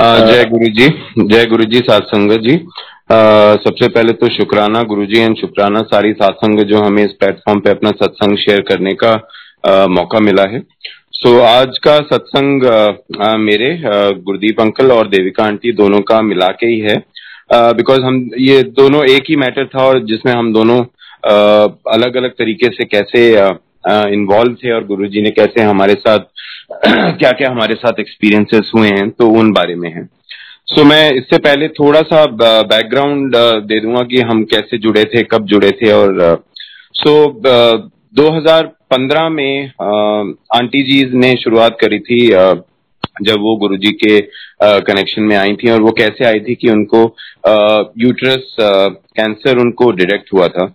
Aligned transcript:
जय 0.00 0.44
गुरु 0.44 0.66
जी 0.66 0.86
जय 1.28 1.44
गुरु 1.46 1.64
जी 1.64 1.78
सत्संग 1.78 2.32
जी। 2.42 2.54
आ, 2.54 3.16
सबसे 3.56 3.88
पहले 3.88 4.12
तो 4.12 4.28
शुक्राना 4.28 4.82
गुरु 4.82 5.04
जी 5.06 5.18
एंड 5.18 5.36
शुक्राना 5.36 5.80
सारी 5.90 6.12
सत्संग 6.12 6.60
जो 6.60 6.78
हमें 6.78 7.02
इस 7.04 7.12
प्लेटफॉर्म 7.12 7.60
पे 7.60 7.70
अपना 7.70 7.90
सत्संग 7.90 8.36
शेयर 8.38 8.60
करने 8.68 8.94
का 8.94 9.10
आ, 9.64 9.86
मौका 9.86 10.20
मिला 10.20 10.42
है। 10.42 10.60
सो 11.12 11.28
so, 11.28 11.40
आज 11.42 11.78
का 11.78 11.96
सत्संग 12.12 12.62
मेरे 13.38 13.70
गुरदीप 14.20 14.60
अंकल 14.60 14.92
और 14.92 15.08
देविका 15.08 15.44
आंटी 15.44 15.72
दोनों 15.72 16.00
का 16.00 16.20
मिला 16.22 16.48
के 16.60 16.66
ही 16.66 16.78
है। 16.80 16.96
बिकॉज़ 17.52 18.00
हम 18.00 18.28
ये 18.38 18.62
दोनों 18.78 19.04
एक 19.06 19.24
ही 19.28 19.36
मैटर 19.36 19.66
था 19.66 19.84
और 19.86 20.04
जिसमें 20.04 20.32
हम 20.32 20.52
दोनों 20.52 20.78
अलग 21.94 22.16
अलग 22.16 22.30
तरीके 22.30 22.72
से 22.72 22.84
कैसे 22.84 23.28
इन्वॉल्व 23.84 24.54
थे 24.54 24.72
और 24.72 24.84
गुरुजी 24.86 25.22
ने 25.22 25.30
कैसे 25.30 25.62
हमारे 25.62 25.94
साथ 25.94 26.18
क्या 26.86 27.30
क्या 27.30 27.50
हमारे 27.50 27.74
साथ 27.74 28.00
एक्सपीरियंसेस 28.00 28.70
हुए 28.76 28.88
हैं 28.88 29.10
तो 29.10 29.28
उन 29.28 29.52
बारे 29.52 29.74
में 29.74 29.90
है। 29.92 30.04
सो 30.66 30.80
so, 30.80 30.88
मैं 30.88 31.12
इससे 31.12 31.38
पहले 31.38 31.68
थोड़ा 31.68 32.00
सा 32.00 32.24
बैकग्राउंड 32.62 33.36
दे 33.66 33.80
दूँगा 33.80 34.02
कि 34.02 34.20
हम 34.20 34.44
कैसे 34.44 34.78
जुड़े 34.78 35.04
थे 35.04 35.22
कब 35.22 35.46
जुड़े 35.46 35.70
थे 35.70 35.92
और 35.92 36.44
सो 36.94 37.14
so, 37.24 37.90
2015 38.20 39.28
में 39.30 39.66
आंटी 40.54 40.82
जी 40.82 41.18
ने 41.18 41.32
शुरुआत 41.34 41.76
करी 41.80 41.98
थी 41.98 42.26
जब 43.22 43.40
वो 43.40 43.56
गुरुजी 43.56 43.90
के 44.04 44.20
कनेक्शन 44.62 45.22
में 45.22 45.36
आई 45.36 45.52
थी 45.52 45.70
और 45.70 45.82
वो 45.82 45.90
कैसे 45.90 46.24
आई 46.24 46.40
थी 46.40 46.54
कि 46.54 46.70
उनको 46.70 47.02
यूट्रस 47.98 48.56
कैंसर 48.60 49.58
उनको 49.58 49.90
डिटेक्ट 49.92 50.32
हुआ 50.32 50.48
था। 50.48 50.74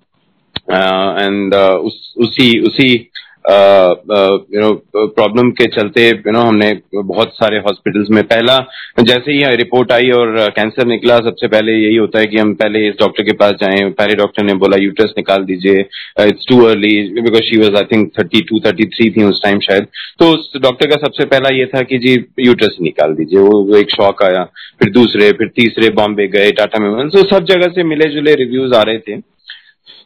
एंड 0.72 1.54
uh, 1.54 1.60
uh, 1.60 1.76
उस, 1.76 2.14
उसी 2.18 2.60
उसी 2.60 3.12
यू 3.50 4.62
नो 4.62 4.74
प्रॉब्लम 4.96 5.50
के 5.52 5.66
चलते 5.66 6.08
यू 6.10 6.32
नो 6.32 6.40
हमने 6.40 6.82
बहुत 6.96 7.34
सारे 7.34 7.58
हॉस्पिटल्स 7.58 8.08
में 8.10 8.24
पहला 8.24 8.58
जैसे 9.00 9.32
ही 9.32 9.56
रिपोर्ट 9.56 9.92
आई 9.92 10.10
और 10.10 10.50
कैंसर 10.50 10.86
निकला 10.86 11.18
सबसे 11.18 11.48
पहले 11.48 11.72
यही 11.72 11.96
होता 11.96 12.20
है 12.20 12.26
कि 12.26 12.38
हम 12.38 12.54
पहले 12.54 12.88
इस 12.88 12.96
डॉक्टर 13.00 13.24
के 13.24 13.34
पास 13.34 13.52
जाएँ 13.52 13.90
पहले 13.90 14.16
डॉक्टर 14.16 14.44
ने 14.44 14.54
बोला 14.54 14.78
यूट्रस 14.78 15.14
निकाल 15.18 15.44
दीजिए 15.44 15.80
it's 16.20 16.46
too 16.50 16.64
early 16.66 17.22
because 17.22 17.42
she 17.42 17.58
was 17.58 17.76
I 17.76 17.84
think 17.92 18.12
thirty 18.20 18.42
two 18.42 18.60
thirty 18.60 18.86
three 18.86 19.10
थी 19.10 19.24
उस 19.24 19.44
टाइम 19.44 19.60
शायद. 19.60 19.88
तो 20.20 20.32
उस 20.34 20.52
डॉक्टर 20.62 20.88
का 20.88 20.96
सबसे 20.96 21.26
पहला 21.26 21.56
ये 21.56 21.66
था 21.66 21.82
कि 21.82 21.98
जी 21.98 22.14
यूट्रस 22.40 22.78
निकाल 22.82 23.14
दीजिए। 23.14 23.40
वो, 23.40 23.64
वो 23.64 23.76
एक 23.76 23.90
शौक 23.90 24.24
आया 24.24 24.44
फिर 24.80 24.92
दूसरे 24.92 25.32
फिर 25.32 25.48
तीसरे 25.48 25.90
बॉम्बे 25.90 26.28
गए 26.28 26.52
टाटा 26.52 26.80
में 26.80 27.10
तो 27.10 27.24
सब 27.24 27.46
जगह 27.46 27.68
से 27.68 27.84
मिले 27.84 28.10
जुले 28.10 28.36
रिव्यूज़ 28.36 28.74
आ 28.74 28.82
रहे 28.82 28.98
थे। 28.98 29.35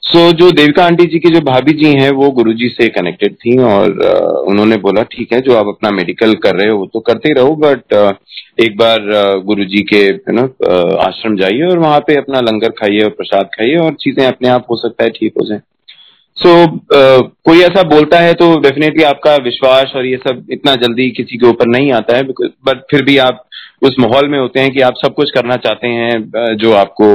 सो 0.02 0.30
so, 0.30 0.36
जो 0.36 0.52
देविका 0.52 0.86
आंटी 0.86 1.06
जी 1.06 1.20
की 1.20 1.30
जो 1.30 1.42
भाभी 1.42 1.72
जी 1.72 1.86
हैं 1.86 2.10
वो 2.12 2.30
गुरुजी 2.32 2.68
से 2.68 2.88
कनेक्टेड 2.88 3.34
थी 3.34 3.58
और 3.58 3.88
uh, 3.88 4.50
उन्होंने 4.50 4.76
बोला 4.78 5.04
ठीक 5.04 5.34
है 5.34 5.42
जो 5.42 5.56
आप 5.56 5.68
अपना 5.68 5.92
मेडिकल 5.92 6.34
कर 6.34 6.56
रहे 6.56 6.72
हो 6.72 6.86
तो 6.86 7.00
करते 7.00 7.30
ही 7.30 7.34
रहो 7.34 7.56
बट 7.56 7.94
uh, 7.94 8.14
एक 8.60 8.78
बार 8.78 8.98
uh, 8.98 9.46
गुरुजी 9.46 9.84
के 9.84 10.06
यू 10.06 10.32
नो 10.32 10.44
आश्रम 10.96 11.38
जाइए 11.38 11.62
और 11.62 11.80
वहाँ 11.80 12.00
पे 12.00 12.16
अपना 12.16 12.40
लंगर 12.42 12.70
खाइए 12.70 13.04
और 13.04 13.10
प्रसाद 13.10 13.46
खाइए 13.46 13.76
और 13.76 13.94
चीज़ें 13.94 14.26
अपने 14.28 14.50
आप 14.50 14.66
हो 14.72 14.76
सकता 14.76 15.04
है 15.04 15.10
ठीक 15.10 15.34
हो 15.42 15.48
जाए। 15.48 15.62
सो 16.40 16.50
so, 16.50 16.74
uh, 16.74 17.22
कोई 17.46 17.62
ऐसा 17.62 17.84
बोलता 17.84 18.20
है 18.20 18.34
तो 18.34 18.46
डेफिनेटली 18.60 19.04
आपका 19.04 19.36
विश्वास 19.44 19.94
और 19.96 20.06
ये 20.06 20.18
सब 20.18 20.46
इतना 20.52 20.76
जल्दी 20.76 21.10
किसी 21.12 21.38
के 21.38 21.48
ऊपर 21.48 21.68
नहीं 21.68 21.92
आता 21.92 22.18
है 22.18 22.24
बट 22.24 22.84
फिर 22.92 23.04
भी 23.06 23.18
आप 23.18 23.46
उस 23.84 23.96
माहौल 24.00 24.28
में 24.30 24.40
होते 24.40 24.60
हैं 24.60 24.72
कि 24.72 24.82
आप 24.82 24.94
सब 24.98 25.14
कुछ 25.14 25.32
करना 25.32 25.56
चाहते 25.56 25.88
हैं 25.88 26.56
जो 26.56 26.74
आपको 26.74 27.06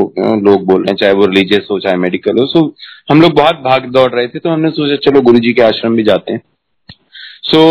लोग 0.41 0.67
बोल 0.67 0.83
रहे 0.83 0.91
हैं 0.91 0.97
चाहे 0.97 1.13
वो 1.13 1.27
रिलीजियस 1.27 1.67
हो 1.71 1.79
चाहे 1.81 1.97
मेडिकल 1.97 2.39
हो। 2.41 2.47
सो 2.47 2.75
हम 3.11 3.21
लोग 3.23 3.35
बहुत 3.35 3.55
भाग 3.55 3.91
दौड़ 3.93 4.11
रहे 4.13 4.29
थे 4.29 4.39
तो 4.39 4.51
हमने 4.51 4.71
सोचा 4.71 4.97
चलो 4.97 5.21
गुरु 5.21 5.39
जी 5.39 5.53
के 5.53 5.63
आश्रम 5.63 5.97
भी 5.97 6.03
जाते 6.03 6.33
हैं। 6.33 6.41
सो 7.43 7.65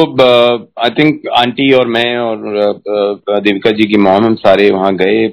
आई 0.84 0.90
थिंक 0.90 1.22
आंटी 1.38 1.72
और 1.74 1.88
मैं 1.88 2.18
और 2.18 2.38
uh, 2.64 3.42
देविका 3.44 3.72
जी 3.72 3.88
की 3.88 3.98
मॉम 3.98 4.26
हम 4.26 4.36
सारे 4.36 4.70
वहाँ 4.70 4.96
गए। 4.96 5.28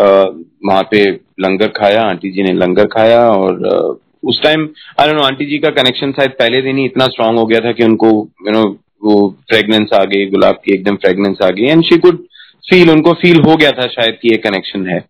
Uh, 0.00 0.26
वहाँ 0.66 0.82
पे 0.90 1.04
लंगर 1.40 1.68
खाया 1.76 2.02
आंटी 2.02 2.30
जी 2.30 2.42
ने 2.42 2.52
लंगर 2.52 2.86
खाया 2.86 3.20
और 3.28 3.52
uh, 3.68 4.05
उस 4.26 4.42
time 4.42 4.68
I 5.00 5.12
know 5.12 5.22
aunty 5.22 5.46
ji 5.46 5.58
का 5.58 5.70
कनेक्शन 5.72 6.12
शायद 6.12 6.30
पहले 6.38 6.62
दिन 6.62 6.78
ही 6.78 6.84
इतना 6.84 7.06
स्ट्रांग 7.08 7.38
हो 7.38 7.46
गया 7.46 7.60
था 7.60 7.72
कि 7.72 7.84
उनको 7.84 8.08
यू 8.46 8.52
नो 8.52 8.64
वो 9.04 9.16
फ्रेगनेंस 9.50 9.92
आ 9.94 10.04
गई, 10.04 10.26
गुलाब 10.26 10.60
की 10.64 10.72
एकदम 10.74 10.96
फ्रेगनेंस 10.96 11.42
आ 11.42 11.50
गई 11.50 11.64
एंड 11.64 11.82
शी 11.84 11.98
कुड 11.98 12.22
फील 12.64 12.90
उनको 12.90 13.12
फील 13.14 13.40
हो 13.40 13.56
गया 13.56 13.70
था 13.72 13.86
शायद 13.88 14.18
कि 14.22 14.30
ये 14.30 14.36
कनेक्शन 14.44 14.86
है। 14.86 15.00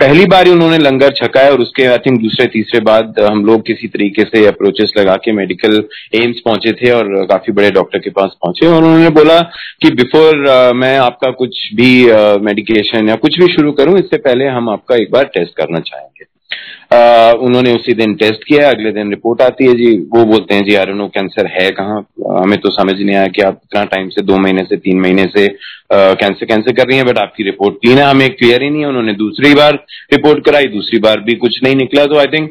पहली 0.00 0.24
बार 0.26 0.48
उन्होंने 0.48 0.78
लंगर 0.78 1.12
छकाया 1.16 1.50
और 1.50 1.60
उसके 1.60 1.84
आई 1.84 1.98
थिंक 1.98 2.20
दूसरे, 2.22 2.46
तीसरे 2.46 2.80
बाद 2.80 3.20
हम 3.20 3.44
लोग 3.46 3.64
किसी 3.66 3.88
तरीके 3.88 4.22
से 4.22 4.44
अप्रोचेस 4.46 4.92
लगा 4.98 5.14
के 5.24 5.32
मेडिकल 5.32 5.76
एम्स 6.14 6.40
पहुँचे 6.44 6.72
थे 6.72 6.90
और 6.90 7.08
काफ़ी 7.26 7.52
बड़े 7.52 7.70
डॉक्टर 7.70 7.98
के 7.98 8.10
पास 8.10 8.36
पहुँचे 8.42 8.66
और 8.66 8.84
उन्होंने 8.84 9.10
बोला 9.10 9.40
कि 9.82 9.90
बिफोर 9.92 10.72
मैं 10.74 10.94
आपका 10.98 11.30
कुछ 11.38 11.68
भी 11.74 11.90
मेडिकेशन 12.44 13.08
या 13.08 13.16
कुछ 13.16 13.38
भी 13.40 13.52
शुरू 13.54 13.72
करूँ, 13.72 13.98
इससे 13.98 14.16
पहले 14.18 14.46
हम 14.48 14.68
आपका 14.70 14.96
एक 14.96 15.10
बार 15.12 15.24
टेस्ट 15.34 15.56
करना 15.56 15.80
चाहेंगे। 15.82 16.24
आ, 16.92 17.30
उन्होंने 17.42 17.72
उसी 17.74 17.92
दिन 17.94 18.14
टेस्ट 18.14 18.44
किया 18.48 18.68
अगले 18.70 18.90
दिन 18.92 19.10
रिपोर्ट 19.10 19.40
आती 19.42 19.66
है 19.66 19.72
जी 19.74 19.90
वो 20.14 20.24
बोलते 20.24 20.54
हैं 20.54 20.64
जी 20.64 20.74
आर 20.74 20.92
नो 20.94 21.06
कैंसर 21.14 21.46
है 21.52 21.70
कहाँ? 21.70 22.00
हमें 22.38 22.58
तो 22.58 22.70
समझ 22.72 22.94
नहीं 22.94 23.16
आया 23.16 23.26
कि 23.28 23.42
आप 23.42 23.60
इतना 23.64 23.84
टाइम 23.94 24.08
से 24.08 24.22
दो 24.22 24.36
महीने 24.38 24.62
से 24.64 24.76
तीन 24.78 25.00
महीने 25.00 25.24
से 25.36 25.46
कैंसर 25.92 26.46
कैंसर 26.46 26.72
कर 26.72 26.88
रही 26.88 26.96
हैं 26.96 27.06
बट 27.06 27.18
आपकी 27.18 27.44
रिपोर्ट 27.44 27.80
क्लीन 27.80 27.98
है 27.98 28.04
हमें 28.04 28.28
क्लियर 28.30 28.62
ही 28.62 28.70
नहीं 28.70 28.82
है 28.82 28.88
उन्होंने 28.88 29.12
दूसरी 29.16 29.54
बार 29.54 29.74
रिपोर्ट 30.12 30.44
कराई 30.44 30.68
दूसरी 30.68 30.98
बार 31.00 31.20
भी 31.20 31.34
कुछ 31.36 31.62
नहीं 31.64 31.74
निकला 31.76 32.04
तो 32.04 32.18
आई 32.18 32.26
थिंक 32.34 32.50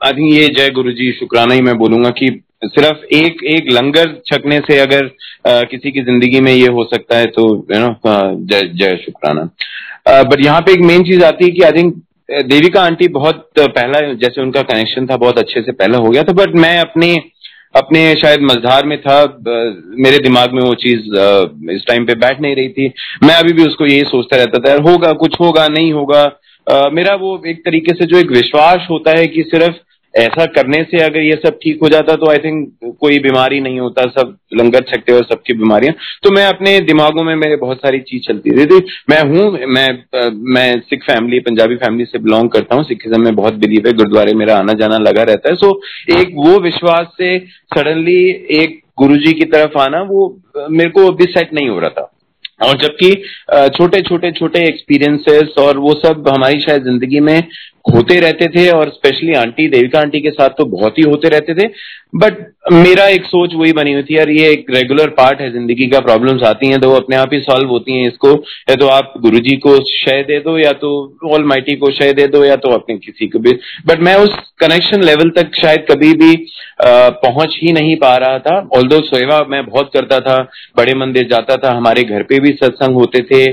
आई 0.00 0.12
थिंक 0.12 0.32
ये 0.32 0.48
जय 0.48 0.70
गुरु 0.70 0.92
जी 0.92 1.12
शुक्राना 1.12 1.54
ही 1.54 1.60
मैं 1.62 1.76
बोलूँगा 1.78 2.10
कि 2.18 2.30
सिर्फ़ 2.64 3.04
एक 3.14 3.42
एक 3.46 3.70
लंगर 3.72 4.12
छकने 4.26 4.58
से 4.60 4.78
अगर 4.78 5.04
आ, 5.46 5.62
किसी 5.62 5.90
की 5.90 6.02
ज़िंदगी 6.02 6.40
में 6.40 6.52
ये 6.52 6.68
हो 6.68 6.84
सकता 6.84 7.18
है 7.18 7.26
तो 7.36 7.44
यू 7.72 7.78
नो 7.80 7.94
जय 8.44 8.68
जय 8.74 8.96
शुक्राना। 8.96 10.22
बट 10.22 10.44
यहाँ 10.44 10.60
पे 10.60 10.72
एक 10.72 10.80
मेन 10.86 11.02
चीज़ 11.04 11.24
आती 11.24 11.44
है 11.44 11.50
कि 11.50 11.62
आई 11.62 11.72
थिंक 11.72 11.94
देविका 12.28 12.80
आंटी 12.80 13.06
बहुत 13.08 13.48
पहला 13.58 14.00
जैसे 14.14 14.40
उनका 14.42 14.62
कनेक्शन 14.64 15.06
था, 15.06 15.16
बहुत 15.16 15.38
अच्छे 15.38 15.60
से 15.60 15.72
पहला 15.72 15.98
हो 15.98 16.10
गया 16.10 16.22
था 16.22 16.32
बट 16.32 16.54
मैं 16.56 16.78
अपने 16.80 17.14
अपने 17.74 18.00
शायद 18.14 18.40
मजधार 18.42 18.86
में 18.86 18.98
था 19.00 19.16
मेरे 19.98 20.18
दिमाग 20.18 20.52
में 20.52 20.62
वो 20.62 20.74
चीज़ 20.74 21.72
इस 21.72 21.84
टाइम 21.88 22.04
पे 22.06 22.14
बैठ 22.16 22.40
नहीं 22.40 22.54
रही 22.56 22.68
थी। 22.68 22.86
मैं 23.22 23.34
अभी 23.34 23.52
भी 23.52 23.64
उसको 23.64 23.86
यही 23.86 24.04
सोचता 24.04 24.36
रहता 24.36 24.58
था, 24.58 24.70
यार, 24.70 24.80
होगा, 24.80 25.12
कुछ 25.12 25.34
होगा, 25.40 25.66
नहीं 25.68 25.92
होगा। 25.92 26.24
मेरा 26.90 27.14
वो 27.14 27.42
एक 27.46 27.64
तरीके 27.64 27.92
से 27.94 28.06
जो 28.06 28.18
एक 28.18 28.30
विश्वास 28.30 28.86
होता 28.90 29.16
है 29.18 29.26
कि 29.26 29.42
सिर्फ़ 29.42 29.74
ऐसा 30.16 30.44
करने 30.52 30.82
से 30.82 30.98
अगर 31.04 31.20
ये 31.20 31.32
सब 31.44 31.58
ठीक 31.62 31.78
हो 31.82 31.88
जाता 31.88 32.14
तो 32.16 32.30
आई 32.30 32.38
थिंक 32.38 32.94
कोई 33.00 33.18
बीमारी 33.18 33.60
नहीं 33.60 33.80
होता, 33.80 34.02
सब 34.10 34.36
लंगर 34.54 34.84
छकते 34.90 35.12
हुए 35.12 35.22
सबकी 35.22 35.54
बीमारियाँ। 35.54 35.94
तो 36.22 36.30
मैं 36.30 36.46
अपने 36.46 36.78
दिमागों 36.82 37.24
में 37.24 37.34
मेरे 37.36 37.56
बहुत 37.56 37.78
सारी 37.78 37.98
चीज़ 38.00 38.22
चलती 38.22 38.50
रहती 38.50 38.78
मैं 39.10 39.20
हूँ, 39.22 39.50
मैं 39.66 39.88
मैं 40.54 40.78
सिख 40.80 41.02
फैमिली, 41.02 41.40
पंजाबी 41.40 41.76
फैमिली 41.76 42.04
से 42.04 42.18
बिलोंग 42.18 42.48
करता 42.50 42.76
हूँ। 42.76 42.84
सिखिज्म 42.84 43.22
में 43.24 43.34
बहुत 43.36 43.54
बिलीव 43.56 43.86
है, 43.86 43.92
गुरुद्वारे 43.92 44.34
मेरा 44.34 44.56
आना 44.56 44.72
जाना 44.72 44.98
लगा 44.98 45.22
रहता 45.22 45.48
है। 45.48 45.56
सो 45.56 45.80
एक 46.18 46.34
वो 46.36 46.58
विश्वास 46.60 47.06
से 47.18 47.38
सडनली 47.76 48.20
एक 48.62 48.80
गुरु 48.98 49.16
की 49.32 49.44
तरफ़ 49.44 49.78
आना, 49.78 50.02
वो, 50.02 50.36
मेरे 50.70 50.90
को 50.90 51.06
अभी 51.06 51.24
सेट 51.32 51.54
नहीं 51.54 51.68
हो 51.68 51.78
रहा 51.78 51.90
था। 51.90 52.12
और 52.62 52.76
जबकि 52.78 53.10
छोटे 53.76 54.00
छोटे 54.02 54.30
छोटे 54.32 54.64
एक्सपीरियंसेस 54.68 55.54
और 55.58 55.78
वो 55.78 55.92
सब 55.94 56.28
हमारी 56.28 56.60
शायद 56.60 56.84
ज़िंदगी 56.84 57.20
में 57.20 57.42
होते 57.86 58.18
रहते 58.20 58.46
थे 58.50 58.68
और 58.70 58.88
स्पेशली 58.90 59.34
आंटी 59.36 59.68
देविका 59.68 59.98
आंटी 60.00 60.20
के 60.20 60.30
साथ 60.30 60.50
तो 60.58 60.64
बहुत 60.68 60.98
ही 60.98 61.02
होते 61.04 61.28
रहते 61.28 61.54
थे। 61.54 61.66
बट 62.16 62.34
मेरा 62.72 63.04
एक 63.06 63.24
सोच 63.24 63.54
वही 63.54 63.72
बनी 63.72 63.92
हुई 63.92 64.02
थी 64.02 64.16
यार 64.16 64.30
ये 64.30 64.48
एक 64.50 64.66
रेगुलर 64.70 65.08
पार्ट 65.16 65.40
है 65.40 65.50
ज़िंदगी 65.52 65.86
का 65.86 66.00
प्रॉब्लम्स 66.00 66.42
आती 66.44 66.66
हैं 66.66 66.80
तो 66.80 66.90
वो 66.90 66.96
अपने 66.96 67.16
आप 67.16 67.30
ही 67.32 67.40
सॉल्व 67.40 67.68
होती 67.68 67.98
हैं 67.98 68.08
इसको। 68.08 68.30
या 68.70 68.74
तो 68.76 68.86
आप 68.88 69.12
गुरुजी 69.22 69.56
को 69.58 69.76
शय 69.86 70.22
दे 70.28 70.38
दो 70.40 70.56
या 70.58 70.72
तो 70.74 70.90
ऑल 71.26 71.44
माइटी 71.44 71.76
को 71.76 71.90
शय 71.92 72.12
दे 72.12 72.26
दो 72.26 72.44
या 72.44 72.56
तो 72.56 72.70
अपने 72.74 72.96
किसी 72.98 73.26
को 73.28 73.38
भी। 73.38 73.52
बट 73.86 74.00
मैं 74.00 74.14
उस 74.16 74.34
कनेक्शन 74.60 75.02
लेवल 75.04 75.30
तक 75.36 75.56
शायद 75.56 75.86
कभी 75.90 76.12
भी 76.14 76.34
आ, 76.76 77.08
पहुँच 77.10 77.58
ही 77.58 77.72
नहीं 77.72 77.96
पा 77.96 78.16
रहा 78.16 78.38
था। 78.38 78.56
ऑल 78.76 78.88
दो 78.88 79.00
सेवा 79.02 79.44
मैं 79.50 79.64
बहुत 79.66 79.90
करता 79.94 80.18
था 80.20 80.36
बड़े 80.76 80.94
मंदिर 80.94 81.26
जाता 81.28 81.56
था 81.56 81.72
हमारे 81.76 82.02
घर 82.04 82.22
पे 82.22 82.40
भी 82.40 82.52
सत्संग 82.54 82.94
होते 82.94 83.20
थे। 83.24 83.44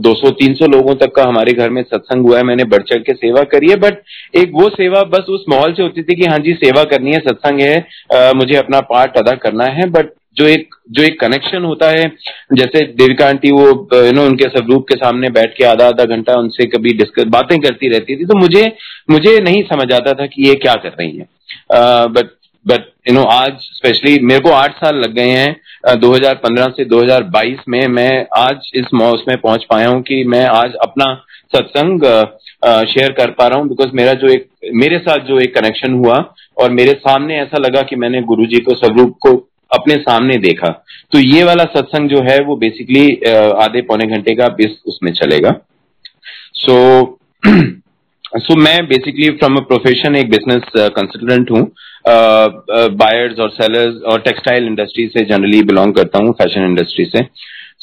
200-300 0.00 0.66
लोगों 0.66 0.94
तक 0.96 1.12
का 1.16 1.22
हमारे 1.22 1.52
घर 1.52 1.70
में 1.70 1.82
सत्संग 1.84 2.26
हुआ 2.26 2.36
है 2.38 2.44
मैंने 2.44 2.64
बढ़ 2.66 2.82
चढ़ 2.82 2.98
के 3.00 3.12
सेवा 3.14 3.42
करी 3.52 3.70
है। 3.70 3.76
बट 3.82 4.02
एक 4.36 4.50
वो 4.54 4.68
सेवा 4.70 5.02
बस 5.12 5.26
उस 5.30 5.44
माहौल 5.48 5.72
से 5.74 5.82
होती 5.82 6.02
थी 6.02 6.14
कि 6.14 6.26
हाँ 6.26 6.38
जी 6.38 6.54
सेवा 6.54 6.82
करनी 6.90 7.12
है 7.12 7.20
सत्संग 7.20 7.60
है 7.60 7.76
आ, 8.14 8.32
मुझे 8.32 8.56
अपना 8.56 8.80
पार्ट 8.90 9.16
अदा 9.18 9.36
करना 9.44 9.64
है। 9.72 9.88
बट 9.90 10.12
जो 10.36 10.46
एक 10.48 10.74
जो 10.90 11.02
एक 11.02 11.18
कनेक्शन 11.20 11.64
होता 11.64 11.88
है 11.90 12.06
जैसे 12.52 12.80
देविका 12.98 13.26
आंटी 13.28 13.50
वो 13.52 13.66
यू 13.94 14.12
नो 14.12 14.24
उनके 14.26 14.44
स्वरूप 14.48 14.84
के 14.88 14.96
सामने 14.96 15.30
बैठ 15.30 15.56
के 15.56 15.64
आधा 15.64 15.86
आधा 15.86 16.04
घंटा 16.06 16.38
उनसे 16.40 16.66
कभी 16.66 16.92
डिस्कस 16.98 17.24
बातें 17.30 17.58
करती 17.60 17.88
रहती 17.88 18.16
थी 18.16 18.24
तो 18.24 18.38
मुझे 18.38 18.62
मुझे 19.10 19.38
नहीं 19.40 19.62
समझ 19.64 19.90
आता 19.92 20.12
था 20.12 20.26
कि 20.26 20.48
ये 20.48 20.54
क्या 20.62 20.74
कर 20.76 20.94
रही 21.00 21.16
है। 21.16 21.26
बट 22.08 22.30
बट 22.66 22.86
यू 23.08 23.14
नो 23.14 23.22
आज 23.24 23.52
स्पेशली 23.72 24.18
मेरे 24.22 24.40
को 24.40 24.50
आठ 24.52 24.76
साल 24.76 24.96
लग 24.96 25.14
गए 25.14 25.30
हैं। 25.30 25.96
2015 26.00 26.70
से 26.70 26.84
2022 26.84 27.62
में 27.68 27.86
मैं 27.88 28.26
आज 28.38 28.70
इस 28.74 28.92
मौस 28.94 29.24
में 29.28 29.36
पहुँच 29.38 29.64
पाया 29.70 29.88
हूँ 29.88 30.02
कि 30.02 30.22
मैं 30.26 30.44
आज 30.46 30.74
अपना 30.82 31.14
सत्संग 31.54 32.04
शेयर 32.64 33.12
कर 33.12 33.30
पा 33.30 33.46
रहा 33.46 33.58
हूँ 33.58 33.68
बिकॉज़ 33.68 33.90
मेरा 33.94 34.12
जो 34.12 34.28
एक 34.28 34.46
मेरे 34.74 34.98
साथ 34.98 35.24
जो 35.26 35.38
एक 35.40 35.54
कनेक्शन 35.54 35.92
हुआ 35.94 36.16
और 36.56 36.70
मेरे 36.70 36.92
सामने 36.92 37.38
ऐसा 37.40 37.58
लगा 37.58 37.82
कि 37.82 37.96
मैंने 37.96 38.22
गुरु 38.22 38.46
जी 38.46 38.60
को 38.60 38.74
स्वरूप 38.74 39.16
को 39.20 39.36
अपने 39.70 39.94
सामने 39.96 40.36
देखा। 40.38 40.68
तो 41.12 41.18
ये 41.18 41.42
वाला 41.44 41.64
सत्संग 41.64 42.08
जो 42.10 42.22
है 42.22 42.38
वो 42.40 42.56
बेसिकली 42.56 43.06
आधे 43.64 43.82
पौने 43.82 44.06
घंटे 44.06 44.34
का 44.34 44.56
इस 44.60 44.80
उसमें 44.86 45.12
चलेगा। 45.12 45.50
सो 46.54 46.74
so, 47.02 47.52
सो 48.36 48.56
मैं 48.56 48.86
बेसिकली 48.86 49.28
फ्रॉम 49.30 49.56
अ 49.56 49.60
प्रोफेशन 49.60 50.16
एक 50.16 50.30
बिज़नेस 50.30 50.62
कंसल्टेंट 50.96 51.50
हूँ। 51.50 51.62
बायर्स 52.96 53.38
और 53.38 53.50
सेलर्स 53.50 54.02
और 54.02 54.20
टेक्सटाइल 54.20 54.66
इंडस्ट्री 54.66 55.06
से 55.06 55.24
जनरली 55.24 55.62
बिलोंग 55.62 55.94
करता 55.94 56.18
हूँ 56.18 56.32
फ़ैशन 56.32 56.64
इंडस्ट्री 56.64 57.04
से। 57.04 57.22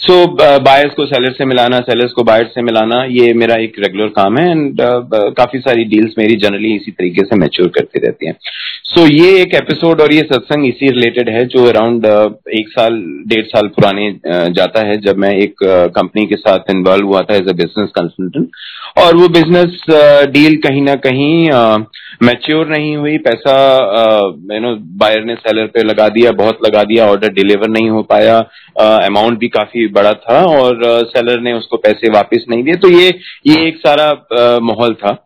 सो 0.02 0.26
बायर्स 0.60 0.92
uh, 0.92 0.96
को 0.98 1.06
सेलर 1.06 1.32
से 1.32 1.46
मिलाना 1.46 1.80
सेलर्स 1.80 2.12
को 2.12 2.24
बायर्स 2.24 2.50
से 2.50 2.62
मिलाना 2.62 3.04
ये 3.04 3.34
मेरा 3.34 3.56
एक 3.56 3.74
रेगुलर 3.80 4.08
काम 4.08 4.38
है 4.38 4.52
एंड 4.52 4.82
uh, 4.82 5.34
काफ़ी 5.38 5.60
सारी 5.60 5.84
डील्स 5.84 6.14
मेरी 6.18 6.36
जनरली 6.36 6.76
इसी 6.76 6.92
तरीके 6.92 7.24
से 7.24 7.36
मैच्योर 7.36 7.68
करती 7.68 8.00
रहती 8.00 8.28
हैं। 8.28 8.36
सो 8.84 9.06
ये 9.08 9.42
एक 9.42 9.56
एपिसोड 9.56 10.02
और 10.02 10.14
ये 10.14 10.22
सत्संग 10.22 10.66
इसी 10.66 10.90
रिलेटेड 10.90 11.30
है 11.30 11.46
जो 11.46 11.66
अराउंड 11.66 12.06
uh, 12.06 12.32
एक 12.60 12.70
साल 12.70 12.94
डेढ़ 13.28 13.46
साल 13.46 13.68
पुराने 13.68 14.12
uh, 14.12 14.50
जाता 14.50 14.88
है 14.88 14.98
जब 15.02 15.18
मैं 15.18 15.36
एक 15.38 15.56
कंपनी 15.96 16.24
uh, 16.24 16.30
के 16.30 16.36
साथ 16.36 16.72
इन्वॉल्व 16.72 17.08
हुआ 17.08 17.22
था 17.22 17.36
एज 17.36 17.50
अ 17.50 17.54
बिज़नेस 17.54 17.90
कंसल्टेंट 17.90 18.50
और 18.98 19.16
वो 19.16 19.28
बिज़नेस 19.28 19.84
डील 20.30 20.56
uh, 20.56 20.68
कहीं 20.68 20.82
ना 20.82 20.96
कहीं 20.96 21.50
मैच्योर 22.24 22.68
नहीं 22.68 22.96
हुई, 22.98 23.18
पैसा 23.20 23.54
यू 24.54 24.60
नो 24.60 24.76
बायर 25.00 25.24
ने 25.24 25.36
सेलर 25.38 25.68
पे 25.68 25.84
लगा 25.84 26.08
दिया, 26.10 26.32
बहुत 26.34 26.60
लगा 26.66 26.84
दिया 26.84 27.06
ऑर्डर 27.08 27.34
डिलीवर 27.34 27.70
नहीं 27.70 27.90
हो 27.90 28.02
पाया 28.06 28.38
अमाउंट 28.80 29.40
भी 29.40 29.48
काफ़ी 29.50 29.88
बड़ा 29.94 30.14
था 30.16 30.44
और 30.50 30.84
सेलर 31.08 31.40
ने 31.42 31.54
उसको 31.54 31.78
पैसे 31.80 32.10
वापस 32.12 32.46
नहीं 32.50 32.64
दिए। 32.64 32.76
तो 32.76 32.90
ये 32.92 33.08
ये 33.48 33.68
एक 33.68 33.78
सारा 33.78 34.12
माहौल 34.62 34.94
था। 34.96 35.18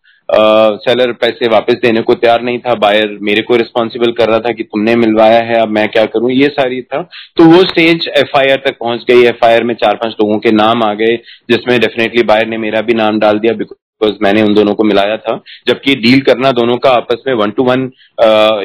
सेलर 0.79 1.11
पैसे 1.21 1.47
वापस 1.49 1.75
देने 1.81 2.01
को 2.01 2.13
तैयार 2.15 2.41
नहीं 2.41 2.59
था। 2.59 2.73
बायर 2.77 3.17
मेरे 3.21 3.41
को 3.41 3.55
रिस्पॉन्सिबल 3.55 4.11
कर 4.11 4.29
रहा 4.29 4.39
था 4.39 4.51
कि 4.51 4.63
तुमने 4.63 4.95
मिलवाया 4.95 5.39
है, 5.39 5.59
अब 5.61 5.69
मैं 5.69 5.87
क्या 5.89 6.05
करूँ? 6.05 6.31
ये 6.31 6.47
सारी 6.49 6.81
था। 6.83 7.01
तो 7.37 7.45
वो 7.45 7.61
स्टेज 7.63 8.07
एफआईआर 8.17 8.61
तक 8.65 8.77
पहुँच 8.79 9.05
गई। 9.09 9.25
एफआईआर 9.27 9.63
में 9.63 9.73
चार 9.75 9.95
पाँच 9.95 10.13
लोगों 10.13 10.39
के 10.39 10.51
नाम 10.53 10.83
आ 10.83 10.93
गए, 10.93 11.15
जिसमें 11.49 11.79
डेफिनेटली 11.79 12.23
बायर 12.23 12.47
ने 12.47 12.57
मेरा 12.57 12.81
भी 12.81 12.93
नाम 12.93 13.19
डाल 13.19 13.39
दिया। 13.39 13.53
बिकॉज़ 13.53 13.77
मैंने 14.23 14.41
उन 14.41 14.53
दोनों 14.53 14.73
को 14.73 14.83
मिलाया 14.83 15.17
था। 15.17 15.35
जबकि 15.67 15.95
डील 15.95 16.21
करना 16.21 16.51
दोनों 16.51 16.77
का 16.77 16.89
आपस 16.91 17.23
में 17.27 17.33
वन 17.33 17.51
टू 17.51 17.63
वन 17.63 17.89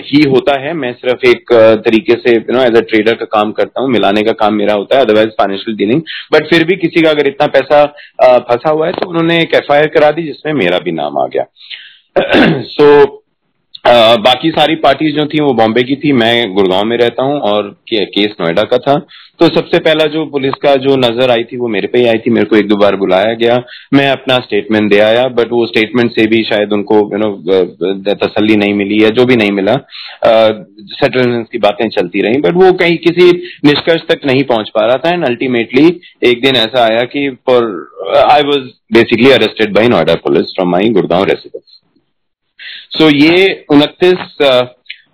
ही 0.06 0.23
होता 0.31 0.58
है। 0.61 0.73
मैं 0.73 0.93
सिर्फ़ 0.93 1.26
एक 1.26 1.52
तरीके 1.85 2.14
से 2.14 2.37
you 2.37 2.52
know 2.52 2.62
as 2.62 2.76
a 2.76 2.81
trader 2.81 3.14
का 3.14 3.25
काम 3.25 3.52
करता 3.52 3.82
हूँ। 3.82 3.90
मिलाने 3.90 4.23
का 4.23 4.32
काम 4.32 4.55
मेरा 4.55 4.75
होता 4.75 4.96
है 4.96 5.05
अदरवाइज़ 5.05 5.29
फाइनेंशियल 5.29 5.76
डीलिंग 5.76 6.02
बट 6.32 6.49
फिर 6.50 6.64
भी 6.64 6.76
किसी 6.76 7.02
का 7.02 7.11
अगर 7.11 7.26
इतना 7.26 7.46
पैसा 7.46 7.85
फंसा 8.23 8.70
हुआ 8.70 8.87
है 8.87 8.93
तो 8.93 9.08
उन्होंने 9.08 9.40
एक 9.43 9.55
एफआईआर 9.55 9.87
करा 9.87 10.11
दी 10.11 10.23
जिसमें 10.23 10.52
मेरा 10.52 10.79
भी 10.79 10.93
नाम 10.93 11.19
आ 11.19 11.26
गया। 11.26 11.44
सो 12.19 12.88
so, 13.05 13.19
बाकी 13.88 14.50
सारी 14.50 14.75
पार्टीज़ 14.76 15.14
जो 15.17 15.25
थी 15.26 15.40
वो 15.40 15.52
बॉम्बे 15.55 15.82
की 15.82 15.94
थी 15.96 16.12
मैं 16.14 16.55
गुड़गांव 16.55 16.85
में 16.85 16.96
रहता 16.99 17.25
हूँ 17.25 17.38
और 17.43 17.69
के, 17.88 18.05
केस 18.06 18.35
नोएडा 18.40 18.62
का 18.62 18.79
था। 18.79 18.99
तो 19.40 19.49
सबसे 19.49 19.79
पहला 19.79 20.06
जो 20.12 20.25
पुलिस 20.26 20.55
का 20.62 20.75
जो 20.76 20.96
नज़र 20.96 21.31
आई 21.31 21.44
थी 21.44 21.56
वो 21.56 21.69
मेरे 21.69 21.87
पे 21.88 21.99
ही 21.99 22.06
आई 22.08 22.19
थी 22.19 22.31
मेरे 22.31 22.46
को 22.46 22.56
एक 22.56 22.69
दो 22.69 22.76
बार 22.76 22.96
बुलाया 22.96 23.35
गया। 23.35 23.62
मैं 23.94 24.08
अपना 24.11 24.38
स्टेटमेंट 24.38 24.90
दे 24.90 24.99
आया 25.00 25.26
बट 25.31 25.52
वो 25.52 25.67
स्टेटमेंट 25.67 26.11
से 26.12 26.26
भी 26.26 26.43
शायद 26.44 26.73
उनको 26.73 26.99
यू 27.12 27.19
नो 27.19 27.31
तसल्ली 28.17 28.56
नहीं 28.56 28.75
मिली 28.75 29.02
या 29.05 29.08
जो 29.11 29.25
भी 29.26 29.37
नहीं 29.37 29.52
मिला। 29.52 29.76
सेटलमेंट 30.25 31.46
की 31.52 31.58
बातें 31.58 31.88
चलती 31.88 32.23
रही 32.23 32.40
बट 32.40 32.56
वो 32.56 32.73
कहीं 32.82 32.96
किसी 33.06 33.31
निष्कर्ष 33.64 34.02
तक 34.08 34.26
नहीं 34.26 34.44
पहुँच 34.44 34.70
पा 34.75 34.87
रहा 34.87 34.96
था। 34.96 35.12
एंड 35.12 35.25
अल्टीमेटली 35.25 35.87
एक 36.25 36.43
दिन 36.43 36.56
ऐसा 36.56 36.85
आया 36.85 37.05
कि 37.06 37.29
for 37.46 37.64
I 38.25 38.43
was 38.43 38.69
basically 38.93 39.31
arrested 39.32 39.75
by 39.75 39.88
Noida 39.88 40.14
police 40.25 40.55
from 40.56 40.70
my 40.70 40.88
Gurgaon 40.90 41.25
residence 41.25 41.77
so 42.90 43.10
so, 43.10 43.14
ये 43.14 43.64
उनतीस 43.70 44.37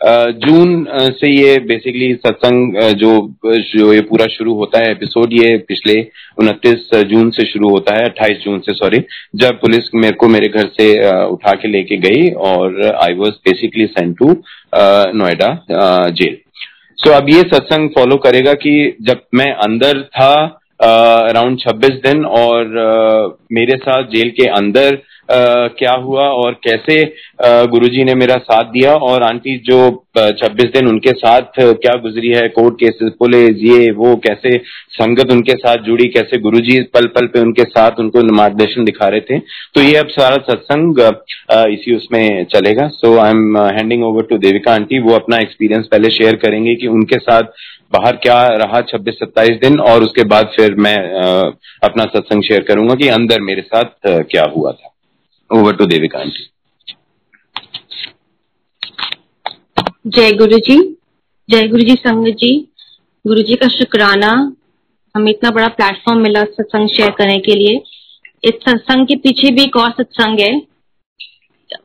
जून 0.07 0.87
से 0.91 1.31
ये 1.31 1.59
बेसिकली 1.59 2.15
सत्संग 2.15 2.75
जो 2.93 3.35
जो 3.47 3.93
ये 3.93 4.01
पूरा 4.01 4.27
शुरू 4.27 4.55
होता 4.55 4.79
है 4.79 4.91
एपिसोड 4.91 5.33
ये 5.33 5.57
पिछले 5.59 5.95
उनतीस 6.39 6.89
जून 6.95 7.31
से 7.31 7.47
शुरू 7.47 7.69
होता 7.69 7.97
है 7.97 8.05
अट्ठाईस 8.05 8.39
जून 8.45 8.59
से 8.59 8.73
सॉरी 8.73 9.03
जब 9.37 9.61
पुलिस 9.61 9.91
मेरे 9.95 10.15
को 10.15 10.29
मेरे 10.29 10.49
घर 10.49 10.67
से 10.81 10.89
उठा 11.25 11.57
के 11.57 11.69
लेके 11.69 11.97
गई 11.97 12.31
और 12.31 12.95
I 13.03 13.15
was 13.15 13.31
basically 13.31 13.87
sent 13.87 14.19
to 14.19 14.37
Noida 15.15 15.67
jail. 16.11 16.37
So 16.99 17.11
अब 17.11 17.31
ये 17.31 17.41
सत्संग 17.41 17.89
फॉलो 17.89 18.17
करेगा 18.17 18.53
कि 18.53 18.97
जब 19.03 19.21
मैं 19.35 19.53
अंदर 19.53 20.03
था 20.03 20.61
अराउंड 20.83 21.59
छब्बीस 21.59 21.91
दिन 21.91 22.25
और 22.25 22.65
uh, 22.65 23.47
मेरे 23.53 23.77
साथ 23.77 24.03
जेल 24.03 24.31
के 24.31 24.49
अंदर 24.49 24.99
क्या 25.29 25.93
हुआ 26.01 26.23
और 26.23 26.53
कैसे 26.65 27.03
गुरुजी 27.69 28.05
ने 28.05 28.15
मेरा 28.15 28.37
साथ 28.39 28.65
दिया 28.73 28.95
और 29.05 29.23
आंटी 29.23 29.57
जो 29.65 29.79
26 30.39 30.73
दिन 30.75 30.89
उनके 30.89 31.11
साथ, 31.11 31.61
क्या 31.61 31.95
गुजरी 31.97 32.29
है, 32.29 32.49
कोर्ट 32.49 32.75
केसेस, 32.81 33.13
पुलिस, 33.19 33.57
ये, 33.61 33.91
वो, 33.93 34.15
कैसे 34.27 34.57
संगत 34.91 35.33
उनके 35.33 35.53
साथ 35.55 35.85
जुड़ी, 35.85 36.09
कैसे 36.09 36.41
गुरुजी 36.41 36.81
पल 36.95 37.07
पल 37.15 37.27
पे 37.27 37.41
उनके 37.41 37.63
साथ 37.65 38.01
उनको 38.01 38.23
मार्गदर्शन 38.35 38.85
दिखा 38.85 39.09
रहे 39.09 39.21
थे। 39.21 39.39
तो 39.39 39.83
ये 39.83 39.97
अब 39.97 40.09
सारा 40.11 40.37
सत्संग 40.51 41.01
इसी 41.73 41.97
उसमें 41.97 42.45
चलेगा। 42.55 42.89
So 42.91 43.17
I 43.19 43.31
am 43.31 43.59
handing 43.59 44.05
over 44.05 44.27
to 44.31 44.39
Devika 44.39 44.73
aunty, 44.75 44.99
वो 44.99 45.15
अपना 45.15 45.43
एक्सपीरियंस 45.43 45.87
पहले 45.87 46.11
शेयर 46.11 46.37
करेंगे 46.47 46.75
कि 46.75 46.87
उनके 46.89 47.19
साथ 47.19 47.53
बाहर 47.93 48.17
क्या 48.17 48.41
रहा 48.57 48.81
26 48.91 49.15
सत्ताईस 49.15 49.59
दिन 49.61 49.81
और 49.81 50.03
उसके 50.03 50.25
बाद 50.29 50.53
फिर 50.57 50.75
मैं 50.79 50.97
अपना 51.85 52.05
सत्संग 52.15 52.43
शेयर 52.43 52.65
करूँगा 52.69 52.95
कि 52.95 53.09
अंदर 53.11 53.41
मेरे 53.43 53.63
साथ 53.63 53.87
क्या 54.07 54.45
हुआ 54.57 54.73
था। 54.73 54.94
ओवर 55.51 55.75
टू 55.77 55.87
देविका 55.87 56.19
आंटी 56.19 56.45
जय 60.07 60.33
गुरु 60.33 60.59
जी 60.59 60.77
जय 61.49 61.69
गुरु 61.69 61.83
जी 61.83 61.95
संग 61.97 62.27
जी 62.35 62.53
गुरु 63.25 63.43
जी 63.43 63.57
का 63.57 63.69
शुक्राना 63.69 64.31
हमें 65.15 65.31
इतना 65.33 65.51
बड़ा 65.51 65.69
प्लेटफॉर्म 65.71 66.21
मिला 66.21 66.43
सत्संग 66.45 66.89
शेयर 66.89 67.11
करने 67.19 67.39
के 67.39 67.55
लिए। 67.55 67.75
इस 68.45 68.55
सत्संग 68.63 69.07
के 69.07 69.17
पीछे 69.17 69.51
भी 69.51 69.63
एक 69.63 69.77
और 69.77 69.91
सत्संग 69.93 70.41
है। 70.41 70.55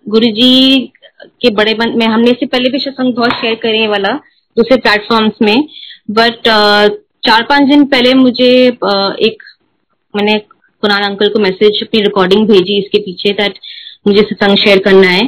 गुरु 0.09 0.31
जी 0.31 0.79
के 1.41 1.49
बड़े 1.55 1.73
बन 1.73 1.97
में 1.97 2.05
हमने 2.07 2.31
इससे 2.31 2.45
पहले 2.45 2.69
भी 2.69 2.79
सत्संग 2.79 3.13
बहुत 3.15 3.33
शेयर 3.41 3.55
करे 3.63 3.87
वाला, 3.87 4.13
दूसरे 4.57 4.77
प्लेटफॉर्म्स 4.77 5.41
में। 5.41 5.67
बट 6.11 6.47
चार 7.25 7.43
पाँच 7.49 7.69
दिन 7.69 7.85
पहले 7.85 8.13
मुझे 8.15 8.51
एक 9.27 9.43
मैंने 10.13 10.37
कुनाल 10.81 11.03
अंकल 11.03 11.29
को 11.29 11.39
मैसेज 11.39 11.81
अपनी 11.83 12.01
रिकॉर्डिंग 12.01 12.47
भेजी 12.47 12.77
इसके 12.79 12.99
पीछे 13.01 13.31
दैट 13.33 13.59
मुझे 14.07 14.21
सत्संग 14.21 14.57
शेयर 14.57 14.79
करना 14.79 15.07
है। 15.09 15.23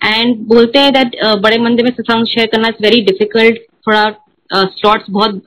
एंड 0.00 0.36
बोलते 0.48 0.78
हैं 0.78 0.92
दैट 0.92 1.16
बड़े 1.42 1.58
मंदिर 1.58 1.84
में 1.84 1.90
सत्संग 1.90 2.26
शेयर 2.26 2.46
करना 2.46 2.68
इज़ 2.68 2.82
वेरी 2.82 3.00
डिफ़िकल्ट 3.02 3.58
थोड़ा 3.86 4.04
स्लॉट्स 4.50 5.04
uh, 5.04 5.10
बहुत 5.10 5.42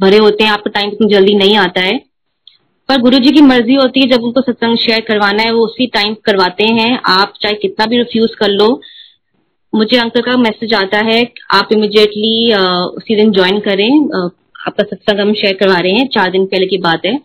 भरे 0.00 0.16
होते 0.18 0.44
हैं। 0.44 0.50
आपका 0.50 0.70
टाइम 0.70 0.90
इतनी 0.92 1.08
जल्दी 1.08 1.34
नहीं 1.34 1.56
आता 1.58 1.80
है। 1.80 1.96
पर 2.88 3.00
गुरु 3.00 3.18
जी 3.18 3.30
की 3.30 3.40
मर्ज़ी 3.42 3.74
होती 3.74 4.00
है 4.00 4.08
जब 4.08 4.22
उनको 4.24 4.40
सत्संग 4.40 4.76
शेयर 4.78 5.00
करवाना 5.08 5.42
है 5.42 5.50
वो 5.52 5.64
उसी 5.64 5.86
टाइम 5.94 6.14
करवाते 6.24 6.64
हैं। 6.74 6.98
आप 7.06 7.32
चाहे 7.42 7.54
कितना 7.54 7.86
भी 7.86 7.98
रिफ्यूज 7.98 8.34
कर 8.34 8.48
लो। 8.50 8.68
मुझे 9.72 9.96
अंकल 9.96 10.20
का 10.20 10.36
मैसेज 10.38 10.74
आता 10.74 10.98
है 11.04 11.20
आप 11.54 11.72
इमिजिएटली 11.72 12.54
उसी 12.96 13.16
दिन 13.16 13.30
ज्वाइन 13.32 13.58
करें। 13.60 13.90
आपका 14.66 14.84
सत्संग 14.84 15.20
हम 15.20 15.32
शेयर 15.34 15.56
करवा 15.56 15.78
रहे 15.78 15.92
हैं। 15.92 16.06
चार 16.08 16.30
दिन 16.30 16.46
पहले 16.46 16.66
की 16.66 16.78
बात 16.78 17.04
है। 17.06 17.18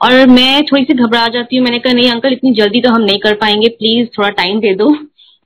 और 0.00 0.26
मैं 0.28 0.64
थोड़ी 0.64 0.82
सी 0.84 0.94
घबरा 0.94 1.26
जाती 1.28 1.56
हूँ। 1.56 1.64
मैंने 1.64 1.78
कहा, 1.78 1.92
नहीं 1.92 2.10
अंकल 2.10 2.32
इतनी 2.32 2.50
जल्दी 2.54 2.80
तो 2.80 2.90
हम 2.90 3.02
नहीं 3.02 3.18
कर 3.18 3.34
पाएँगे। 3.34 3.68
प्लीज़ 3.68 4.08
थोड़ा 4.18 4.28
टाइम 4.30 4.60
दे 4.60 4.74
दो। 4.74 4.90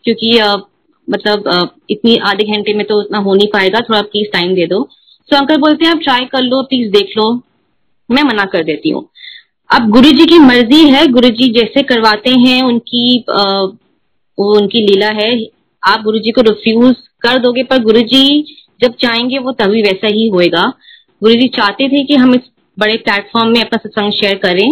क्योंकि 0.04 0.32
मतलब 1.08 1.70
इतनी 1.90 2.16
आधे 2.24 2.44
घंटे 2.46 2.74
में 2.74 2.84
तो 2.86 2.98
उतना 3.00 3.18
हो 3.18 3.34
नहीं 3.34 3.48
पाएगा। 3.52 3.80
थोड़ा 3.80 4.02
प्लीज़ 4.02 4.28
टाइम 4.32 4.54
दे 4.54 4.66
दो। 4.66 4.82
तो 5.30 5.36
अंकल 5.36 5.56
बोलते 5.56 5.84
हैं, 5.84 5.92
आप 5.92 6.00
ट्राई 6.02 6.24
कर 6.24 6.42
लो 6.42 6.62
प्लीज़ 6.62 6.90
देख 6.92 7.16
लो। 7.16 7.32
मैं 8.10 8.22
मना 8.22 8.44
कर 8.44 8.64
देती 8.64 8.90
हूँ। 8.90 9.08
अब 9.70 9.88
गुरु 9.90 10.10
जी 10.10 10.24
की 10.26 10.38
मर्ज़ी 10.38 10.82
है। 10.90 11.06
गुरु 11.06 11.28
जी 11.30 11.50
जैसे 11.52 11.82
करवाते 11.82 12.30
हैं, 12.30 12.62
उनकी 12.62 13.24
वो 13.28 14.54
उनकी 14.56 14.86
लीला 14.86 15.08
है। 15.12 15.30
आप 15.82 16.02
गुरु 16.02 16.18
जी 16.18 16.30
को 16.30 16.40
रिफ्यूज 16.40 16.96
कर 17.22 17.38
दोगे, 17.38 17.62
पर 17.62 17.78
गुरु 17.78 18.00
जी 18.02 18.44
जब 18.80 18.94
चाहेंगे, 18.94 19.38
वो 19.38 19.52
तभी 19.52 19.82
वैसा 19.82 20.06
ही 20.06 20.26
होएगा। 20.28 20.72
गुरु 21.22 21.34
जी 21.34 21.48
चाहते 21.48 21.88
थे 21.88 22.04
कि 22.04 22.14
हम 22.14 22.34
इस 22.34 22.40
बड़े 22.78 22.96
प्लेटफॉर्म 22.98 23.50
में 23.52 23.60
अपना 23.60 23.78
सत्संग 23.78 24.12
शेयर 24.12 24.34
करें। 24.44 24.68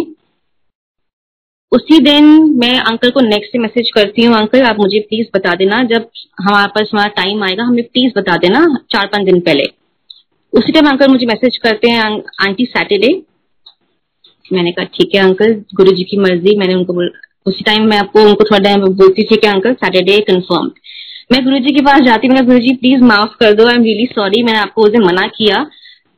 उसी 1.71 1.99
दिन 2.01 2.25
मैं 2.59 2.77
अंकल 2.81 3.09
को 3.09 3.19
नेक्स्ट 3.21 3.55
मैसेज 3.57 3.89
करती 3.95 4.23
हूँ 4.23 4.35
अंकल 4.37 4.61
आप 4.63 4.79
मुझे 4.79 4.99
प्लीज़ 5.01 5.27
बता 5.35 5.53
देना, 5.55 5.83
जब 5.83 6.09
हमारे 6.39 6.67
पास 6.69 6.89
हमारा 6.93 7.07
टाइम 7.15 7.43
आएगा, 7.43 7.63
हमें 7.63 7.83
प्लीज़ 7.83 8.13
बता 8.17 8.37
देना 8.37 8.65
चार 8.91 9.07
पाँच 9.07 9.25
दिन 9.25 9.39
पहले। 9.41 9.65
उसी 10.53 10.71
टाइम 10.71 10.89
अंकल 10.89 11.07
मुझे 11.07 11.25
मैसेज 11.25 11.57
करते 11.57 11.91
हैं 11.91 12.01
आंटी 12.45 12.65
सैटरडे 12.67 13.11
मैंने 14.45 14.71
कहा, 14.71 14.85
ठीक 14.87 15.15
है 15.15 15.21
अंकल 15.21 15.53
गुरु 15.75 15.91
जी 15.91 16.03
की 16.03 16.17
मर्ज़ी। 16.19 16.57
मैंने 16.57 16.73
उनको 16.73 16.93
बोल, 16.93 17.11
उसी 17.45 17.63
टाइम 17.63 17.85
मैं 17.89 17.97
आपको, 17.97 18.21
उनको 18.21 18.43
थोड़ा 18.43 18.63
टाइम 18.63 18.81
बोलती 18.93 19.23
ठीक 19.25 19.45
है 19.45 19.51
अंकल 19.51 19.73
सैटरडे 19.75 20.19
कंफर्म 20.27 20.71
मैं 21.31 21.43
गुरु 21.43 21.57
जी 21.59 21.71
के 21.73 21.81
पास 21.81 22.01
जाती 22.05 22.27
मैंने 22.27 22.45
गुरु 22.45 22.59
जी 22.59 22.73
प्लीज़ 22.75 23.03
माफ़ 23.03 23.35
कर 23.39 23.53
दो 23.55 23.67
आई 23.67 23.75
एम 23.75 23.83
रियली 23.83 24.05
सॉरी 24.05 24.43
मैंने 24.43 24.59
आपको 24.59 24.83
उस 24.83 24.95
मना 25.01 25.27
किया। 25.37 25.59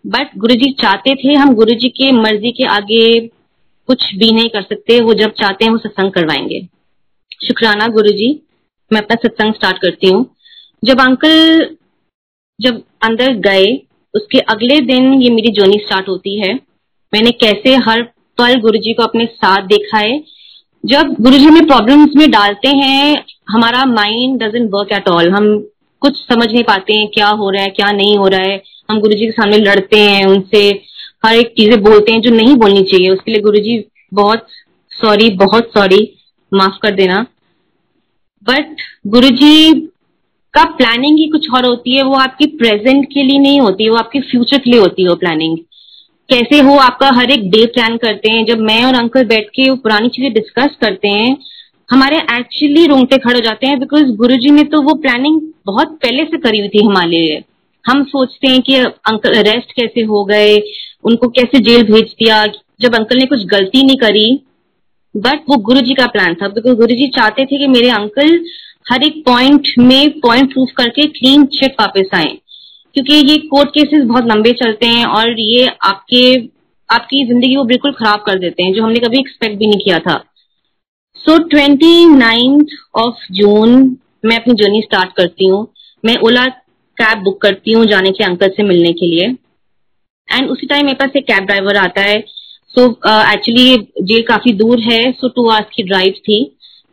बट 0.07 0.37
गुरु 0.37 0.55
जी 0.55 0.71
चाहते 0.71 1.15
थे, 1.15 1.33
हम 1.33 1.53
गुरु 1.53 1.73
जी 1.73 1.89
के 1.89 2.11
मर्ज़ी 2.11 2.51
के 2.51 2.63
आगे 2.63 3.27
कुछ 3.87 4.15
भी 4.15 4.31
नहीं 4.31 4.49
कर 4.49 4.61
सकते, 4.61 5.01
वो 5.01 5.13
जब 5.13 5.31
चाहते 5.31 5.65
हैं, 5.65 5.71
वो 5.71 5.77
सत्संग 5.77 6.11
करवाएँगे। 6.11 6.67
शुक्राना 7.47 7.87
गुरु 7.87 8.09
जी 8.09 8.41
मैं 8.93 9.01
अपना 9.01 9.15
सत्संग 9.15 9.53
स्टार्ट 9.53 9.77
करती 9.77 10.07
हूँ। 10.07 10.35
जब 10.83 10.99
अंकल 10.99 11.67
जब 12.61 12.83
अंदर 13.01 13.33
गए, 13.33 13.81
उसके 14.13 14.39
अगले 14.39 14.81
दिन 14.81 15.13
ये 15.13 15.29
मेरी 15.29 15.51
जर्नी 15.51 15.77
स्टार्ट 15.77 16.07
होती 16.07 16.39
है। 16.39 16.53
मैंने 17.13 17.31
कैसे 17.31 17.75
हर 17.75 18.01
पल 18.37 18.59
गुरु 18.59 18.77
जी 18.77 18.93
को 18.93 19.03
अपने 19.03 19.25
साथ 19.25 19.61
देखा 19.61 19.97
है। 19.97 20.23
जब 20.85 21.15
गुरु 21.21 21.37
जी 21.37 21.45
हमें 21.45 21.67
प्रॉब्लम्स 21.67 22.15
में 22.15 22.31
डालते 22.31 22.67
हैं, 22.67 23.25
हमारा 23.49 23.85
mind 23.85 24.43
doesn't 24.43 24.71
work 24.73 24.91
at 24.91 25.07
all 25.07 25.29
हम 25.29 25.69
कुछ 26.03 26.17
समझ 26.19 26.51
नहीं 26.51 26.63
पाते 26.63 26.93
हैं 26.93 27.07
क्या 27.09 27.27
हो 27.29 27.49
रहा 27.49 27.63
है, 27.63 27.69
क्या 27.69 27.91
नहीं 27.91 28.17
हो 28.17 28.27
रहा 28.27 28.41
है। 28.41 28.61
हम 28.89 28.99
गुरु 28.99 29.13
जी 29.13 29.25
के 29.25 29.31
सामने 29.31 29.57
लड़ते 29.59 29.99
हैं, 29.99 30.25
उनसे 30.25 30.59
हर 31.25 31.35
एक 31.35 31.53
चीज़ें 31.57 31.81
बोलते 31.83 32.11
हैं 32.11 32.21
जो 32.21 32.29
नहीं 32.31 32.55
बोलनी 32.55 32.83
चाहिए। 32.83 33.09
उसके 33.09 33.31
लिए 33.31 33.41
गुरु 33.41 33.59
जी 33.59 33.83
बहुत 34.13 34.47
सॉरी 34.91 35.29
बहुत 35.37 35.71
सॉरी 35.73 36.01
माफ़ 36.51 36.77
कर 36.81 36.95
देना। 36.95 37.25
बट 38.47 38.81
गुरु 39.07 39.29
जी 39.31 39.73
का 40.53 40.63
प्लानिंग 40.77 41.19
ही 41.19 41.27
कुछ 41.27 41.47
और 41.55 41.65
होती 41.65 41.95
है। 41.95 42.03
वो 42.03 42.15
आपकी 42.17 42.45
प्रेजेंट 42.57 43.05
के 43.05 43.23
लिए 43.23 43.39
नहीं 43.39 43.61
होती, 43.61 43.89
वो 43.89 43.95
आपके 43.97 44.19
फ्यूचर 44.21 44.57
के 44.57 44.69
लिए 44.69 44.79
होती 44.79 45.03
है 45.03 45.09
वो 45.09 45.15
प्लानिंग 45.15 45.57
कैसे 46.29 46.59
हो 46.61 46.75
आपका 46.79 47.09
हर 47.11 47.31
एक 47.31 47.49
डे 47.51 47.65
प्लान 47.67 47.97
करते 47.97 48.29
हैं। 48.29 48.45
जब 48.45 48.59
मैं 48.61 48.83
और 48.83 48.95
अंकल 48.95 49.23
बैठ 49.25 49.47
के 49.55 49.69
वो 49.69 49.75
पुरानी 49.77 50.09
चीज़ें 50.09 50.33
डिस्कस 50.33 50.75
करते 50.81 51.07
हैं 51.09 51.35
हमारे 51.89 52.17
एक्चुअली 52.17 52.85
रोंगटे 52.85 53.17
खड़े 53.17 53.33
हो 53.33 53.41
जाते 53.41 53.67
हैं 53.67 53.79
बिकॉज़ 53.79 54.03
गुरु 54.03 54.35
जी 54.35 54.51
ने 54.51 54.63
तो 54.63 54.81
वो 54.81 54.93
प्लानिंग 54.93 55.41
बहुत 55.65 55.87
पहले 56.03 56.23
से 56.23 56.37
करी 56.37 56.59
हुई 56.59 56.67
थी 56.67 56.85
हमारे 56.85 57.09
लिए। 57.09 57.43
हम 57.85 58.03
सोचते 58.03 58.47
हैं 58.47 58.61
कि 58.61 58.75
अंकल 58.75 59.33
अरेस्ट 59.33 59.71
कैसे 59.71 60.01
हो 60.01 60.23
गए, 60.25 60.59
उनको 61.03 61.27
कैसे 61.27 61.59
जेल 61.59 61.83
भेज 61.83 62.03
दिया, 62.03 62.45
जब 62.81 62.95
अंकल 62.95 63.17
ने 63.17 63.25
कुछ 63.25 63.45
गलती 63.45 63.85
नहीं 63.85 63.97
करी। 63.97 64.43
बट 65.15 65.41
वो 65.49 65.57
गुरु 65.57 65.79
जी 65.79 65.93
का 65.93 66.05
प्लान 66.07 66.33
था 66.33 66.47
बिकॉज़ 66.47 66.73
गुरु 66.73 66.95
जी 66.95 67.07
चाहते 67.07 67.45
थे 67.45 67.57
कि 67.57 67.67
मेरे 67.67 67.89
अंकल 67.89 68.45
हर 68.91 69.03
एक 69.03 69.23
पॉइंट 69.25 69.67
में 69.79 70.19
पॉइंट 70.19 70.53
प्रूफ 70.53 70.69
करके 70.77 71.07
क्लीन 71.07 71.45
चिट 71.45 71.75
वापस 71.81 72.09
आए। 72.13 72.37
क्योंकि 72.95 73.13
ये 73.13 73.37
कोर्ट 73.37 73.69
केसेस 73.69 74.03
बहुत 74.03 74.25
लंबे 74.25 74.51
चलते 74.51 74.85
हैं 74.85 75.05
और 75.05 75.39
ये 75.39 75.67
आपके, 75.81 76.35
आपकी 76.89 77.25
ज़िंदगी 77.25 77.55
को 77.55 77.63
बिल्कुल 77.63 77.91
खराब 77.91 78.19
कर 78.19 78.39
देते 78.39 78.63
हैं, 78.63 78.73
जो 78.73 78.83
हमने 78.83 78.99
कभी 78.99 79.19
एक्सपेक्ट 79.19 79.57
भी 79.57 79.67
नहीं 79.67 79.79
किया 79.79 79.99
था। 79.99 80.23
So 81.25 81.37
twenty 81.49 82.05
ninth 82.05 82.71
of 82.95 83.19
June 83.31 83.69
मैं 84.25 84.35
अपनी 84.35 84.53
जर्नी 84.53 84.81
स्टार्ट 84.81 85.11
करती 85.17 85.47
हूँ। 85.47 85.67
मैं 86.03 86.15
ओला 86.27 86.45
कैब 86.97 87.23
बुक 87.23 87.39
करती 87.41 87.71
हूँ 87.71 87.85
जाने 87.85 88.11
के 88.11 88.23
अंकल 88.23 88.49
से 88.57 88.63
मिलने 88.63 88.91
के 88.93 89.07
लिए। 89.07 89.27
एंड 90.29 90.49
उसी 90.49 90.67
टाइम 90.67 90.85
मेरे 90.85 90.97
पास 90.97 91.15
एक 91.17 91.27
कैब 91.27 91.45
ड्राइवर 91.45 91.77
आता 91.77 92.01
है। 92.01 92.19
सो 92.75 92.85
एक्चुअली 92.87 93.75
जेल 94.01 94.21
काफ़ी 94.27 94.53
दूर 94.53 94.79
है। 94.81 95.01
सो 95.11 95.29
टू 95.29 95.47
आवर्स 95.49 95.69
की 95.75 95.83
ड्राइव 95.83 96.13
थी। 96.27 96.41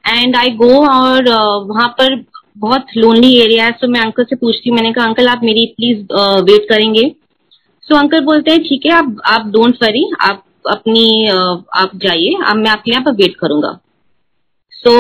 एंड 0.05 0.37
आई 0.37 0.51
गो 0.63 0.71
और 0.87 1.19
uh, 1.19 1.69
वहाँ 1.69 1.89
पर 1.99 2.25
बहुत 2.59 2.97
लोनली 2.97 3.35
एरिया 3.41 3.65
है। 3.65 3.73
सो 3.73 3.89
मैं 3.89 4.01
अंकल 4.01 4.25
से 4.25 4.37
पूछती 4.37 4.71
हूँ। 4.71 4.77
मैंने 4.77 4.93
कहा 4.93 5.07
अंकल 5.07 5.29
आप 5.29 5.41
मेरी 5.45 5.67
प्लीज़ 5.77 5.99
वेट 6.45 6.63
uh, 6.63 6.69
करेंगे? 6.69 7.09
सो 7.83 7.95
so, 7.95 8.01
अंकल 8.01 8.25
बोलते 8.25 8.51
हैं 8.51 8.63
ठीक 8.63 8.87
है 8.87 8.93
आप 8.93 9.15
आप 9.27 9.53
डोंट 9.53 9.83
वरी 9.83 10.11
आप 10.21 10.45
अपनी 10.71 11.29
uh, 11.29 11.63
आप 11.77 12.01
जाइए। 12.03 12.43
अब 12.45 12.57
मैं 12.57 12.71
आपके 12.71 12.91
यहाँ 12.91 13.05
पर 13.05 13.23
वेट 13.23 13.37
करूँगा। 13.41 13.79
सो 14.81 14.93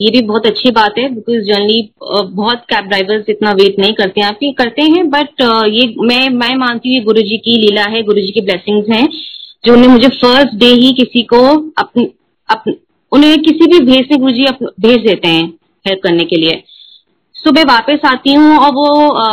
ये 0.00 0.10
भी 0.10 0.20
बहुत 0.22 0.46
अच्छी 0.46 0.70
बात 0.72 0.98
है 0.98 1.08
बिकॉज़ 1.14 1.44
जनरली 1.44 1.80
बहुत 2.02 2.64
कैब 2.70 2.88
ड्राइवर्स 2.88 3.28
इतना 3.28 3.52
वेट 3.52 3.78
नहीं 3.78 3.92
करते 3.94 4.20
हैं। 4.20 4.28
आप 4.28 4.38
ये 4.42 4.50
करते 4.58 4.82
हैं 4.84 5.08
बट 5.10 5.42
ये 5.70 5.86
मैं 6.02 6.28
मैं 6.36 6.54
मानती 6.58 6.96
हूँ 6.96 7.04
गुरु 7.04 7.22
जी 7.22 7.38
की 7.38 7.56
लीला 7.58 7.84
है 7.90 8.02
गुरु 8.02 8.20
जी 8.20 8.32
की 8.32 8.40
ब्लेसिंग्स 8.40 8.90
हैं 8.90 9.08
जो 9.64 9.72
उन्हें 9.72 9.88
मुझे 9.88 10.08
फ़र्स्ट 10.10 10.54
डे 10.58 10.66
ही 10.66 10.92
किसी 10.94 11.22
को 11.32 11.40
अपने 11.78 12.08
अप, 12.48 12.64
उन्हें 13.12 13.38
किसी 13.42 13.66
भी 13.66 13.78
भेज 13.86 14.08
से 14.08 14.16
गुरु 14.16 14.32
जी 14.32 14.46
भेज 14.80 15.06
देते 15.06 15.28
हैं 15.28 15.46
हेल्प 15.84 16.00
करने 16.02 16.24
के 16.24 16.36
लिए। 16.36 16.62
सुबह 17.44 17.62
वापस 17.62 18.04
आती 18.06 18.32
हूँ 18.32 18.56
और 18.56 18.72
वो 18.74 18.84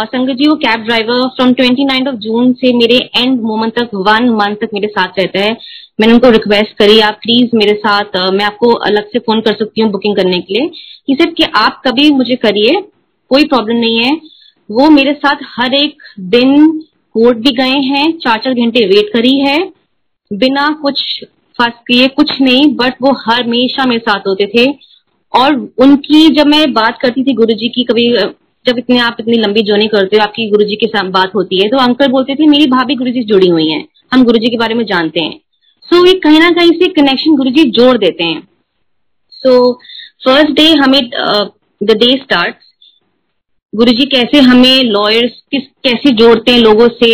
संगत 0.06 0.36
जी, 0.36 0.48
वो 0.48 0.56
cab 0.56 0.84
driver 0.84 1.28
from 1.36 1.54
twenty 1.54 1.84
of 2.08 2.16
June 2.18 2.54
से 2.54 2.74
मेरे 2.78 2.98
एंड 3.18 3.42
मोमेंट 3.42 3.74
तक 3.74 3.90
वन 4.08 4.30
मंथ 4.32 4.56
तक 4.56 4.70
मेरे 4.74 4.88
साथ 4.88 5.20
रहता 5.20 5.40
है। 5.40 5.52
मैंने 6.00 6.14
उनको 6.14 6.30
रिक्वेस्ट 6.30 6.74
करी, 6.78 7.00
आप 7.00 7.20
प्लीज़ 7.22 7.56
मेरे 7.56 7.74
साथ 7.76 8.18
मैं 8.34 8.46
आपको 8.46 8.72
अलग 8.90 9.10
से 9.10 9.20
फ़ोन 9.20 9.42
कर 9.42 9.56
सकती 9.56 9.82
हूँ 9.82 9.92
बुकिंग 9.92 10.16
करने 10.16 10.40
के 10.40 10.54
लिए। 10.54 10.68
कि 11.08 11.16
सेड 11.16 11.36
कि 11.36 11.44
आप 11.56 11.82
कभी 11.88 12.10
मुझे 12.12 12.36
करिए, 12.38 12.82
कोई 13.32 13.44
प्रॉब्लम 13.46 13.78
नहीं 13.78 13.98
है। 14.00 14.16
वो 14.70 14.90
मेरे 14.90 15.14
साथ 15.16 15.46
हर 15.58 15.74
एक 15.74 16.04
दिन 16.32 16.68
कोर्ट 17.16 17.38
भी 17.38 17.52
गए 17.54 17.80
हैं 17.86 18.12
चार 18.18 18.42
चार 18.44 18.54
घंटे 18.56 18.86
वेट 18.88 19.14
करी 19.14 19.38
है। 19.40 19.62
बिना 20.32 20.68
कुछ 20.82 21.02
फ़र्स्ट 21.60 21.78
किए, 21.88 22.08
कुछ 22.08 22.40
नहीं 22.42 22.68
बट 22.76 23.02
वो 23.02 23.12
हमेशा 23.24 23.86
मेरे 23.86 24.00
साथ 24.00 24.28
होते 24.28 24.46
थे। 24.48 24.72
और 25.34 25.56
उनकी 25.78 26.28
जब 26.36 26.48
मैं 26.48 26.72
बात 26.74 26.98
करती 27.02 27.24
थी 27.24 27.34
गुरु 27.34 27.54
जी 27.54 27.70
की 27.70 27.84
कभी 27.84 28.08
जब 28.66 28.78
इतने 28.78 28.98
आप 29.00 29.18
इतनी 29.20 29.38
लंबी 29.38 29.62
जर्नी 29.64 29.88
करते 29.88 30.18
हो 30.18 30.24
आपकी 30.24 30.50
गुरु 30.50 30.64
जी 30.64 30.76
के 30.76 30.88
साथ 30.88 31.10
बात 31.12 31.36
होती 31.36 31.62
है 31.62 31.68
तो 31.70 31.78
अंकल 31.78 32.08
बोलते 32.08 32.36
थे 32.36 32.48
मेरी 32.48 32.66
भाभी 32.68 32.96
गुरु 32.96 33.12
जी 33.12 33.20
से 33.20 33.26
जुड़ी 33.26 33.48
हुई 33.50 33.68
है 33.68 33.84
हम 34.14 34.24
गुरु 34.24 34.40
जी 34.40 34.50
के 34.50 34.58
बारे 34.58 34.76
में 34.76 34.86
जानते 34.86 35.20
हैं। 35.20 35.40
सो 35.90 35.96
so, 35.96 36.08
ये 36.08 36.14
कहीं 36.20 36.40
ना 36.40 36.50
कहीं 36.52 36.72
से 36.72 36.88
कनेक्शन 36.94 37.36
गुरु 37.36 37.50
जी 37.50 37.64
जोड़ 37.72 37.98
देते 37.98 38.24
हैं। 38.24 38.48
सो 39.34 39.74
फ़र्स्ट 40.26 40.52
डे 40.52 40.68
हमें 40.74 41.02
the 41.82 41.98
day 41.98 42.12
start 42.18 42.56
Guru 43.74 43.92
ji 43.92 44.06
कैसे 44.08 44.40
हमें 44.42 44.84
लॉयर्स 44.84 45.42
किस 45.52 45.64
कैसे 45.84 46.12
जोड़ते 46.14 46.52
हैं 46.52 46.60
लोगों 46.60 46.88
से 46.94 47.10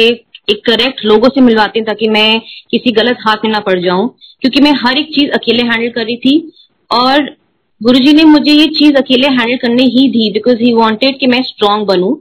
एक 0.50 0.62
करेक्ट 0.66 1.06
लोगों 1.06 1.30
से 1.30 1.42
मिलवाते 1.42 1.80
हैं 1.80 1.86
ताकि 1.86 2.08
मैं 2.10 2.40
किसी 2.72 2.92
गलत 2.94 3.18
हाथ 3.28 3.46
में 3.46 3.52
ना 3.52 3.60
पड़ 3.60 3.80
जाऊँ 3.80 4.08
क्योंकि 4.42 4.60
मैं 4.62 4.74
हर 4.78 4.98
एक 4.98 5.08
चीज़ 5.16 5.32
अकेले 5.32 5.64
हैंडल 5.64 5.90
कर 5.90 6.06
रही 6.06 6.18
थी। 6.18 6.52
और 6.92 7.36
गुरुजी 7.86 8.14
ने 8.14 8.24
मुझे 8.24 8.52
ये 8.52 8.66
चीज़ 8.66 8.96
अकेले 8.96 9.28
हैंडल 9.28 9.58
करने 9.58 9.84
ही 9.84 10.08
दी 10.10 10.30
बिकॉज़ 10.34 10.58
ही 10.58 10.74
वॉन्टेड 10.74 11.20
कि 11.20 11.28
मैं 11.28 11.42
स्ट्रांग 11.44 11.86
बनू। 11.86 12.12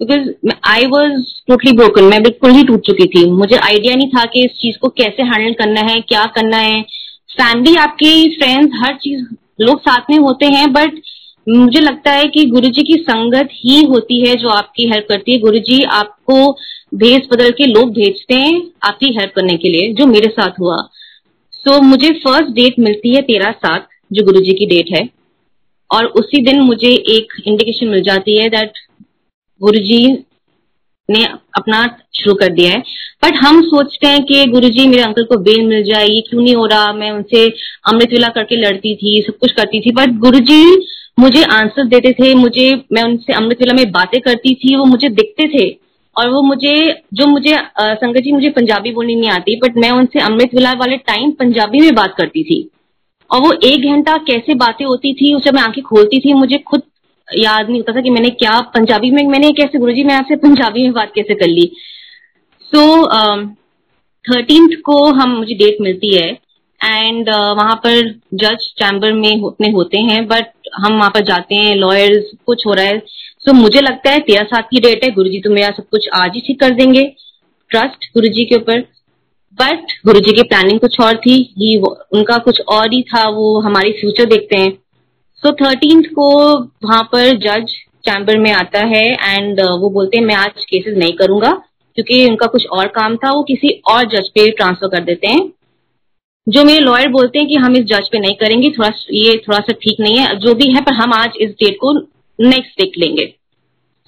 Because 0.00 0.54
I 0.66 0.86
was 0.86 1.24
totally 1.48 1.72
broken 1.72 2.04
मैं 2.04 2.22
बिल्कुल 2.22 2.50
ही 2.50 2.62
टूट 2.62 2.86
चुकी 2.86 3.06
थी। 3.06 3.24
मुझे 3.30 3.56
आइडिया 3.56 3.96
नहीं 3.96 4.08
था 4.08 4.24
कि 4.24 4.44
इस 4.44 4.50
चीज़ 4.50 4.78
को 4.78 4.88
कैसे 4.88 5.22
हैंडल 5.22 5.52
करना 5.52 5.80
है 5.80 5.98
क्या 6.00 6.24
करना 6.36 6.56
है। 6.56 6.80
फैमिली 7.32 7.74
आपके 7.76 8.12
फ्रेंड्स 8.36 8.78
हर 8.82 8.94
चीज़ 8.94 9.26
लोग 9.60 9.80
साथ 9.80 10.10
में 10.10 10.18
होते 10.18 10.46
हैं 10.46 10.72
बट 10.72 11.00
मुझे 11.48 11.80
लगता 11.80 12.12
है 12.12 12.24
कि 12.28 12.44
गुरुजी 12.46 12.82
की 12.82 12.98
संगत 13.02 13.48
ही 13.54 13.82
होती 13.84 14.20
है 14.28 14.34
जो 14.36 14.48
आपकी 14.48 14.88
हेल्प 14.88 15.06
करती 15.08 15.32
है। 15.32 15.38
गुरुजी 15.38 15.82
आपको 15.98 16.52
भेज 16.94 17.28
बदल 17.32 17.50
के 17.50 17.66
लोग 17.66 17.92
भेजते 17.92 18.34
हैं 18.34 18.56
आपकी 18.82 19.14
हेल्प 19.18 19.32
करने 19.36 19.56
के 19.56 19.68
लिए 19.68 19.92
जो 19.92 20.06
मेरे 20.06 20.28
साथ 20.30 20.60
हुआ। 20.60 20.76
सो 21.52 21.76
so, 21.76 21.82
मुझे 21.82 22.10
फ़र्स्ट 22.10 22.54
डेट 22.54 22.78
मिलती 22.78 23.14
है 23.14 23.22
तेरह 23.22 23.50
सात। 23.50 23.86
जो 24.12 24.24
गुरु 24.24 24.40
जी 24.40 24.52
की 24.52 24.66
डेट 24.66 24.96
है। 24.96 25.08
और 25.90 26.06
उसी 26.06 26.42
दिन 26.42 26.60
मुझे 26.60 26.88
एक 26.88 27.32
इंडिकेशन 27.46 27.88
मिल 27.88 28.02
जाती 28.02 28.36
है 28.36 28.48
दैट 28.48 28.72
गुरु 29.60 29.78
जी 29.80 30.06
ने 31.08 31.24
अपना 31.56 31.78
शुरू 32.14 32.34
कर 32.34 32.52
दिया 32.52 32.72
है। 32.72 32.82
बट 33.24 33.34
हम 33.36 33.60
सोचते 33.62 34.06
हैं 34.06 34.22
कि 34.24 34.44
गुरुजी 34.46 34.86
मेरे 34.88 35.02
अंकल 35.02 35.24
को 35.24 35.36
बेल 35.38 35.66
मिल 35.66 35.82
जाए 35.84 36.06
ये 36.06 36.20
क्यों 36.20 36.42
नहीं 36.42 36.54
हो 36.54 36.66
रहा? 36.66 36.92
मैं 36.92 37.10
उनसे 37.10 37.44
अमृत 37.88 38.12
विला 38.12 38.28
करके 38.28 38.56
लड़ती 38.56 38.94
थी, 38.96 39.20
सब 39.26 39.38
कुछ 39.38 39.52
करती 39.52 39.80
थी। 39.80 39.90
बट 39.90 40.18
गुरुजी 40.18 40.64
मुझे 41.18 41.42
आंसर 41.44 41.84
देते 41.84 42.12
थे, 42.12 42.34
मुझे, 42.34 42.74
मैं 42.92 43.02
उनसे 43.02 43.32
अमृत 43.32 43.60
विला 43.60 43.74
में 43.74 43.90
बातें 43.92 44.20
करती 44.20 44.54
थी, 44.54 44.76
वो 44.76 44.84
मुझे 44.84 45.08
दिखते 45.10 45.48
थे। 45.48 45.68
और 46.16 46.28
वो 46.28 46.42
मुझे, 46.42 47.02
जो 47.14 47.26
मुझे 47.26 47.56
संगत 47.80 48.20
जी 48.20 48.32
मुझे 48.32 48.50
पंजाबी 48.50 48.92
बोलनी 48.92 49.14
नहीं 49.14 49.30
आती 49.30 49.56
बट 49.56 49.76
मैं 49.76 49.90
उनसे 49.90 50.20
अमृत 50.20 50.54
विला 50.54 50.72
वाले 50.72 50.96
टाइम 50.96 51.30
पंजाबी 51.30 51.78
में 51.78 51.94
बात 51.94 52.14
करती 52.18 52.42
थी। 52.42 52.68
और 53.30 53.40
वो 53.40 53.52
एक 53.52 53.84
घंटा 53.92 54.16
कैसे 54.26 54.54
बातें 54.54 54.84
होती 54.84 55.12
थी 55.12 55.38
जब 55.40 55.54
मैं 55.54 55.62
आँखें 55.62 55.82
खोलती 55.84 56.20
थी 56.20 56.32
मुझे 56.34 56.58
खुद 56.58 56.82
याद 57.28 57.68
नहीं 57.68 57.80
होता 57.80 57.92
था 57.92 58.00
कि 58.00 58.10
मैंने 58.10 58.30
क्या 58.30 58.60
पंजाबी 58.74 59.10
में 59.10 59.22
मैंने 59.24 59.50
कैसे 59.52 59.78
गुरु 59.78 59.92
जी 59.92 60.04
मैं 60.04 60.14
आपसे 60.14 60.36
पंजाबी 60.36 60.82
में 60.82 60.92
बात 60.92 61.12
कैसे 61.14 61.34
कर 61.34 61.46
ली। 61.46 61.70
सो 62.72 63.06
थर्टींथ 64.24 64.68
um, 64.68 64.80
को 64.84 65.04
हम 65.12 65.30
मुझे 65.30 65.54
डेट 65.54 65.76
मिलती 65.80 66.16
है 66.16 66.30
एंड 66.80 67.28
uh, 67.28 67.56
वहाँ 67.56 67.74
पर 67.76 68.08
जज 68.34 68.66
चैम्बर 68.78 69.12
में 69.12 69.36
होते 69.40 69.70
होते 69.70 69.98
हैं 69.98 70.26
बट 70.26 70.52
हम 70.76 70.98
वहाँ 70.98 71.10
पर 71.10 71.24
जाते 71.24 71.54
हैं 71.54 71.74
लॉयर्स 71.76 72.30
कुछ 72.46 72.66
हो 72.66 72.72
रहा 72.72 72.84
है। 72.84 72.98
सो 72.98 73.50
so, 73.50 73.56
मुझे 73.56 73.80
लगता 73.80 74.10
है 74.10 74.18
तेरह 74.18 74.42
सात 74.42 74.68
की 74.70 74.80
डेट 74.80 75.04
है 75.04 75.10
गुरु 75.10 75.28
जी 75.28 75.40
तो 75.40 75.50
मेरा 75.50 75.70
सब 75.70 75.88
कुछ 75.90 76.08
आज 76.14 76.34
ही 76.34 76.40
ठीक 76.40 76.60
कर 76.60 76.70
देंगे। 76.70 77.02
ट्रस्ट 77.70 78.04
गुरु 78.14 78.28
जी 78.28 78.44
के 78.44 78.56
ऊपर। 78.56 78.80
बट 79.58 79.92
गुरु 80.06 80.20
जी 80.20 80.32
की 80.32 80.42
प्लानिंग 80.42 80.78
कुछ 80.80 81.00
और 81.00 81.16
थी 81.16 81.32
ही 81.58 81.76
उनका 81.78 82.36
कुछ 82.38 82.60
और 82.68 82.92
ही 82.92 83.00
था 83.04 83.26
वो 83.28 83.60
हमारी 83.60 83.92
फ्यूचर 83.92 84.24
देखते 84.24 84.56
हैं। 84.56 84.70
सो 85.42 85.48
so, 85.48 85.54
थर्टींथ 85.60 86.02
को 86.14 86.28
वहाँ 86.84 87.02
पर 87.12 87.36
जज 87.38 87.72
चैम्बर 88.04 88.38
में 88.38 88.50
आता 88.52 88.84
है 88.86 89.04
एंड 89.04 89.60
uh, 89.60 89.70
वो 89.70 89.90
बोलते 89.90 90.18
हैं 90.18 90.24
मैं 90.24 90.34
आज 90.34 90.64
केसेस 90.64 90.96
नहीं 90.96 91.12
करूँगा 91.12 91.50
क्योंकि 91.98 92.24
उनका 92.28 92.46
कुछ 92.46 92.66
और 92.68 92.86
काम 92.88 93.16
था 93.16 93.32
वो 93.32 93.42
किसी 93.42 93.70
और 93.88 94.04
जज 94.08 94.28
पे 94.28 94.48
ट्रांसफ़र 94.50 94.88
कर 94.88 95.04
देते 95.04 95.28
हैं। 95.28 95.50
जो 96.46 96.64
मेरे 96.64 96.80
लॉयर 96.80 97.08
बोलते 97.08 97.38
हैं 97.38 97.48
कि 97.48 97.54
हम 97.56 97.76
इस 97.76 97.84
जज 97.84 98.08
पे 98.12 98.18
नहीं 98.18 98.34
करेंगे 98.34 98.70
थोड़ा 98.70 98.92
ये 99.12 99.36
थोड़ा 99.38 99.58
सा 99.58 99.72
ठीक 99.82 100.00
नहीं 100.00 100.18
है 100.18 100.34
जो 100.40 100.54
भी 100.54 100.70
है 100.72 100.80
पर 100.80 100.92
हम 100.92 101.12
आज 101.12 101.36
इस 101.40 101.50
डेट 101.54 101.76
को 101.80 101.92
नेक्स्ट 102.38 102.80
देख 102.80 102.98
लेंगे। 102.98 103.26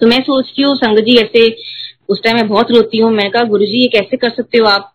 तो 0.01 0.07
मैं 0.07 0.21
सोचती 0.21 0.61
हूँ 0.61 0.75
संगत 0.75 1.03
जी 1.03 1.17
ऐसे 1.17 1.49
उस 2.09 2.23
टाइम 2.23 2.37
मैं 2.37 2.47
बहुत 2.47 2.71
रोती 2.71 2.97
हूँ। 2.97 3.11
मैंने 3.11 3.29
कहा 3.29 3.43
गुरु 3.43 3.65
जी 3.65 3.81
ये 3.81 3.87
कैसे 3.89 4.17
कर 4.17 4.29
सकते 4.29 4.57
हो 4.57 4.65
आप? 4.67 4.92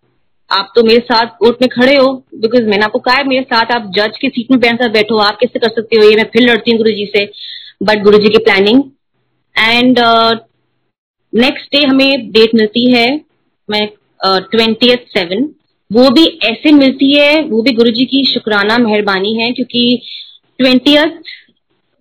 आप 0.50 0.72
तो 0.76 0.82
मेरे 0.82 1.00
साथ 1.02 1.26
कोर्ट 1.38 1.56
में 1.62 1.68
खड़े 1.70 1.96
हो 1.96 2.12
बिकॉज़ 2.36 2.62
मैंने 2.64 2.84
आपको 2.84 2.98
कहा 2.98 3.14
है, 3.16 3.24
मेरे 3.26 3.42
साथ 3.44 3.72
आप 3.72 3.90
जज 3.96 4.18
की 4.20 4.28
सीट 4.28 4.50
में 4.50 4.60
बैठ 4.60 4.78
कर 4.78 4.88
बैठो, 4.90 5.16
आप 5.18 5.38
कैसे 5.40 5.58
कर 5.58 5.68
सकते 5.70 5.96
हो? 5.96 6.04
ये 6.04 6.16
मैं 6.16 6.24
फिर 6.32 6.42
लड़ती 6.42 6.70
हूँ 6.70 6.78
गुरु 6.78 6.90
जी 6.92 7.06
से 7.06 7.24
बट 7.82 8.02
गुरु 8.04 8.18
जी 8.18 8.28
की 8.28 8.38
प्लानिंग 8.44 8.82
एंड 9.56 9.98
नेक्स्ट 11.32 11.74
डे 11.74 11.84
हमें 11.86 12.30
डेट 12.32 12.54
मिलती 12.54 12.90
है, 12.92 13.20
मैं 13.68 13.88
ट्वेंटी 14.20 14.94
सेवन 15.08 15.48
वो 15.90 16.08
भी 16.10 16.24
ऐसे 16.44 16.72
मिलती 16.72 17.12
है, 17.12 17.42
वो 17.42 17.62
भी 17.62 17.72
गुरु 17.72 17.90
जी 17.90 18.04
की 18.06 18.24
शुक्राना 18.24 18.76
मेहरबानी 18.78 19.34
है, 19.34 19.50
क्योंकि 19.52 20.00
ट्वेंटी 20.58 20.96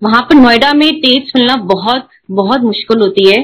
वहाँ 0.01 0.21
पर 0.21 0.35
नोएडा 0.35 0.71
में 0.73 0.89
डेट्स 1.01 1.31
मिलना 1.35 1.55
बहुत 1.65 2.07
बहुत 2.31 2.61
मुश्किल 2.63 2.99
होती 3.01 3.27
है। 3.27 3.37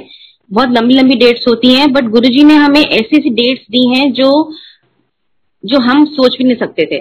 बहुत 0.51 0.69
लंबी 0.71 0.93
लंबी 0.93 1.15
डेट्स 1.15 1.47
होती 1.47 1.73
हैं 1.73 1.91
बट 1.93 2.09
गुरुजी 2.11 2.43
ने 2.43 2.55
हमें 2.55 2.81
ऐसी 2.81 3.17
ऐसी 3.17 3.29
डेट्स 3.31 3.65
दी 3.71 3.87
हैं 3.89 4.11
जो 4.13 4.29
जो 5.63 5.79
हम 5.79 6.05
सोच 6.05 6.37
भी 6.37 6.43
नहीं 6.43 6.55
सकते 6.55 6.85
थे। 6.85 6.99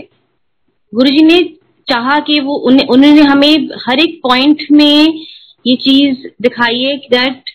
गुरुजी 0.93 1.23
ने 1.25 1.41
चाहा 1.87 2.19
कि 2.21 2.39
वो 2.41 2.55
उन्होंने 2.69 3.23
हमें 3.23 3.69
हर 3.87 4.01
एक 4.01 4.21
पॉइंट 4.23 4.67
में 4.73 5.21
ये 5.67 5.75
चीज़ 5.77 6.27
दिखाई 6.43 6.83
है 6.83 6.97
दैट 7.11 7.51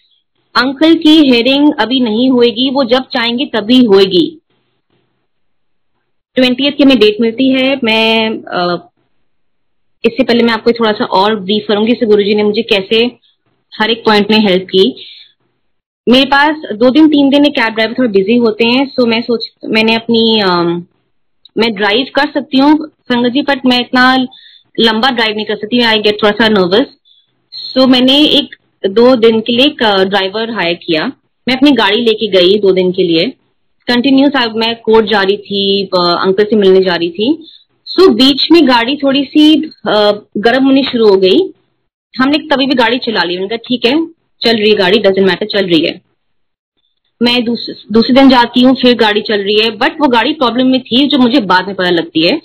अंकल 0.56 0.94
की 0.96 1.16
हेयरिंग 1.30 1.72
अभी 1.80 2.00
नहीं 2.00 2.30
होएगी 2.30 2.70
वो 2.70 2.84
जब 2.84 3.08
चाहेंगे 3.12 3.46
तभी 3.46 3.84
होएगी। 3.86 4.26
ट्वेंटी 6.38 6.70
की 6.72 6.84
हमें 6.84 6.98
डेट 7.00 7.18
मिलती 7.22 7.50
है। 7.50 7.80
मैं 7.84 8.30
इससे 10.04 10.24
पहले 10.24 10.44
मैं 10.44 10.54
आपको 10.54 10.72
थोड़ा 10.72 10.92
सा 10.92 11.06
और 11.20 11.36
ब्रीफ 11.40 11.66
करूँगी 11.68 11.92
इसे 11.92 12.06
गुरुजी 12.06 12.34
ने 12.36 12.44
मुझे 12.44 12.62
कैसे 12.62 13.06
हर 13.74 13.92
एक 13.92 14.04
पॉइंट 14.06 14.32
में 14.32 14.38
हेल्प 14.40 14.68
की। 14.70 14.84
मेरे 16.08 16.26
पास 16.26 16.62
दो 16.74 16.90
दिन 16.90 17.08
तीन 17.08 17.30
दिन 17.30 17.44
कैब 17.44 17.74
ड्राइवर 17.74 17.94
थोड़े 17.94 18.10
बिज़ी 18.10 18.36
होते 18.38 18.66
हैं 18.66 18.86
सो 18.88 19.06
मैं 19.06 19.22
सोच 19.22 19.50
मैंने 19.66 19.96
अपनी 19.96 20.40
आ, 20.40 20.64
मैं 21.58 21.74
ड्राइव 21.76 22.08
कर 22.16 22.32
सकती 22.32 22.58
हूँ। 22.58 22.76
संगत 23.04 23.32
जी 23.34 23.42
बट 23.44 23.66
मैं 23.66 23.80
इतना 23.80 24.14
लंबा 24.78 25.10
ड्राइव 25.12 25.36
नहीं 25.36 25.46
कर 25.46 25.56
सकती। 25.56 25.82
आई 25.84 26.00
गेट 26.00 26.18
थोड़ा 26.24 26.32
सा 26.38 26.48
नर्वस 26.50 26.96
सो 27.54 27.86
मैंने 27.88 28.18
एक 28.38 28.56
दो 28.84 29.16
दिन 29.18 29.40
के 29.42 29.54
लिए 29.54 29.66
एक 29.66 29.84
ड्राइवर 30.10 30.52
हायर 30.54 30.74
किया। 30.84 31.06
मैं 31.48 31.56
अपनी 31.56 31.72
गाड़ी 31.74 32.02
लेके 32.04 32.28
गई 32.32 32.58
दो 32.60 32.72
दिन 32.74 32.92
के 32.92 33.04
लिए। 33.04 33.26
कंटिन्यूस 33.88 34.32
मैं 34.56 34.76
कोर्ट 34.82 35.06
जा 35.08 35.22
रही 35.22 35.38
थी 35.40 35.84
अंकल 35.96 36.44
से 36.44 36.56
मिलने 36.56 36.80
जा 36.82 36.96
रही 36.96 37.10
थी। 37.12 37.38
सो 37.88 38.04
so, 38.04 38.14
बीच 38.16 38.48
में 38.52 38.68
गाड़ी 38.68 38.96
थोड़ी 38.98 39.24
सी 39.26 39.56
गर्म 39.88 40.66
होनी 40.66 40.84
शुरू 40.84 41.08
हो 41.08 41.16
गई। 41.18 41.38
हमने 42.14 42.38
तभी 42.48 42.66
भी 42.66 42.76
गाड़ी 42.76 42.98
चला 43.00 43.24
ली। 43.24 43.38
उनका 43.38 43.56
ठीक 43.68 43.86
है 43.86 43.94
चल 44.42 44.58
रही 44.58 44.70
है 44.70 44.76
गाड़ी 44.78 45.00
डजेंट 45.00 45.28
मैटर 45.28 45.46
चल 45.48 45.66
रही 45.66 45.82
है। 45.82 46.02
मैं 47.22 47.44
दूसरे 47.44 48.14
दिन 48.14 48.30
जाती 48.30 48.64
हूँ, 48.64 48.74
फिर 48.76 48.96
गाड़ी 48.98 49.22
चल 49.22 49.42
रही 49.42 49.60
है 49.60 49.70
बट 49.78 50.02
वो 50.02 50.08
गाड़ी 50.10 50.34
प्रॉब्लम 50.36 50.68
में 50.68 50.80
थी 50.82 51.08
जो 51.08 51.18
मुझे 51.18 51.40
बाद 51.46 51.68
में 51.68 51.76
पता 51.76 51.90
लगती 51.92 52.26
है। 52.26 52.40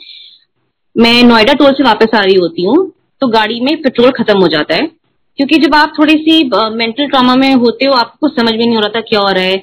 मैं 0.96 1.22
नोएडा 1.24 1.52
टोल 1.54 1.72
से 1.72 1.82
वापस 1.84 2.14
आ 2.14 2.20
रही 2.20 2.34
होती 2.36 2.64
हूँ 2.64 2.90
तो 3.22 3.26
गाड़ी 3.28 3.60
में 3.60 3.76
पेट्रोल 3.82 4.10
खत्म 4.12 4.40
हो 4.40 4.48
जाता 4.48 4.74
है। 4.74 4.90
क्योंकि 5.38 5.56
जब 5.58 5.74
आप 5.74 5.92
थोड़ी 5.98 6.14
सी 6.14 6.42
मेंटल 6.72 7.06
ट्रामा 7.06 7.34
में 7.36 7.54
होते 7.54 7.84
हो, 7.84 7.92
आपको 7.94 8.28
समझ 8.30 8.50
में 8.50 8.58
नहीं 8.58 8.74
हो 8.74 8.80
रहा 8.80 8.88
था 8.90 9.00
क्या 9.02 9.20
हो 9.20 9.28
रहा 9.28 9.44
है, 9.44 9.62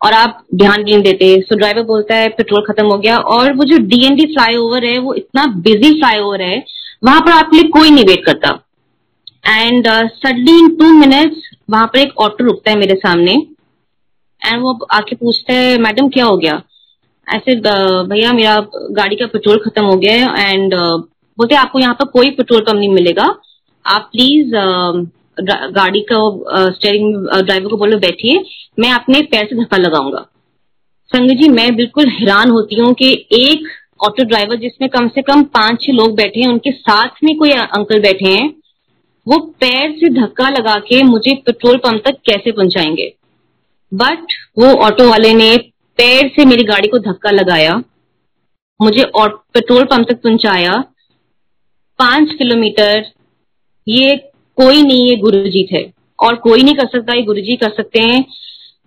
और 0.00 0.12
आप 0.12 0.44
ध्यान 0.54 0.82
नहीं 0.82 1.00
देते 1.02 1.34
सो 1.42 1.56
ड्राइवर 1.56 1.82
बोलता 1.84 2.16
है 2.16 2.28
पेट्रोल 2.30 2.64
खत्म 2.64 2.84
हो 2.86 2.98
गया। 2.98 3.16
और 3.16 3.52
वो 3.52 3.64
जो 3.64 3.78
डीएनडी 3.86 4.26
फ्लाई 4.26 4.56
ओवर 4.56 4.84
है, 4.84 4.98
वो 4.98 5.14
इतना 5.14 5.46
बिज़ी 5.58 5.92
फ्लाई 5.92 6.18
ओवर 6.20 6.42
है, 6.42 6.64
वहाँ 7.04 7.20
पर 7.20 7.32
आपके 7.32 7.56
लिए 7.56 7.68
कोई 7.70 7.90
नहीं 7.90 8.04
वेट 8.06 8.24
करता। 8.26 8.50
And 9.48 9.88
suddenly 9.88 10.58
in 10.58 10.68
two 10.76 10.92
minutes 10.94 11.50
वहाँ 11.70 11.86
पर 11.86 11.98
एक 11.98 12.18
ऑटो 12.18 12.44
रुकता 12.44 12.70
है 12.70 12.78
मेरे 12.78 12.94
सामने। 12.96 13.36
एंड 14.42 14.62
वो 14.62 14.72
आके 14.92 15.16
पूछते 15.16 15.52
है, 15.52 15.78
मैडम, 15.78 16.08
क्या 16.08 16.24
हो 16.24 16.36
गया? 16.36 16.62
ऐसे 17.26 17.54
भैया, 18.04 18.32
मेरा 18.32 18.58
गाड़ी 18.92 19.16
का 19.16 19.26
पेट्रोल 19.26 19.58
खत्म 19.64 19.84
हो 19.84 19.96
गया 19.96 20.12
है 20.14 20.52
एंड 20.52 20.74
बोलते 20.74 21.54
आपको 21.56 21.78
यहाँ 21.78 21.94
पर 21.94 22.04
कोई 22.12 22.30
पेट्रोल 22.30 22.60
पंप 22.60 22.78
नहीं 22.78 22.88
मिलेगा। 22.90 23.24
आप 23.84 24.08
प्लीज़ 24.12 24.54
गाड़ी 25.72 26.00
का 26.12 26.16
स्टेयरिंग 26.70 27.14
ड्राइवर 27.44 27.68
को 27.68 27.76
बोलो, 27.76 27.98
बैठिए, 27.98 28.42
मैं 28.78 28.90
अपने 28.92 29.20
पैर 29.22 29.46
से 29.46 29.56
धक्का 29.56 29.76
लगाऊँगा। 29.76 30.26
संग 31.12 31.30
जी, 31.30 31.48
मैं 31.48 31.74
बिल्कुल 31.76 32.08
हैरान 32.10 32.50
होती 32.50 32.80
हूँ 32.80 32.92
कि 32.94 33.12
एक 33.32 33.68
ऑटो 34.00 34.24
ड्राइवर 34.24 34.56
जिसमें 34.56 34.88
कम 34.90 35.08
से 35.08 35.22
कम 35.22 35.42
पाँच 35.54 35.80
छह 35.82 35.92
लोग 35.92 36.16
बैठे 36.16 36.40
हैं, 36.40 36.48
उनके 36.48 36.70
साथ 36.72 37.22
में 37.24 37.36
कोई 37.38 37.50
अंकल 37.50 38.00
बैठे 38.00 38.30
हैं, 38.30 38.48
वो 39.26 39.38
पैर 39.60 39.90
से 39.90 40.08
धक्का 40.10 40.48
लगा 40.48 40.74
के 40.88 41.02
मुझे 41.02 41.34
पेट्रोल 41.46 41.76
पंप 41.76 42.02
तक 42.04 42.18
कैसे 42.26 42.52
पहुंचाएँगे? 42.52 43.12
बट 43.92 44.32
वो 44.58 44.72
ऑटो 44.84 45.08
वाले 45.10 45.32
ने 45.34 45.56
पैर 45.98 46.28
से 46.28 46.44
मेरी 46.44 46.64
गाड़ी 46.64 46.88
को 46.88 46.98
धक्का 47.02 47.30
लगाया। 47.30 47.76
मुझे 48.80 49.04
पेट्रोल 49.16 49.84
पंप 49.84 50.08
तक 50.08 50.22
पहुँचाया। 50.22 50.78
पाँच 51.98 52.34
किलोमीटर, 52.38 53.04
ये 53.86 54.16
कोई 54.58 54.82
नहीं 54.82 55.08
है 55.10 55.16
गुरुजी 55.16 55.66
थे। 55.72 55.82
और 56.18 56.34
कोई 56.36 56.62
नहीं 56.62 56.74
कर 56.74 56.86
सकता, 56.88 57.14
ये 57.14 57.22
गुरुजी 57.22 57.56
कर 57.56 57.70
सकते 57.70 58.02
हैं। 58.02 58.24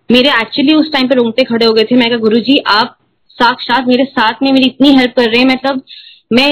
मेरे 0.09 0.29
एक्चुअली 0.31 0.73
उस 0.73 0.91
टाइम 0.93 1.07
पे 1.07 1.15
रोंगटे 1.15 1.43
खड़े 1.43 1.65
हो 1.65 1.73
गए 1.73 1.83
थे। 1.83 1.95
मैं 1.95 2.09
कहा 2.09 2.17
गुरु 2.19 2.39
जी 2.39 2.57
आप 2.67 2.97
साक्षात 3.29 3.87
मेरे 3.87 4.05
साथ 4.05 4.41
में 4.43 4.51
मेरी 4.51 4.65
इतनी 4.65 4.89
हेल्प 4.91 5.13
कर 5.17 5.29
रहे 5.29 5.39
हैं। 5.39 5.47
मतलब 5.47 5.81
मैं 6.33 6.51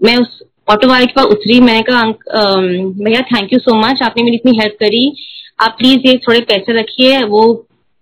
मैं 0.00 0.16
उस 0.16 0.40
ऑटो 0.68 0.88
वाले 0.88 1.06
के 1.06 1.12
पास 1.12 1.26
उतरी। 1.26 1.58
मैंने 1.60 1.82
कहा 1.82 2.04
भैया 3.04 3.20
थैंक 3.28 3.52
यू 3.52 3.58
सो 3.58 3.74
मच 3.78 4.02
आपने 4.02 4.22
मेरी 4.22 4.36
इतनी 4.36 4.58
हेल्प 4.58 4.76
करी। 4.80 5.04
आप 5.62 5.76
प्लीज़ 5.78 6.06
ये 6.06 6.16
थोड़े 6.18 6.40
पैसे 6.42 6.78
रखिए। 6.78 7.22
वो 7.24 7.42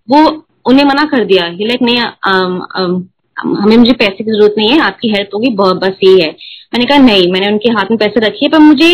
वो 0.09 0.25
उन्हें 0.65 0.85
मना 0.85 1.03
कर 1.05 1.23
दिया। 1.25 1.47
लाइक 1.59 1.81
नहीं 1.81 1.97
आम, 1.99 2.61
आम, 2.75 3.07
हमें 3.37 3.75
मुझे 3.77 3.91
पैसे 3.93 4.23
की 4.23 4.31
ज़रूरत 4.31 4.55
नहीं 4.57 4.69
है 4.69 4.79
आपकी 4.79 5.09
हेल्प 5.09 5.29
होगी 5.35 5.49
बस 5.51 5.97
यही 6.03 6.21
है। 6.21 6.29
मैंने 6.73 6.85
कहा 6.85 6.97
नहीं 6.97 7.31
मैंने 7.31 7.47
उनके 7.47 7.69
हाथ 7.69 7.91
में 7.91 7.97
पैसे 7.99 8.19
रखे 8.19 8.47
पर 8.47 8.59
मुझे 8.59 8.93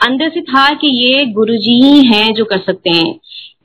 अंदर 0.00 0.28
से 0.28 0.40
था 0.42 0.68
कि 0.74 0.86
ये 0.86 1.24
गुरुजी 1.32 1.74
ही 1.82 2.06
हैं 2.06 2.32
जो 2.34 2.44
कर 2.44 2.58
सकते 2.58 2.90
हैं। 2.90 3.18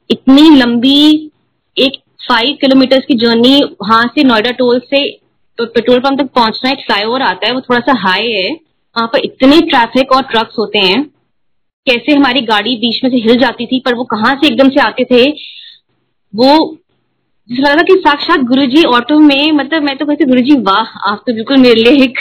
इतनी 0.10 0.50
लंबी 0.56 1.32
एक 1.78 1.98
फाइव 2.22 2.58
किलोमीटर 2.62 3.00
की 3.00 3.15
जर्नी 3.15 3.62
वहाँ 3.82 4.06
से 4.15 4.24
नोएडा 4.24 4.52
टोल 4.52 4.80
से 4.86 5.10
पेट्रोल 5.58 6.00
पंप 6.00 6.20
तक 6.20 6.30
पहुँचना 6.36 6.70
एक 6.72 6.86
फ्लाईओवर 6.86 7.22
आता 7.22 7.48
है 7.48 7.54
वो 7.54 7.62
थोड़ा 7.62 7.80
सा 7.80 7.94
हाई 8.00 8.32
है। 8.32 8.50
वहाँ 8.52 9.08
पर 9.08 9.26
इतने 9.26 9.60
ट्रैफ़िक 9.62 10.12
और 10.12 10.22
ट्रक्स 10.22 10.56
होते 10.60 10.80
हैं। 10.80 11.04
कैसे 11.88 12.15
हमारी 12.15 12.41
गाड़ी 12.41 12.76
बीच 12.76 13.04
में 13.04 13.10
से 13.12 13.17
हिल 13.17 13.38
जाती 13.38 13.65
थी 13.65 13.80
पर 13.80 13.96
वो 13.96 14.04
कहाँ 14.06 14.34
से 14.36 14.48
एकदम 14.48 14.70
से 14.70 14.82
आते 14.82 15.04
थे? 15.04 15.24
वो 16.36 16.78
जिस 17.50 17.60
लगा 17.60 17.82
कि 17.82 17.94
साक्षात 17.94 18.39
गुरुजी 18.39 18.84
ऑटो 18.84 19.20
में 19.20 19.52
मतलब 19.52 19.84
मैं 19.84 19.98
तो 19.98 20.06
कहती 20.06 20.26
गुरुजी 20.26 20.56
वाह 20.56 21.12
आप 21.12 21.24
तो 21.28 21.34
बिल्कुल 21.34 21.58
मेरे 21.58 21.82
लिए 21.82 22.04
एक 22.04 22.20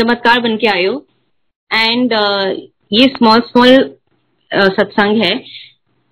चमत्कार 0.00 0.40
बन 0.40 0.56
के 0.56 0.66
हो। 0.66 1.06
एंड 1.72 2.12
uh, 2.12 2.60
ये 2.92 3.04
स्मॉल 3.04 3.40
स्मॉल 3.40 3.96
uh, 4.58 4.70
सत्संग 4.72 5.22
है। 5.22 5.44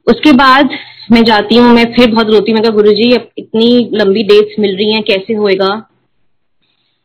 उसके 0.07 0.33
बाद 0.33 0.71
मैं 1.13 1.23
जाती 1.25 1.57
हूँ 1.57 1.73
मैं 1.73 1.85
फिर 1.93 2.11
बहुत 2.11 2.27
रोती 2.27 2.53
मैं 2.53 2.63
गुरु 2.73 2.93
जी 2.93 3.13
अब 3.13 3.29
इतनी 3.39 3.91
लंबी 3.95 4.23
डेट्स 4.23 4.59
मिल 4.59 4.77
रही 4.77 4.93
हैं 4.93 5.03
कैसे 5.03 5.35
होएगा? 5.35 5.91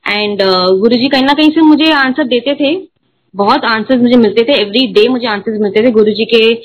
एंड 0.08 0.42
uh, 0.42 0.80
गुरु 0.80 0.96
जी 0.96 1.08
कहीं 1.08 1.24
ना 1.24 1.34
कहीं 1.34 1.50
से 1.50 1.62
मुझे 1.62 1.92
आंसर 1.92 2.24
देते 2.24 2.56
थे। 2.56 2.88
बहुत 3.36 3.66
आंसर्स 3.66 4.02
मुझे 4.02 4.16
मिलते 4.16 4.44
थे। 4.44 4.54
एवरी 4.54 4.88
डे 4.88 5.08
मुझे 5.08 5.28
आंसर्स 5.28 5.62
मिलते 5.62 5.84
थे। 5.84 5.92
गुरु 5.92 6.12
जी 6.12 6.26
के 6.26 6.64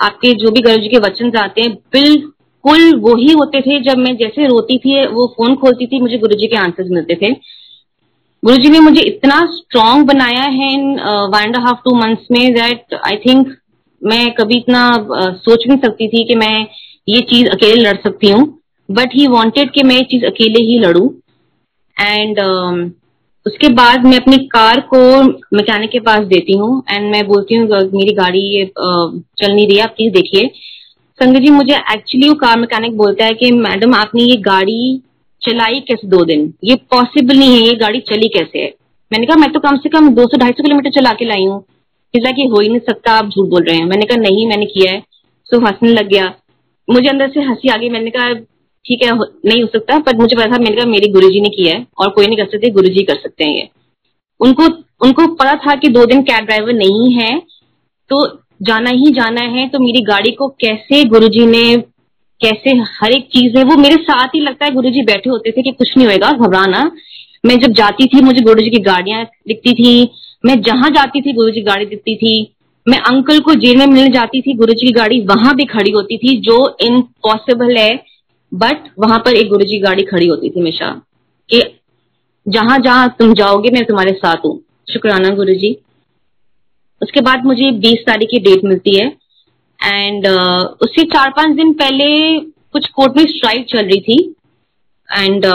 आपके 0.00 0.32
जो 0.32 0.50
भी 0.50 0.60
गुरु 0.60 0.76
जी 0.76 0.88
के 0.88 0.98
वचन 0.98 1.36
आते 1.36 1.62
हैं 1.62 1.74
बिल्कुल 2.64 3.00
वही 3.02 3.32
होते 3.32 3.60
थे 3.60 3.80
जब 3.80 3.98
मैं 3.98 4.16
जैसे 4.16 4.46
रोती 4.46 4.78
थी 4.78 5.06
वो 5.06 5.26
फ़ोन 5.36 5.54
खोलती 5.54 5.86
थी 5.86 6.00
मुझे 6.00 6.18
गुरु 6.18 6.34
जी 6.34 6.46
के 6.46 6.56
आंसर्स 6.56 6.88
मिलते 6.90 7.14
थे। 7.14 7.32
गुरु 8.42 8.56
जी 8.56 8.68
ने 8.68 8.80
मुझे 8.80 9.00
इतना 9.00 9.34
स्ट्रांग 9.46 10.04
बनाया 10.06 10.42
है 10.42 10.72
in 10.74 11.00
one 11.34 11.42
and 11.42 11.56
half 11.56 11.78
two 11.84 11.94
months 11.94 12.26
में 12.30 12.52
दैट 12.54 12.94
आई 12.94 13.16
थिंक 13.16 13.54
मैं 14.02 14.32
कभी 14.34 14.56
इतना 14.56 14.80
uh, 14.92 15.34
सोच 15.34 15.66
नहीं 15.68 15.78
सकती 15.78 16.08
थी 16.08 16.24
कि 16.24 16.34
मैं 16.34 16.66
ये 17.08 17.20
चीज़ 17.20 17.48
अकेले 17.48 17.80
लड़ 17.82 17.96
सकती 17.96 18.30
हूँ। 18.30 18.42
बट 18.88 19.14
ही 19.14 19.26
वॉन्टेड 19.26 19.70
कि 19.72 19.82
मैं 19.82 19.96
ये 19.96 20.02
चीज़ 20.10 20.24
अकेले 20.26 20.60
ही 20.62 20.78
लड़ू। 20.78 21.14
एंड 21.96 22.40
उसके 23.46 23.68
बाद 23.68 24.04
मैं 24.04 24.20
अपनी 24.20 24.36
कार 24.46 24.80
को 24.92 24.98
मैकेनिक 25.56 25.90
के 25.90 26.00
पास 26.00 26.26
देती 26.26 26.56
हूँ। 26.58 26.82
एंड 26.90 27.10
मैं 27.12 27.26
बोलती 27.26 27.54
हूँ 27.54 27.66
मेरी 27.94 28.12
गाड़ी 28.14 28.40
ये 28.56 28.64
चल 28.66 29.52
नहीं 29.52 29.66
रही 29.66 29.76
है 29.76 29.82
आप 29.82 29.94
प्लीज़ 29.96 30.12
देखिए। 30.12 30.50
संजय 31.22 31.40
जी, 31.40 31.50
मुझे 31.50 31.74
एक्चुअली 31.74 32.28
वो 32.28 32.34
कार 32.34 32.58
मैकेनिक 32.58 32.96
बोलता 32.96 33.24
है 33.24 33.34
कि, 33.34 33.52
मैडम, 33.52 33.94
आपने 33.94 34.22
ये 34.22 34.36
गाड़ी 34.36 35.02
चलाई 35.42 35.80
कैसे 35.80 36.08
दो 36.08 36.24
दिन? 36.24 36.54
ये 36.64 36.74
पॉसिबल 36.74 37.36
नहीं 37.36 37.60
है, 37.60 37.68
ये 37.68 37.74
गाड़ी 37.74 38.00
चली 38.00 38.28
कैसे 38.28 38.58
है? 38.58 38.74
मैंने 39.12 39.26
कहा, 39.26 39.36
मैं 39.36 39.52
तो 39.52 39.60
कम 39.60 39.76
से 39.76 39.88
कम 39.88 40.08
दो 40.08 40.22
सौ 40.22 40.38
ढाई 40.38 40.50
सौ 40.50 40.62
किलोमीटर 40.62 40.90
चला 40.90 41.12
के 41.12 41.24
लाई 41.24 41.44
हूँ। 41.44 41.64
इसलिए 42.14 42.32
कि 42.32 42.42
हो 42.42 42.60
ही 42.60 42.68
नहीं 42.68 42.80
सकता, 42.80 43.12
आप 43.12 43.24
झूठ 43.28 43.48
बोल 43.48 43.64
रहे 43.64 43.76
हैं। 43.76 43.84
मैंने 43.84 44.06
कहा, 44.06 44.20
नहीं, 44.20 44.46
मैंने 44.46 44.66
किया 44.66 44.92
है। 44.92 45.02
सो 45.44 45.60
हंसने 45.66 45.88
लग 45.88 46.08
गया। 46.08 46.34
मुझे 46.90 47.08
अंदर 47.08 47.28
से 47.28 47.40
हँसी 47.40 47.68
आ 47.68 47.76
गई। 47.76 47.88
मैंने 47.88 48.10
कहा, 48.10 48.34
ठीक 48.84 49.02
है 49.04 49.12
नहीं 49.16 49.62
हो 49.62 49.68
सकता, 49.68 49.98
पर 49.98 50.16
मुझे 50.16 50.36
पता 50.36 50.46
था, 50.46 50.58
मैंने 50.58 50.76
कहा, 50.76 50.86
मेरे 50.86 51.12
गुरु 51.12 51.28
ने 51.28 51.48
किया 51.48 51.74
है 51.74 51.86
और 51.98 52.08
कोई 52.10 52.26
नहीं 52.26 52.36
कर 52.36 52.44
सकते 52.44 52.70
गुरु 52.70 52.88
कर 52.88 53.14
सकते 53.14 53.44
हैं 53.44 53.56
ये। 53.56 53.68
उनको 54.40 54.62
उनको 55.06 55.34
पता 55.34 55.54
था 55.54 55.74
कि 55.74 55.88
दो 55.88 56.06
दिन 56.06 56.22
कैब 56.22 56.44
ड्राइवर 56.44 56.72
नहीं 56.72 57.14
है 57.14 57.42
तो 58.08 58.38
जाना 58.64 58.90
ही 58.90 59.12
जाना 59.12 59.40
है 59.40 59.68
तो 59.68 59.78
मेरी 59.78 60.00
गाड़ी 60.00 60.30
को 60.30 60.48
कैसे 60.48 61.04
गुरुजी 61.04 61.46
ने, 61.46 61.76
कैसे 62.40 62.70
हर 62.70 63.12
एक 63.12 63.24
चीज़ 63.24 63.58
है, 63.58 63.64
वो 63.64 63.76
मेरे 63.76 63.94
साथ 63.94 64.28
ही 64.28 64.40
लगता 64.40 64.66
है, 64.66 64.70
गुरुजी 64.70 65.02
बैठे 65.02 65.30
होते 65.30 65.50
थे 65.50 65.62
कि 65.62 65.70
कुछ 65.70 65.96
नहीं 65.96 66.06
होएगा, 66.06 66.32
घबराना। 66.32 66.90
मैं 67.46 67.58
जब 67.58 67.72
जाती 67.72 68.06
थी, 68.06 68.20
मुझे 68.20 68.40
गुरुजी 68.40 68.70
की 68.70 68.78
गाड़ियाँ 68.78 69.24
दिखती 69.24 69.74
थी। 69.74 70.10
मैं 70.46 70.60
जहाँ 70.60 70.90
जाती 70.90 71.20
थी, 71.20 71.32
गुरुजी 71.32 71.60
की 71.60 71.66
गाड़ी 71.66 71.86
दिखती 71.86 72.16
थी। 72.16 72.54
मैं 72.88 72.98
अंकल 72.98 73.38
को 73.38 73.54
जेल 73.54 73.76
में 73.76 73.86
मिलने 73.86 74.08
जाती 74.08 74.40
थी, 74.40 74.54
गुरुजी 74.54 74.86
की 74.86 74.92
गाड़ी 74.92 75.20
वहाँ 75.20 75.54
भी 75.54 75.64
खड़ी 75.64 75.90
होती 75.90 76.16
थी, 76.16 76.40
जो 76.40 76.76
इम्पॉसिबल 76.80 77.76
है 77.76 78.04
बट 78.54 78.76
वहाँ 78.98 79.18
पर 79.18 79.30
एक 79.30 79.42
गुरु 79.42 79.48
गुरुजी 79.48 79.78
गाड़ी 79.78 80.02
खड़ी 80.02 80.26
होती 80.26 80.50
थी 80.50 80.60
हमेशा, 80.60 81.02
कि 81.50 81.62
जहाँ 82.48 82.78
जहाँ 82.78 83.16
तुम 83.18 83.34
जाओगे, 83.34 83.70
मैं 83.70 83.84
तुम्हारे 83.84 84.12
साथ 84.12 84.36
हूँ। 84.36 84.60
शुक्राना 84.92 85.28
गुरु 85.28 85.54
जी 85.54 85.78
उसके 87.04 87.20
बाद 87.20 87.44
मुझे 87.44 87.70
20 87.80 88.06
तारीख 88.06 88.28
की 88.30 88.38
डेट 88.40 88.64
मिलती 88.64 88.98
है। 88.98 89.06
एंड 89.80 90.26
uh, 90.26 90.64
उससे 90.82 91.04
चार 91.04 91.30
पाँच 91.30 91.56
दिन 91.56 91.72
पहले 91.72 92.06
कुछ 92.40 92.88
कोर्ट 92.88 93.16
में 93.16 93.24
स्ट्राइक 93.24 93.66
चल 93.66 93.86
रही 93.86 94.00
थी। 94.00 94.18
एंड 95.08 95.46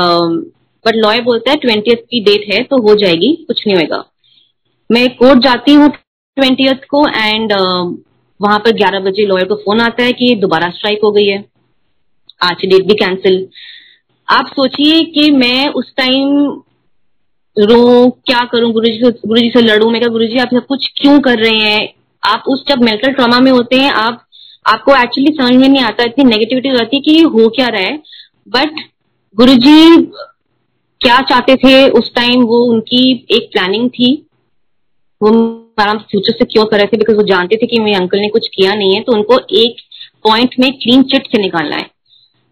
बट 0.86 0.96
लॉयर 0.96 1.22
बोलता 1.22 1.52
है 1.52 1.58
ट्वेंटी 1.58 1.96
की 1.96 2.24
डेट 2.24 2.54
है 2.54 2.62
तो 2.64 2.82
हो 2.82 2.96
जाएगी 2.96 3.34
कुछ 3.48 3.68
नहीं 3.68 3.78
होगा 3.78 4.04
मैं 4.90 5.08
कोर्ट 5.16 5.40
जाती 5.40 5.74
हूँ 5.74 5.90
ट्वेंटी 5.90 6.74
को 6.90 7.08
एंड 7.08 7.54
uh, 7.54 7.98
वहाँ 8.40 8.60
पर 8.60 8.72
ग्यारह 8.72 9.00
बजे 9.00 9.26
लॉयर 9.26 9.46
को 9.46 9.56
फ़ोन 9.56 9.80
आता 9.80 10.04
है 10.04 10.12
कि 10.14 10.36
दोबारा 10.36 10.70
स्ट्राइक 10.70 11.00
हो 11.04 11.12
गई 11.12 11.26
है। 11.26 11.44
आज 12.42 12.66
डेट 12.66 12.86
भी 12.88 12.94
कैंसिल 12.94 13.48
आप 14.28 14.48
सोचिए 14.48 15.04
कि 15.06 15.30
मैं 15.32 15.68
उस 15.70 15.94
टाइम 15.98 16.50
रो 17.60 18.10
क्या 18.26 18.44
करूँ 18.52 18.72
गुरु 18.74 18.86
जी 18.86 18.98
से 18.98 19.12
गुरु 19.28 19.40
जी 19.40 19.50
से 19.50 19.62
लड़ू? 19.62 19.90
मैं 19.92 20.02
गुरु 20.02 20.26
जी 20.26 20.38
आप 20.38 20.50
सब 20.54 20.66
कुछ 20.66 20.88
क्यों 20.98 21.20
कर 21.20 21.40
रहे 21.40 21.58
हैं? 21.58 21.94
आप 22.24 22.44
उस, 22.48 22.64
जब 22.68 22.82
मेंटल 22.82 23.12
ट्रॉमा 23.12 23.40
में 23.40 23.52
होते 23.52 23.76
हैं, 23.76 23.90
आप, 23.92 24.26
आपको 24.66 24.96
एक्चुअली 24.96 25.32
समझ 25.34 25.56
में 25.56 25.68
नहीं 25.68 25.82
आता, 25.84 26.04
इतनी 26.04 26.24
नेगेटिविटी 26.24 26.70
रहती 26.70 26.98
है 26.98 27.02
कि 27.02 27.22
हो 27.24 27.48
क्या 27.50 27.68
रहा 27.68 27.82
है? 27.82 27.98
बट 28.48 28.80
गुरु 29.36 29.56
जी 29.56 29.98
क्या 31.02 31.20
चाहते 31.22 31.56
थे 31.56 31.90
उस 31.90 32.14
टाइम 32.16 32.44
वो 32.44 32.60
उनकी 32.72 33.02
एक 33.32 33.50
प्लानिंग 33.52 33.90
थी। 33.90 34.14
वो 35.22 35.30
हमारा 35.30 35.94
फ्यूचर 36.02 36.34
से 36.34 36.46
क्यों 36.46 36.66
कर 36.66 36.78
रहे 36.78 36.86
थे 36.86 36.98
बिकॉज़ 36.98 37.18
वो 37.18 37.24
जानते 37.24 37.56
थे 37.56 37.68
कि 37.68 37.80
मेरे 37.80 37.98
अंकल 37.98 38.20
ने 38.20 38.28
कुछ 38.30 38.48
किया 38.48 38.74
नहीं 38.74 38.96
है 38.96 39.02
तो 39.02 39.14
उनको 39.14 39.38
एक 39.58 39.82
पॉइंट 40.24 40.56
में 40.60 40.72
क्लीन 40.74 41.04
चिट 41.04 41.28
से 41.28 41.42
निकालना 41.42 41.76
है। 41.76 41.90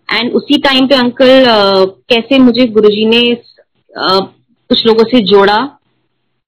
एंड 0.09 0.33
उसी 0.33 0.57
टाइम 0.61 0.87
पे 0.87 0.95
अंकल 0.95 1.45
कैसे 2.09 2.39
मुझे 2.39 2.65
गुरुजी 2.67 3.05
ने 3.05 3.21
कुछ 4.69 4.85
लोगों 4.85 5.03
से 5.03 5.21
जोड़ा। 5.25 5.57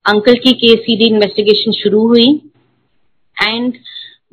अंकल 0.06 0.36
की 0.36 0.52
केस 0.54 0.80
सीधी 0.80 1.08
इन्वेस्टिगेशन 1.08 1.72
शुरू 1.72 2.08
हुई। 2.08 2.28
एंड 3.38 3.74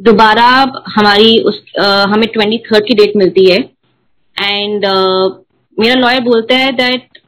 दोबारा 0.01 0.49
हमारी 0.89 1.39
उस 1.41 1.63
uh, 1.83 2.07
हमें 2.07 2.29
ट्वेंटी 2.29 2.59
थर्ड 2.59 2.87
की 2.87 2.95
डेट 2.95 3.17
मिलती 3.17 3.45
है। 3.51 3.59
एंड 4.37 4.85
uh, 4.85 5.33
मेरा 5.79 5.95
लॉयर 5.95 6.21
बोलता 6.21 6.57
है 6.57 6.73
दैट 6.73 7.19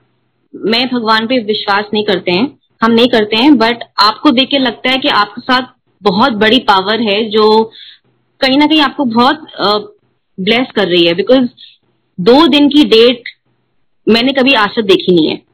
मैं 0.55 0.87
भगवान 0.89 1.27
पे 1.27 1.39
विश्वास 1.45 1.85
नहीं 1.95 2.05
करते 2.05 2.33
हैं 2.33 2.47
हम 2.83 2.93
नहीं 2.93 3.09
करते 3.09 3.37
हैं 3.37 3.57
बट 3.59 3.83
आपको 3.99 4.31
देख 4.31 4.49
के 4.49 4.59
लगता 4.59 4.91
है 4.91 4.99
कि 4.99 5.09
आपके 5.15 5.41
साथ 5.41 5.73
बहुत 6.03 6.33
बड़ी 6.33 6.59
पावर 6.69 7.01
है 7.01 7.19
जो 7.31 7.49
कहीं 8.41 8.59
ना 8.59 8.67
कहीं 8.67 8.81
आपको 8.81 9.05
बहुत 9.05 9.47
ब्लेस 10.39 10.67
uh, 10.67 10.75
कर 10.75 10.89
रही 10.89 11.05
है। 11.07 11.15
बिकॉज़ 11.15 11.49
दो 12.19 12.47
दिन 12.47 12.69
की 12.69 12.85
डेट 12.85 13.29
मैंने 14.07 14.33
कभी 14.33 14.53
आशा 14.57 14.83
देखी 14.83 15.15
नहीं 15.15 15.29
है। 15.29 15.48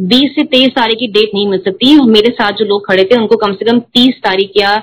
बीस 0.00 0.34
से 0.34 0.44
तेईस 0.46 0.70
तारीख 0.70 0.98
की 0.98 1.06
डेट 1.08 1.30
नहीं 1.34 1.46
मिल 1.48 1.58
सकती। 1.60 1.94
मेरे 2.10 2.30
साथ 2.30 2.52
जो 2.52 2.64
लोग 2.64 2.86
खड़े 2.86 3.04
थे 3.04 3.16
उनको 3.16 3.36
कम 3.36 3.52
से 3.54 3.64
कम 3.64 3.78
तीस 3.94 4.20
तारीख 4.24 4.52
या 4.56 4.76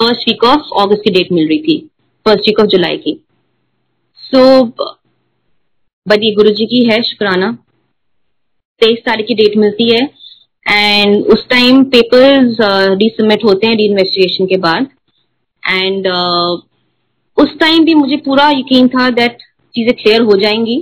फ़र्स्ट 0.00 0.28
वीक 0.28 0.44
ऑफ़ 0.44 0.80
अगस्त 0.80 1.02
की 1.04 1.10
डेट 1.10 1.32
मिल 1.32 1.48
रही 1.48 1.58
थी 1.58 1.78
फ़र्स्ट 2.26 2.48
वीक 2.48 2.60
ऑफ़ 2.60 2.66
जुलाई 2.66 2.96
की। 2.96 3.20
सो 4.22 4.38
so, 4.60 4.94
गुरु 6.06 6.50
जी 6.50 6.66
की 6.66 6.84
है 6.84 7.00
शुक्राना। 7.02 7.50
तेईस 8.80 8.98
तारीख 8.98 9.26
की 9.26 9.34
डेट 9.34 9.56
मिलती 9.56 9.88
है 9.90 10.02
एंड 10.66 11.26
उस 11.26 11.46
टाइम 11.48 11.82
पेपर्स 11.90 12.56
रीसबमिट 13.00 13.44
होते 13.44 13.66
हैं 13.66 13.76
री 13.76 13.86
इन्वेस्टिगेशन 13.86 14.46
के 14.46 14.56
बाद। 14.58 14.86
एंड 15.62 16.06
uh, 16.06 16.60
उस 17.36 17.58
टाइम 17.58 17.84
भी 17.84 17.94
मुझे 17.94 18.16
पूरा 18.16 18.48
यकीन 18.50 18.88
था 18.88 19.08
दैट 19.10 19.38
चीज़ें 19.74 19.92
क्लियर 19.94 20.22
हो 20.22 20.36
जाएँगी। 20.36 20.76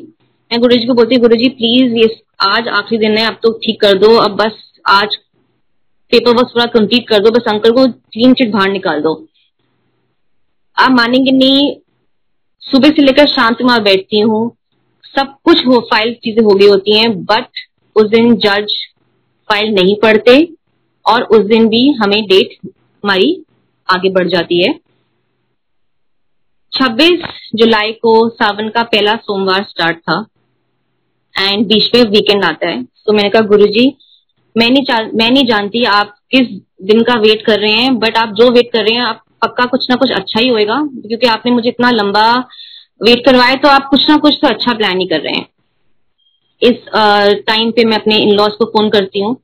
मैं 0.50 0.60
गुरु 0.60 0.76
जी 0.76 0.86
को 0.86 0.94
बोलती 0.94 1.16
गुरु 1.16 1.36
जी 1.36 1.48
प्लीज़ 1.50 1.96
ये 1.96 2.08
आज 2.42 2.68
आखिरी 2.68 2.98
दिन 2.98 3.16
है, 3.18 3.24
अब 3.26 3.38
तो 3.42 3.52
ठीक 3.64 3.80
कर 3.80 3.98
दो, 3.98 4.16
अब 4.16 4.36
बस 4.36 4.62
आज 4.90 5.16
पेपर 6.12 6.36
वर्क 6.36 6.48
पूरा 6.48 6.64
कंप्लीट 6.66 7.08
कर 7.08 7.18
दो, 7.18 7.30
बस 7.30 7.48
अंकल 7.48 7.72
को 7.72 7.86
क्लीन 7.86 8.34
चिट 8.34 8.50
बाहर 8.52 8.70
निकाल 8.70 9.00
दो। 9.02 9.14
आप 10.76 10.90
मानेंगे 10.90 11.32
नहीं, 11.32 11.74
सुबह 12.62 12.90
से 12.90 13.02
लेकर 13.02 13.26
शाम 13.26 13.54
तक 13.54 13.64
मैं 13.64 13.82
बैठती 13.84 14.20
हूँ, 14.20 14.50
सब 15.14 15.34
कुछ 15.44 15.66
हो 15.66 15.80
फ़ाइल 15.90 16.12
चीज़ें 16.14 16.42
हो 16.44 16.54
गई 16.54 16.68
होती 16.68 16.98
हैं 16.98 17.12
बट 17.24 17.64
उस 17.96 18.08
दिन 18.10 18.34
जज 18.36 18.74
फ़ाइल 19.50 19.74
नहीं 19.74 19.96
पढ़ते 20.02 20.36
और 21.06 21.22
उस 21.22 21.44
दिन 21.46 21.68
भी 21.68 21.86
हमें 21.92 22.22
डेट 22.26 22.56
हमारी 22.64 23.34
आगे 23.88 24.10
बढ़ 24.10 24.28
जाती 24.28 24.62
है। 24.62 24.72
26 26.72 27.24
जुलाई 27.54 27.92
को 27.92 28.28
सावन 28.28 28.68
का 28.68 28.82
पहला 28.82 29.14
सोमवार 29.16 29.62
स्टार्ट 29.62 29.98
था। 29.98 30.24
एंड 31.34 31.66
बीच 31.66 31.90
में 31.94 32.02
वीकेंड 32.10 32.44
आता 32.44 32.68
है। 32.68 32.82
तो 32.82 33.12
मैंने 33.12 33.28
कहा 33.30 33.42
गुरु 33.44 33.66
जी 33.68 33.86
मैं 34.56 34.68
नहीं 34.70 35.10
मैं 35.14 35.30
नहीं 35.30 35.44
जानती 35.46 35.84
आप 35.90 36.14
किस 36.30 36.48
दिन 36.84 37.02
का 37.02 37.14
वेट 37.20 37.44
कर 37.44 37.58
रहे 37.58 37.72
हैं 37.72 37.98
बट 37.98 38.16
आप 38.16 38.32
जो 38.38 38.50
वेट 38.50 38.72
कर 38.72 38.84
रहे 38.84 38.94
हैं 38.94 39.02
आप 39.02 39.22
पक्का 39.42 39.64
कुछ 39.66 39.86
ना 39.90 39.96
कुछ 39.96 40.10
अच्छा 40.12 40.40
ही 40.40 40.48
होएगा। 40.48 40.76
क्योंकि 41.06 41.26
आपने 41.26 41.52
मुझे 41.52 41.68
इतना 41.68 41.90
लंबा 41.90 42.26
वेट 43.00 43.24
करवाया 43.26 43.54
तो 43.62 43.68
आप 43.68 43.86
कुछ 43.90 44.08
ना 44.08 44.16
कुछ 44.16 44.38
तो 44.42 44.48
अच्छा 44.48 44.72
प्लान 44.72 45.00
ही 45.00 45.06
कर 45.06 45.20
रहे 45.20 45.34
हैं। 45.34 45.46
इस 46.62 46.74
टाइम 47.46 47.68
uh, 47.68 47.76
पे 47.76 47.84
मैं 47.84 47.96
अपने 47.96 48.18
इन 48.18 48.34
लॉज 48.34 48.52
को 48.52 48.64
फ़ोन 48.66 48.90
करती 48.90 49.20
हूँ। 49.20 49.34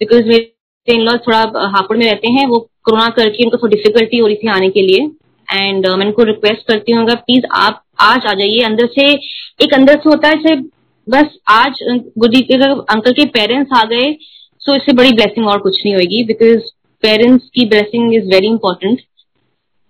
बिकॉज़ 0.00 0.28
मेरे 0.28 0.94
इन 0.94 1.02
लॉज 1.02 1.18
थोड़ा 1.26 1.68
हापुड़ 1.74 1.96
में 1.96 2.04
रहते 2.06 2.32
हैं 2.32 2.46
वो 2.46 2.58
कोरोना 2.84 3.08
करके 3.16 3.44
उनको 3.44 3.56
थोड़ी 3.56 3.76
डिफिकल्टी 3.76 4.18
हो 4.18 4.26
रही 4.26 4.36
थी 4.36 4.48
आने 4.50 4.68
के 4.70 4.82
लिए। 4.82 5.10
एंड 5.48 5.86
uh, 5.86 5.96
मैं 5.96 6.06
उनको 6.06 6.22
रिक्वेस्ट 6.24 6.66
करती 6.68 6.92
हूँ 6.92 7.06
प्लीज़ 7.08 7.46
आप 7.56 7.82
आज 8.00 8.26
आ 8.26 8.32
जाइए 8.34 8.62
अंदर 8.62 8.86
से 8.94 9.10
एक 9.64 9.74
अंदर 9.74 9.94
से 9.94 10.08
होता 10.08 10.28
है 10.28 10.56
बस 11.08 11.36
आज 11.48 11.78
गुडी 12.18 12.40
अंकल 12.44 13.12
के 13.12 13.24
पेरेंट्स 13.26 13.72
आ 13.76 13.84
गए 13.84 14.12
सो 14.60 14.74
इससे 14.76 14.92
बड़ी 14.92 15.12
ब्लेसिंग 15.12 15.46
और 15.48 15.58
कुछ 15.58 15.82
नहीं 15.86 15.94
होगी 15.94 16.24
बिकॉज़ 16.24 16.62
पेरेंट्स 17.02 17.48
की 17.54 17.64
ब्लेसिंग 17.64 18.14
इज़ 18.14 18.24
वेरी 18.24 18.46
इंपॉर्टेंट 18.46 19.00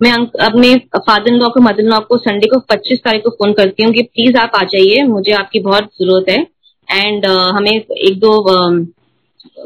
मैं 0.02 0.10
अपने 0.46 0.74
फादर 0.96 1.28
इन 1.28 1.34
लॉ 1.34 1.48
को 1.48 1.60
मदर 1.60 1.80
इन 1.80 1.88
लॉ 1.88 2.00
को 2.00 2.16
संडे 2.16 2.46
को 2.46 2.58
25 2.72 2.98
तारीख 3.04 3.22
को 3.22 3.30
फ़ोन 3.30 3.52
करती 3.52 3.82
हूँ 3.82 3.92
कि 3.92 4.02
प्लीज़ 4.02 4.36
आप 4.36 4.52
आ 4.54 4.62
जाइए 4.64 5.02
मुझे 5.02 5.32
आपकी 5.32 5.60
बहुत 5.60 5.84
ज़रूरत 5.84 6.28
है। 6.28 6.46
एंड 6.90 7.26
uh, 7.26 7.56
हमें 7.56 7.70
एक 7.70 8.18
दो 8.18 8.32
uh, 8.50 8.86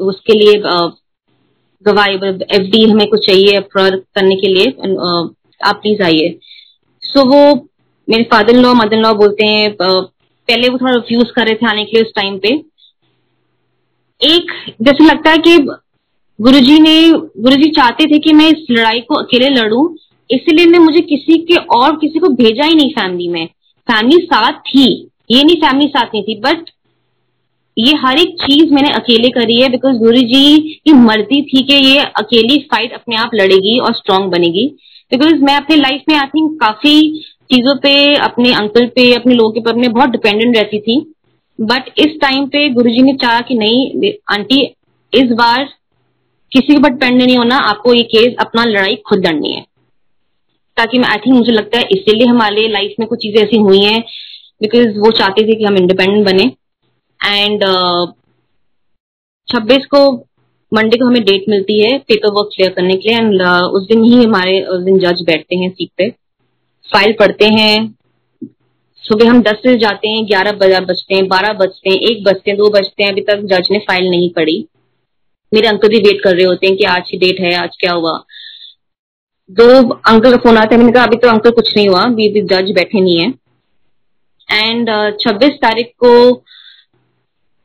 उसके 0.01 0.33
लिए 0.33 0.53
uh, 0.53 0.89
गवाही 1.85 2.15
एफ़ 2.41 2.71
डी 2.71 2.83
हमें 2.91 3.07
कुछ 3.07 3.25
चाहिए 3.25 3.59
करने 3.59 4.35
के 4.35 4.47
लिए 4.47 4.65
uh, 4.65 5.35
आप 5.63 5.79
प्लीज़ 5.81 6.03
आइए। 6.03 6.39
सो 7.03 7.19
so, 7.19 7.27
वो 7.27 7.69
मेरे 8.09 8.23
father 8.23 8.55
in 8.55 8.61
law 8.61 8.73
mother 8.73 8.95
in 8.95 9.01
law 9.01 9.13
बोलते 9.13 9.45
हैं 9.45 9.77
uh, 9.77 10.05
पहले 10.51 10.69
वो 10.69 10.77
थोड़ा 10.77 10.93
रिफ्यूज 10.93 11.31
कर 11.31 11.45
रहे 11.45 11.55
थे 11.55 11.67
आने 11.67 11.83
के 11.85 11.97
लिए 11.97 12.03
उस 12.03 12.11
टाइम 12.15 12.37
पे। 12.37 12.49
एक, 14.21 14.51
जैसे 14.81 15.05
लगता 15.05 15.31
है 15.31 15.37
कि 15.37 15.57
गुरुजी 16.39 16.79
ने, 16.79 17.11
गुरुजी 17.11 17.69
चाहते 17.71 18.05
थे 18.05 18.17
कि 18.19 18.33
मैं 18.33 18.47
इस 18.47 18.65
लड़ाई 18.71 18.99
को 18.99 19.15
अकेले 19.15 19.49
लड़ू, 19.51 19.81
इसीलिए 20.29 20.65
ने 20.65 20.79
मुझे 20.79 21.01
किसी 21.01 21.37
के 21.45 21.55
और 21.75 21.95
किसी 21.95 22.19
को 22.19 22.27
भेजा 22.35 22.65
ही 22.65 22.75
नहीं 22.75 22.89
फैमिली 22.91 23.27
में। 23.27 23.45
फैमिली 23.87 24.17
साथ 24.25 24.59
थी, 24.67 24.85
ये 25.31 25.43
नहीं 25.43 25.55
फैमिली 25.55 25.87
साथ 25.87 26.05
नहीं 26.05 26.23
थी 26.23 26.39
बट 26.39 26.69
ये 27.77 27.95
हर 27.97 28.19
एक 28.19 28.35
चीज़ 28.41 28.73
मैंने 28.73 28.89
अकेले 28.93 29.29
करी 29.29 29.59
है 29.61 29.69
बिकॉज़ 29.69 29.97
गुरु 29.97 30.21
जी 30.29 30.57
की 30.85 30.93
मर्ज़ी 30.93 31.41
थी 31.43 31.63
कि 31.63 31.75
ये 31.75 31.99
अकेली 32.19 32.57
फाइट 32.71 32.93
अपने 32.93 33.15
आप 33.15 33.31
लड़ेगी 33.35 33.77
और 33.79 33.93
स्ट्रांग 33.93 34.29
बनेगी। 34.31 34.67
बिकॉज़ 35.11 35.43
मैं 35.43 35.55
अपने 35.55 35.75
लाइफ 35.75 36.03
में 36.09 36.15
आई 36.15 36.27
थिंक 36.27 36.59
काफ़ी 36.61 36.95
चीज़ों 37.53 37.75
पे 37.77 37.93
अपने 38.25 38.53
अंकल 38.53 38.85
पे 38.87 39.13
अपने 39.13 39.33
लोगों 39.35 39.51
के 39.51 39.61
पर 39.61 39.75
मैं 39.75 39.91
बहुत 39.93 40.09
डिपेंडेंट 40.09 40.55
रहती 40.57 40.79
थी। 40.79 40.99
बट 41.59 41.89
इस 41.99 42.15
टाइम 42.21 42.45
पे 42.47 42.67
गुरुजी 42.69 43.01
ने 43.01 43.13
चाहा 43.13 43.41
कि 43.41 43.55
नहीं 43.55 44.11
आंटी 44.33 44.61
इस 45.13 45.31
बार 45.33 45.63
किसी 46.51 46.67
के 46.67 46.77
ऊपर 46.77 46.89
डिपेंडेंट 46.89 47.23
नहीं 47.23 47.37
होना 47.37 47.57
आपको 47.65 47.93
ये 47.93 48.03
केस 48.13 48.35
अपना 48.39 48.63
लड़ाई 48.63 48.95
खुद 49.07 49.27
लड़नी 49.27 49.51
है। 49.53 49.61
ताकि 50.77 50.99
मैं 50.99 51.07
आई 51.09 51.17
थिंक 51.17 51.35
मुझे 51.35 51.51
लगता 51.51 51.79
है 51.79 51.87
इसीलिए 51.91 52.27
हमारे 52.27 52.67
लाइफ 52.67 52.95
में 52.99 53.07
कुछ 53.07 53.19
चीज़ें 53.19 53.41
ऐसी 53.43 53.57
हुई 53.57 53.79
हैं 53.79 53.99
बिकॉज़ 54.61 54.97
वो 54.99 55.11
चाहते 55.11 55.43
थे 55.43 55.55
कि 55.55 55.63
हम 55.63 55.77
इंडिपेंडेंट 55.77 56.25
बने। 56.25 56.43
एंड 57.19 57.63
छब्बीस 59.47 59.77
uh, 59.77 59.85
को 59.85 60.11
मंडे 60.71 60.97
को 60.97 61.05
हमें 61.05 61.23
डेट 61.23 61.45
मिलती 61.49 61.79
है 61.79 61.97
पेपर 61.99 62.29
वर्क 62.29 62.49
क्लियर 62.55 62.71
करने 62.73 62.95
के 62.95 63.09
लिए। 63.09 63.17
एंड 63.17 63.41
uh, 63.41 63.63
उस 63.75 63.87
दिन 63.87 64.03
ही 64.03 64.23
हमारे 64.23 64.61
उस 64.65 64.83
दिन 64.83 64.99
जज 64.99 65.23
बैठते 65.25 65.55
हैं 65.55 65.69
सीट 65.69 65.89
पे। 65.97 66.09
फ़ाइल 66.91 67.15
पढ़ते 67.19 67.45
हैं। 67.49 67.95
सुबह 69.03 69.29
हम 69.29 69.41
दस 69.41 69.61
बजे 69.65 69.77
जाते 69.77 70.09
हैं, 70.09 70.25
ग्यारह 70.25 70.51
बजते 70.51 71.15
हैं, 71.15 71.27
बारह 71.27 71.53
बजते 71.53 71.89
हैं, 71.89 71.97
एक 71.99 72.23
बजते 72.23 72.51
हैं, 72.51 72.57
दो 72.57 72.69
बजते 72.69 73.03
हैं, 73.03 73.11
अभी 73.11 73.21
तक 73.21 73.41
जज 73.45 73.67
ने 73.71 73.79
फ़ाइल 73.79 74.09
नहीं 74.09 74.29
पढ़ी। 74.29 74.65
मेरे 75.51 75.67
अंकल 75.67 75.87
भी 75.87 75.99
वेट 75.99 76.21
कर 76.23 76.35
रहे 76.35 76.45
होते 76.45 76.67
हैं 76.67 76.75
कि 76.77 76.83
आज 76.85 77.09
की 77.09 77.17
डेट 77.17 77.39
है, 77.41 77.53
आज 77.55 77.75
क्या 77.79 77.93
हुआ। 77.93 78.13
दो 79.49 79.67
अंकल 79.91 80.31
का 80.31 80.37
फ़ोन 80.37 80.57
आता 80.57 80.75
है 80.75 80.77
मैंने 80.77 80.91
कहा, 80.91 81.03
अभी 81.03 81.17
तो 81.17 81.29
अंकल 81.29 81.51
कुछ 81.51 81.75
नहीं 81.77 81.87
हुआ, 81.87 82.01
अभी 82.01 82.29
भी 82.29 82.41
जज 82.43 82.71
बैठे 82.71 83.01
नहीं 83.01 83.19
है। 83.19 83.33
एंड 84.49 84.89
छब्बीस 85.19 85.53
तारीख 85.61 85.91
को 85.99 86.33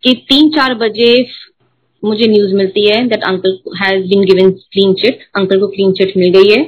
कि 0.02 0.14
तीन 0.28 0.50
चार 0.50 0.74
बजे 0.76 1.10
मुझे 2.02 2.26
न्यूज़ 2.26 2.54
मिलती 2.54 2.86
है 2.86 3.06
that 3.08 3.22
uncle 3.24 3.58
has 3.76 4.02
been 4.08 4.24
given 4.24 4.50
clean 4.50 4.94
chit 4.94 5.26
uncle 5.36 5.60
को 5.60 5.66
क्लीन 5.68 5.92
चिट 5.92 6.12
मिल 6.16 6.30
गई 6.32 6.50
है। 6.50 6.60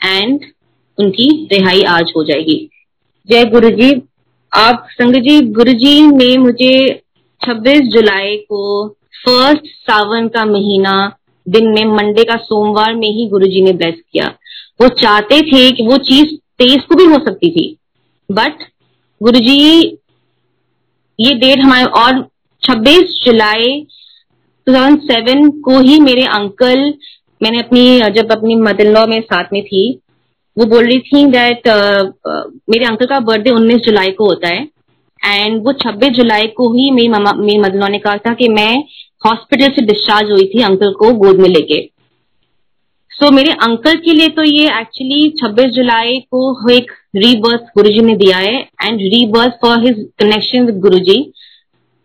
एंड 0.00 0.44
उनकी 0.98 1.28
रिहाई 1.52 1.82
आज 1.88 2.12
हो 2.16 2.24
जाएगी। 2.24 2.56
जय 3.28 3.44
गुरु 3.44 3.70
जी 3.70 3.90
आप 4.52 4.86
संग 4.90 5.14
जी 5.22 5.40
गुरु 5.52 5.72
जी 5.72 6.00
ने 6.06 6.36
मुझे 6.38 7.02
26 7.40 7.88
जुलाई 7.92 8.36
को 8.38 8.88
फ़र्स्ट 9.24 9.66
सावन 9.66 10.28
का 10.28 10.44
महीना, 10.44 10.94
दिन 11.46 11.68
में 11.68 11.84
मंडे 11.86 12.24
का 12.24 12.36
सोमवार 12.36 12.94
में 12.94 13.08
ही 13.08 13.28
गुरु 13.28 13.46
जी 13.46 13.62
ने 13.62 13.72
ब्लेस 13.72 13.94
किया। 14.12 14.26
वो 14.80 14.88
चाहते 15.00 15.40
थे 15.42 15.70
कि 15.70 15.86
वो 15.86 15.96
चीज़ 15.96 16.34
तेईस 16.58 16.82
को 16.82 16.94
भी 16.94 17.04
हो 17.04 17.18
सकती 17.18 17.50
थी 17.50 17.64
बट 18.30 18.62
गुरु 19.20 19.38
जी 19.38 19.58
ये 21.18 21.34
डेट 21.34 21.58
हमारे 21.58 21.84
और 22.00 22.20
26 22.62 23.14
जुलाई 23.24 23.86
2007 24.66 25.50
को 25.64 25.78
ही 25.80 25.98
मेरे 26.00 26.24
अंकल 26.26 26.94
मैंने 27.42 27.58
अपनी, 27.58 27.98
जब 28.00 28.32
अपनी 28.32 28.54
मदर 28.56 28.92
लॉ 28.92 29.06
में 29.06 29.20
साथ 29.20 29.52
में 29.52 29.62
थी 29.64 30.00
वो 30.58 30.64
बोल 30.64 30.84
रही 30.84 30.98
थी 30.98 31.26
दैट 31.26 31.68
uh, 31.68 32.06
uh, 32.08 32.60
मेरे 32.70 32.84
अंकल 32.84 33.06
का 33.06 33.18
बर्थडे 33.20 33.50
19 33.50 33.76
जुलाई 33.76 34.10
को 34.10 34.24
होता 34.24 34.48
है। 34.48 34.68
एंड 35.26 35.66
वो 35.66 35.72
26 35.72 36.10
जुलाई 36.10 36.46
को 36.46 36.72
ही 36.72 36.90
मेरी 36.90 37.08
मामा 37.08 37.32
मेरी 37.32 37.58
मदर 37.58 37.88
ने 37.88 37.98
कहा 37.98 38.16
था 38.16 38.34
कि 38.34 38.48
मैं 38.48 38.84
हॉस्पिटल 39.26 39.72
से 39.72 39.82
डिस्चार्ज 39.82 40.30
हुई 40.30 40.50
थी 40.54 40.62
अंकल 40.62 40.92
को 40.92 41.12
गोद 41.12 41.40
में 41.40 41.48
लेके। 41.48 41.90
सो 43.10 43.26
so, 43.26 43.32
मेरे 43.32 43.52
अंकल 43.52 43.94
के 43.94 44.12
लिए 44.12 44.28
तो 44.28 44.42
ये 44.42 44.64
एक्चुअली 44.66 45.34
26 45.44 45.70
जुलाई 45.70 46.18
को 46.20 46.70
एक 46.70 46.92
रीबर्थ 47.16 47.60
गुरुजी 47.60 48.00
ने 48.00 48.16
दिया 48.16 48.36
है। 48.36 48.60
And 48.60 49.00
rebirth 49.00 49.50
for 49.50 49.86
his 49.86 50.08
connection 50.18 50.66
with 50.66 50.78
Guruji. 50.78 51.32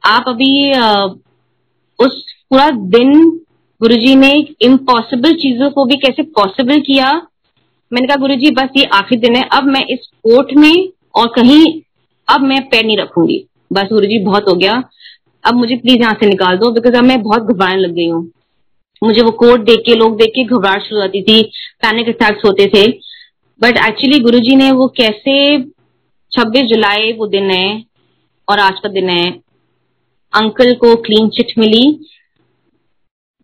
आप 0.04 0.24
अभी 0.28 0.74
uh, 0.74 1.10
उस 2.00 2.34
पूरा 2.50 2.70
दिन 2.72 3.40
गुरुजी 3.82 4.16
ने 4.16 4.48
इम्पॉसिबल 4.62 5.34
चीज़ों 5.34 5.70
को 5.70 5.86
भी 5.86 5.96
कैसे 5.96 6.24
पॉसिबल 6.24 6.80
किया 6.80 7.28
मैंने 7.94 8.08
कहा, 8.08 8.16
गुरुजी, 8.16 8.52
बस 8.52 8.70
ये 8.78 8.84
आखिरी 8.84 9.22
दिन 9.22 9.36
है। 9.36 9.50
अब 9.54 9.64
मैं 9.64 9.86
इस 9.86 10.00
कोर्ट 10.18 10.48
में 10.54 10.90
और 11.16 11.28
कहीं, 11.28 11.82
अब 12.28 12.42
मैं 12.42 12.70
पैर 12.70 12.86
नहीं 12.86 12.98
रखूँगी। 12.98 13.46
बस 13.74 13.84
गुरुजी, 13.84 14.20
बहुत 14.20 14.46
हो 14.50 14.54
गया। 14.54 14.84
अब 15.46 15.54
मुझे 15.54 15.76
प्लीज़ 15.76 15.98
यहाँ 15.98 16.14
से 16.14 16.28
निकाल 16.28 16.58
दो 16.58 16.72
बिकॉज़ 16.72 16.96
अब 16.96 17.04
मैं 17.04 17.22
बहुत 17.22 17.44
घबराने 17.44 17.78
लग 17.78 17.92
गई 17.92 18.08
हूँ। 18.08 18.32
मुझे 19.04 19.22
वो 19.22 19.32
कोर्ट 19.32 19.62
देख 19.62 19.80
के, 19.80 19.96
लोग 19.96 20.18
देख 20.18 20.30
के 20.30 20.44
घबराहट 20.44 20.84
शुरू 20.84 21.02
होती 21.02 21.22
थी। 21.22 21.44
पैनिक 21.82 22.08
अटैक्स 22.08 22.42
होते 22.46 22.66
थे। 22.66 22.92
बट 23.62 23.78
एक्चुअली 23.78 24.20
गुरुजी 24.20 24.56
ने 24.56 24.72
वो 24.72 24.88
कैसे 24.88 25.64
26 26.32 26.66
जुलाई 26.66 27.14
वो 27.14 27.28
दिन 27.28 27.52
है, 27.52 27.84
और 28.50 28.60
आज 28.60 28.80
का 28.80 28.90
दिन 28.90 29.10
है। 29.10 29.32
अंकल 30.34 30.74
को 30.74 30.96
क्लीन 30.96 31.30
चिट 31.30 31.48
मिली। 31.58 32.06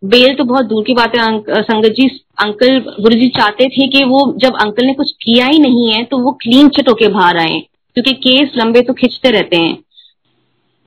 बेल 0.03 0.33
तो 0.35 0.43
बहुत 0.43 0.65
दूर 0.65 0.83
की 0.83 0.93
बात 0.93 1.15
है 1.15 1.61
संगत 1.63 1.93
जी, 1.97 2.07
अंकल 2.39 2.79
गुरु 2.79 3.15
जी 3.15 3.27
चाहते 3.31 3.67
थे 3.67 3.87
कि 3.89 4.03
वो, 4.05 4.33
जब 4.37 4.55
अंकल 4.61 4.85
ने 4.85 4.93
कुछ 4.93 5.11
किया 5.23 5.45
ही 5.47 5.59
नहीं 5.59 5.91
है 5.91 6.03
तो 6.03 6.17
वो 6.19 6.31
क्लीन 6.41 6.69
चिट 6.69 6.89
होके 6.89 7.07
बाहर 7.09 7.37
आए, 7.37 7.59
क्योंकि 7.97 8.13
केस 8.23 8.51
लंबे 8.57 8.81
तो 8.81 8.93
खिंचते 8.93 9.31
रहते 9.31 9.57
हैं। 9.57 9.77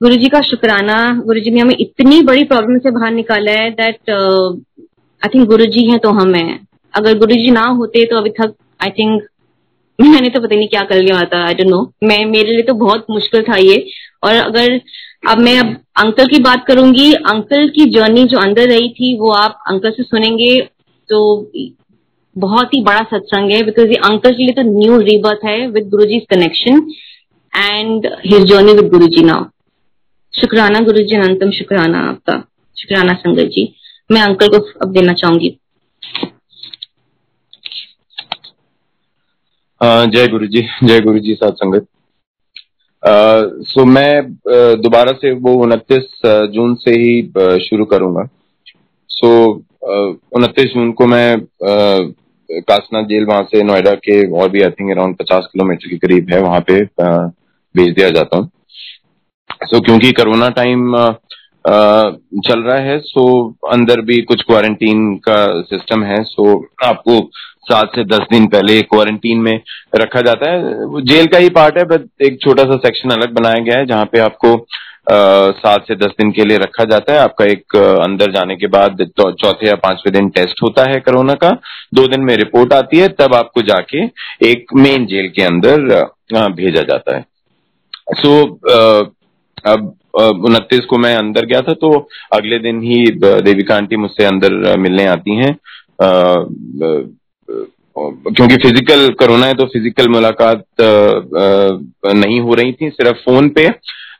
गुरु 0.01 0.15
जी 0.15 0.27
का 0.29 0.41
शुक्राना 0.43 0.97
गुरु 1.25 1.39
जी 1.39 1.51
ने 1.51 1.59
हमें 1.59 1.75
इतनी 1.79 2.21
बड़ी 2.23 2.43
प्रॉब्लम 2.45 2.77
से 2.79 2.91
बाहर 2.91 3.11
निकाला 3.13 3.51
है 3.53 3.69
दैट 3.73 4.09
आई 4.09 5.29
थिंक 5.29 5.47
गुरु 5.49 5.65
जी 5.67 5.85
है 5.85 5.97
तो 5.99 6.09
हम 6.11 6.35
है। 6.35 6.59
अगर 6.93 7.17
गुरु 7.19 7.35
जी 7.35 7.51
ना 7.51 7.65
होते 7.71 8.05
तो 8.05 8.17
अभी 8.17 8.29
तक 8.37 8.53
आई 8.81 8.89
थिंक 8.99 9.21
मैंने 9.99 10.29
तो 10.29 10.39
पता 10.39 10.55
नहीं 10.55 10.67
क्या 10.67 10.81
कर 10.83 10.95
लिया 10.97 11.23
था 11.25 11.43
आई 11.45 11.53
डोंट 11.53 11.69
नो 11.69 11.81
मैं, 12.03 12.25
मेरे 12.27 12.51
लिए 12.51 12.63
तो 12.63 12.73
बहुत 12.75 13.05
मुश्किल 13.11 13.43
था 13.43 13.57
ये। 13.57 13.85
और 14.23 14.35
अगर 14.35 14.79
अब 15.23 15.37
मैं 15.39 15.57
अब 15.59 15.75
अंकल 15.97 16.27
की 16.27 16.39
बात 16.41 16.63
करूँगी। 16.67 17.11
अंकल 17.31 17.67
की 17.69 17.85
जर्नी 17.91 18.23
जो 18.25 18.37
अंदर 18.39 18.67
रही 18.69 18.89
थी, 18.91 19.17
वो 19.19 19.31
आप 19.33 19.63
अंकल 19.67 19.91
से 19.91 20.03
सुनेंगे 20.03 20.49
तो 21.09 21.17
बहुत 22.35 22.73
ही 22.73 22.81
बड़ा 22.83 23.01
सत्संग 23.11 23.51
है 23.51 23.61
बिकॉज़ 23.63 23.89
ये 23.89 23.95
अंकल 24.05 24.31
के 24.31 24.43
लिए 24.43 24.53
तो 24.53 24.61
न्यू 24.63 24.97
रीबर्थ 25.01 25.45
है 25.45 25.67
with 25.69 25.89
Guru 25.89 26.05
ji 26.05 26.19
connection 26.29 26.81
and 27.53 28.07
his 28.25 28.43
journey 28.49 28.73
with 28.73 28.89
Guru 28.91 29.07
ji 29.07 29.23
now 29.23 29.45
शुक्राना 30.33 30.79
गुरु 30.81 31.03
जी 31.03 31.15
अनंतम 31.15 31.51
शुक्राना 31.51 31.99
आपका। 32.09 32.33
शुक्राना 32.77 33.13
संगत 33.15 33.49
जी, 33.51 33.63
मैं 34.09 34.21
अंकल 34.21 34.47
को 34.49 34.57
अब 34.81 34.91
देना 34.93 35.13
चाहूँगी। 35.15 35.49
जय 39.81 40.27
गुरु 40.27 40.47
जी 40.47 40.61
जय 40.83 41.01
गुरु 41.01 41.19
जी 41.19 41.33
सात 41.35 41.53
संगत। 41.55 41.87
सो 43.03 43.85
मैं 43.85 44.21
दोबारा 44.81 45.11
से 45.11 45.31
वो 45.33 45.53
उनतीस 45.63 46.21
जून 46.53 46.73
से 46.75 46.91
ही 46.91 47.21
शुरू 47.59 47.85
करूँगा। 47.85 48.27
सो 49.09 49.29
उनतीस 50.35 50.73
जून 50.73 50.91
को 50.91 51.05
मैं 51.07 51.39
कासना 52.49 53.01
जेल 53.01 53.25
वहाँ 53.25 53.43
से 53.43 53.63
नोएडा 53.63 53.91
के 54.03 54.19
और 54.39 54.49
भी 54.49 54.61
आई 54.61 54.69
थिंक 54.69 54.91
अराउंड 54.91 55.15
पचास 55.17 55.47
किलोमीटर 55.53 55.89
के 55.89 55.97
करीब 55.97 56.33
है 56.33 56.41
वहाँ 56.41 56.59
पे 56.67 56.83
भेज 56.83 57.93
दिया 57.93 58.09
जाता 58.09 58.37
हूँ। 58.37 58.49
सो 59.63 59.77
so, 59.77 59.85
क्योंकि 59.85 60.11
कोरोना 60.11 60.49
टाइम 60.49 60.91
चल 62.41 62.59
रहा 62.59 62.77
है 62.81 62.97
सो 62.99 63.23
अंदर 63.71 64.01
भी 64.01 64.21
कुछ 64.21 64.41
क्वारंटीन 64.41 65.15
का 65.27 65.39
सिस्टम 65.61 66.03
है 66.03 66.21
सो 66.23 66.53
आपको 66.85 67.19
सात 67.67 67.95
से 67.95 68.03
दस 68.05 68.25
दिन 68.31 68.47
पहले 68.47 68.81
क्वारंटीन 68.83 69.39
में 69.41 69.59
रखा 69.95 70.21
जाता 70.21 70.51
है। 70.51 71.01
जेल 71.05 71.27
का 71.27 71.37
ही 71.37 71.49
पार्ट 71.51 71.77
है 71.77 71.83
बट 71.87 72.23
एक 72.23 72.41
छोटा 72.41 72.63
सा 72.63 72.77
सेक्शन 72.79 73.09
अलग 73.11 73.33
बनाया 73.33 73.61
गया 73.61 73.77
है 73.77 73.85
जहाँ 73.85 74.05
पे 74.05 74.19
आपको 74.21 74.55
सात 75.09 75.83
से 75.87 75.95
दस 75.95 76.11
दिन 76.19 76.31
के 76.31 76.45
लिए 76.45 76.57
रखा 76.57 76.83
जाता 76.85 77.13
है। 77.13 77.19
आपका 77.19 77.45
एक 77.45 77.75
अंदर 77.75 78.31
जाने 78.31 78.55
के 78.55 78.67
बाद 78.69 79.03
चौथे 79.19 79.67
या 79.67 79.75
पाँचवें 79.83 80.13
दिन 80.13 80.29
टेस्ट 80.29 80.61
होता 80.63 80.89
है 80.89 80.99
कोरोना 80.99 81.33
का। 81.35 81.49
दो 81.93 82.07
दिन 82.07 82.21
में 82.21 82.35
रिपोर्ट 82.37 82.73
आती 82.73 82.97
है 82.99 83.07
तब 83.19 83.35
आपको 83.35 83.61
जाके 83.63 84.03
एक 84.47 84.73
मेन 84.77 85.05
जेल 85.05 85.29
के 85.35 85.43
अंदर 85.43 85.85
भेजा 86.53 86.81
जाता 86.83 87.15
है। 87.15 87.25
सो 88.13 88.33
so, 88.33 89.11
अब 89.65 89.93
उनतीस 90.45 90.85
को 90.85 90.97
मैं 90.97 91.15
अंदर 91.17 91.45
गया 91.45 91.61
था 91.61 91.73
तो 91.75 91.89
अगले 92.33 92.59
दिन 92.59 92.81
ही 92.81 92.99
देविका 93.17 93.75
आंटी 93.75 93.95
मुझसे 93.97 94.25
अंदर 94.25 94.77
मिलने 94.79 95.05
आती 95.07 95.35
हैं। 95.35 95.51
क्योंकि 97.49 98.55
फ़िज़िकल 98.55 99.09
कोरोना 99.19 99.45
है 99.45 99.53
तो 99.53 99.65
फ़िज़िकल 99.65 100.07
मुलाकात 100.09 100.63
नहीं 100.81 102.39
हो 102.39 102.53
रही 102.53 102.71
थी 102.71 102.89
सिर्फ़ 102.89 103.17
फ़ोन 103.19 103.49
पे 103.49 103.69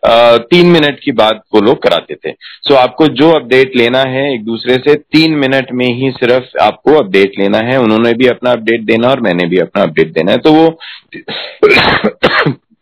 तीन 0.06 0.68
मिनट 0.68 1.00
की 1.00 1.12
बात 1.12 1.42
वो 1.56 1.62
लोग 1.62 1.82
कराते 1.84 2.16
थे। 2.16 2.32
सो 2.32 2.74
so, 2.74 2.80
आपको 2.80 3.08
जो 3.08 3.30
अपडेट 3.30 3.76
लेना 3.76 4.00
है 4.00 4.34
एक 4.34 4.44
दूसरे 4.46 4.76
से 4.78 4.96
तीन 4.96 5.34
मिनट 5.36 5.72
में 5.72 5.86
ही 5.94 6.12
सिर्फ़ 6.12 6.58
आपको 6.64 6.94
अपडेट 6.94 7.40
लेना 7.40 7.58
है। 7.70 7.78
उन्होंने 7.80 8.14
भी 8.14 8.28
अपना 8.28 8.52
अपडेट 8.52 8.84
देना 8.86 9.08
और 9.08 9.22
मैंने 9.22 9.48
भी 9.48 9.58
अपना 9.58 9.84
अपडेट 9.84 10.14
देना 10.14 10.32
है। 10.32 10.38
तो 10.38 10.52
वो 10.54 10.78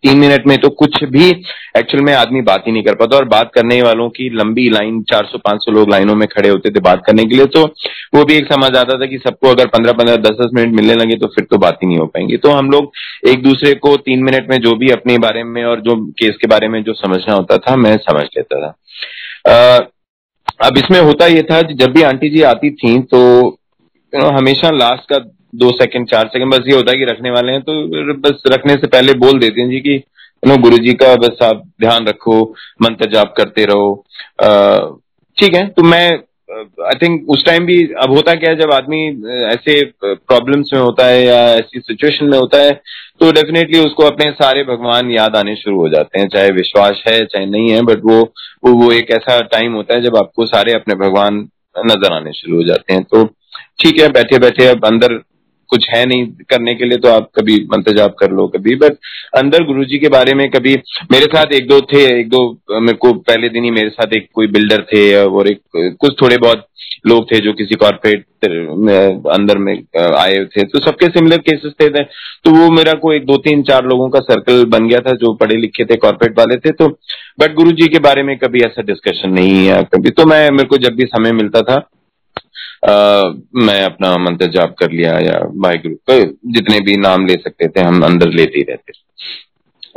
तीन 0.05 0.17
मिनट 0.17 0.47
में 0.47 0.57
तो 0.57 0.69
कुछ 0.79 1.03
भी 1.05 1.29
एक्चुअल 1.77 2.03
में 2.03 2.13
आदमी 2.13 2.41
बात 2.43 2.63
ही 2.67 2.71
नहीं 2.71 2.83
कर 2.83 2.95
पाता। 2.95 3.17
और 3.17 3.25
बात 3.27 3.51
करने 3.53 3.81
वालों 3.81 4.09
की 4.09 4.29
लंबी 4.33 4.69
लाइन 4.69 5.01
400-500 5.11 5.71
लोग 5.71 5.89
लाइनों 5.91 6.15
में 6.15 6.27
खड़े 6.27 6.49
होते 6.49 6.69
थे 6.69 6.79
बात 6.81 7.01
करने 7.05 7.23
के 7.23 7.35
लिए। 7.35 7.45
तो 7.47 7.63
वो 8.15 8.23
भी 8.25 8.35
एक 8.35 8.53
समझ 8.53 8.75
आता 8.75 8.99
था 8.99 9.05
कि 9.05 9.17
सबको 9.17 9.49
अगर 9.49 9.67
15-15 9.69 10.15
10-10 10.21 10.53
मिनट 10.53 10.75
मिलने 10.75 10.95
लगे 10.95 11.15
तो 11.15 11.27
फिर 11.27 11.45
तो 11.45 11.57
बात 11.57 11.79
ही 11.83 11.87
नहीं 11.87 11.97
हो 11.97 12.05
पाएँगी। 12.07 12.37
तो 12.37 12.51
हम 12.51 12.69
लोग 12.71 12.91
एक 13.27 13.43
दूसरे 13.43 13.73
को 13.77 13.95
तीन 13.99 14.23
मिनट 14.23 14.49
में 14.49 14.57
जो 14.59 14.75
भी 14.75 14.91
अपने 14.91 15.17
बारे 15.19 15.43
में 15.43 15.63
और 15.63 15.81
जो 15.81 15.95
केस 16.13 16.37
के 16.41 16.47
बारे 16.47 16.67
में 16.67 16.81
जो 16.83 16.93
समझना 16.95 17.33
होता 17.33 17.57
था, 17.57 17.75
मैं 17.75 17.97
समझ 17.99 18.25
लेता 18.37 18.61
था। 18.61 18.73
अब 20.63 20.77
इसमें 20.77 20.99
होता 21.01 21.25
यह 21.27 21.41
था 21.41 21.61
जब 21.73 21.93
भी 21.93 22.01
आंटी 22.03 22.29
जी 22.29 22.41
आती 22.45 22.69
थी 22.73 22.97
तो 23.03 23.19
हमेशा 24.13 24.69
लास्ट 24.69 25.13
का 25.13 25.17
दो 25.55 25.71
सेकंड 25.71 26.07
चार 26.07 26.27
सेकंड 26.27 26.53
बस 26.53 26.59
ये 26.67 26.75
होता 26.75 26.91
है 26.91 26.97
कि 26.97 27.05
रखने 27.05 27.31
वाले 27.31 27.51
हैं 27.51 27.61
तो 27.61 27.73
बस 28.13 28.43
रखने 28.47 28.73
से 28.73 28.87
पहले 28.87 29.13
बोल 29.13 29.39
देते 29.39 29.61
हैं 29.61 29.69
जी 29.69 29.79
कि 29.79 30.03
नो 30.47 30.57
गुरु 30.57 30.77
जी 30.77 30.93
का 30.93 31.15
बस 31.15 31.43
आप 31.43 31.61
ध्यान 31.81 32.05
रखो 32.07 32.41
मंत्र 32.81 33.09
जाप 33.09 33.33
करते 33.37 33.65
रहो। 33.65 34.05
ठीक 35.37 35.53
है 35.53 35.67
तो 35.67 35.83
मैं 35.83 36.19
आई 36.85 36.95
थिंक 36.95 37.29
उस 37.29 37.45
टाइम 37.45 37.65
भी 37.65 37.93
अब 38.01 38.11
होता 38.11 38.33
क्या 38.33 38.49
है 38.49 38.55
जब 38.55 38.71
आदमी 38.71 39.05
ऐसे 39.45 39.83
प्रॉब्लम्स 40.03 40.69
में 40.73 40.81
होता 40.81 41.05
है 41.05 41.25
या 41.25 41.39
ऐसी 41.53 41.79
सिचुएशन 41.79 42.25
में 42.25 42.37
होता 42.37 42.61
है 42.61 42.71
तो 43.19 43.31
डेफिनेटली 43.31 43.79
उसको 43.79 44.03
अपने 44.03 44.31
सारे 44.31 44.63
भगवान 44.63 45.11
याद 45.11 45.35
आने 45.35 45.55
शुरू 45.55 45.79
हो 45.79 45.89
जाते 45.89 46.19
हैं 46.19 46.27
चाहे 46.27 46.51
विश्वास 46.51 47.03
है 47.07 47.25
चाहे 47.25 47.45
नहीं 47.45 47.69
है 47.69 47.81
बट 47.81 48.05
वो 48.05 48.19
वो, 48.21 48.73
वो 48.73 48.91
एक 48.91 49.11
ऐसा 49.11 49.39
टाइम 49.41 49.73
होता 49.73 49.95
है 49.95 50.01
जब 50.01 50.17
आपको 50.17 50.45
सारे 50.45 50.73
अपने 50.73 50.95
भगवान 50.95 51.47
नज़र 51.85 52.13
आने 52.13 52.31
शुरू 52.31 52.57
हो 52.57 52.63
जाते 52.63 52.93
हैं 52.93 53.03
तो 53.03 53.23
ठीक 53.79 53.99
है 54.01 54.07
बैठे 54.11 54.39
बैठे 54.39 54.67
अब 54.67 54.85
अंदर 54.85 55.21
कुछ 55.69 55.85
है 55.89 56.03
नहीं 56.05 56.25
करने 56.49 56.73
के 56.75 56.85
लिए 56.85 56.97
तो 56.97 57.09
आप 57.09 57.29
कभी 57.35 57.55
मंत्र 57.71 57.91
जाप 57.93 58.15
कर 58.19 58.31
लो 58.31 58.45
कभी। 58.47 58.75
बट 58.77 58.97
अंदर 59.37 59.63
गुरु 59.63 59.85
जी 59.85 59.97
के 59.99 60.09
बारे 60.09 60.33
में 60.33 60.49
कभी 60.51 60.75
मेरे 61.11 61.25
साथ 61.27 61.53
एक 61.53 61.67
दो 61.67 61.79
थे 61.93 62.03
एक 62.19 62.29
दो 62.29 62.41
मेरे 62.71 62.97
को 62.97 63.13
पहले 63.21 63.49
दिन 63.49 63.63
ही 63.63 63.71
मेरे 63.71 63.89
साथ 63.89 64.13
एक 64.15 64.27
कोई 64.33 64.47
बिल्डर 64.49 64.81
थे 64.91 65.03
और 65.17 65.47
एक 65.47 65.59
कुछ 65.99 66.15
थोड़े 66.21 66.37
बहुत 66.37 66.65
लोग 67.07 67.25
थे 67.31 67.39
जो 67.39 67.53
किसी 67.53 67.75
कॉर्पोरेट 67.75 68.45
अंदर 69.31 69.57
में 69.57 69.73
आए 69.97 70.37
थे। 70.47 70.63
तो 70.63 70.79
सबके 70.81 71.07
सिमिलर 71.09 71.37
केसेस 71.39 71.73
थे, 71.73 71.89
तो 71.89 72.51
वो 72.51 72.69
मेरा 72.71 72.93
कोई 72.99 73.19
दो 73.21 73.37
तीन 73.39 73.63
चार 73.63 73.85
लोगों 73.85 74.09
का 74.09 74.19
सर्कल 74.21 74.63
बन 74.67 74.87
गया 74.87 74.99
था 75.01 75.15
जो 75.17 75.33
पढ़े 75.35 75.55
लिखे 75.57 75.85
थे 75.85 75.95
कॉर्पोरेट 75.97 76.37
वाले 76.37 76.57
थे। 76.59 76.71
तो 76.73 76.87
बट 77.39 77.53
गुरु 77.55 77.71
जी 77.73 77.87
के 77.87 77.99
बारे 78.01 78.23
में 78.23 78.37
कभी 78.37 78.61
ऐसा 78.61 78.81
डिस्कशन 78.83 79.29
नहीं 79.31 79.65
है 79.67 79.83
कभी। 79.93 80.09
तो 80.11 80.25
मैं 80.25 80.49
मेरे 80.51 80.67
को 80.67 80.77
जब 80.79 80.95
भी 80.95 81.05
समय 81.07 81.31
मिलता 81.33 81.61
था 81.63 81.77
मैं 83.65 83.83
अपना 83.83 84.17
मंत्र 84.17 84.47
जाप 84.47 84.75
कर 84.79 84.91
लिया 84.91 85.19
या 85.19 85.39
वाहिगुरु 85.55 86.25
जितने 86.51 86.79
भी 86.79 86.97
नाम 86.97 87.25
ले 87.25 87.33
सकते 87.33 87.67
थे 87.67 87.81
हम 87.81 88.05
अंदर 88.05 88.29
लेते 88.29 88.59
ही 88.59 88.63
रहते 88.63 88.93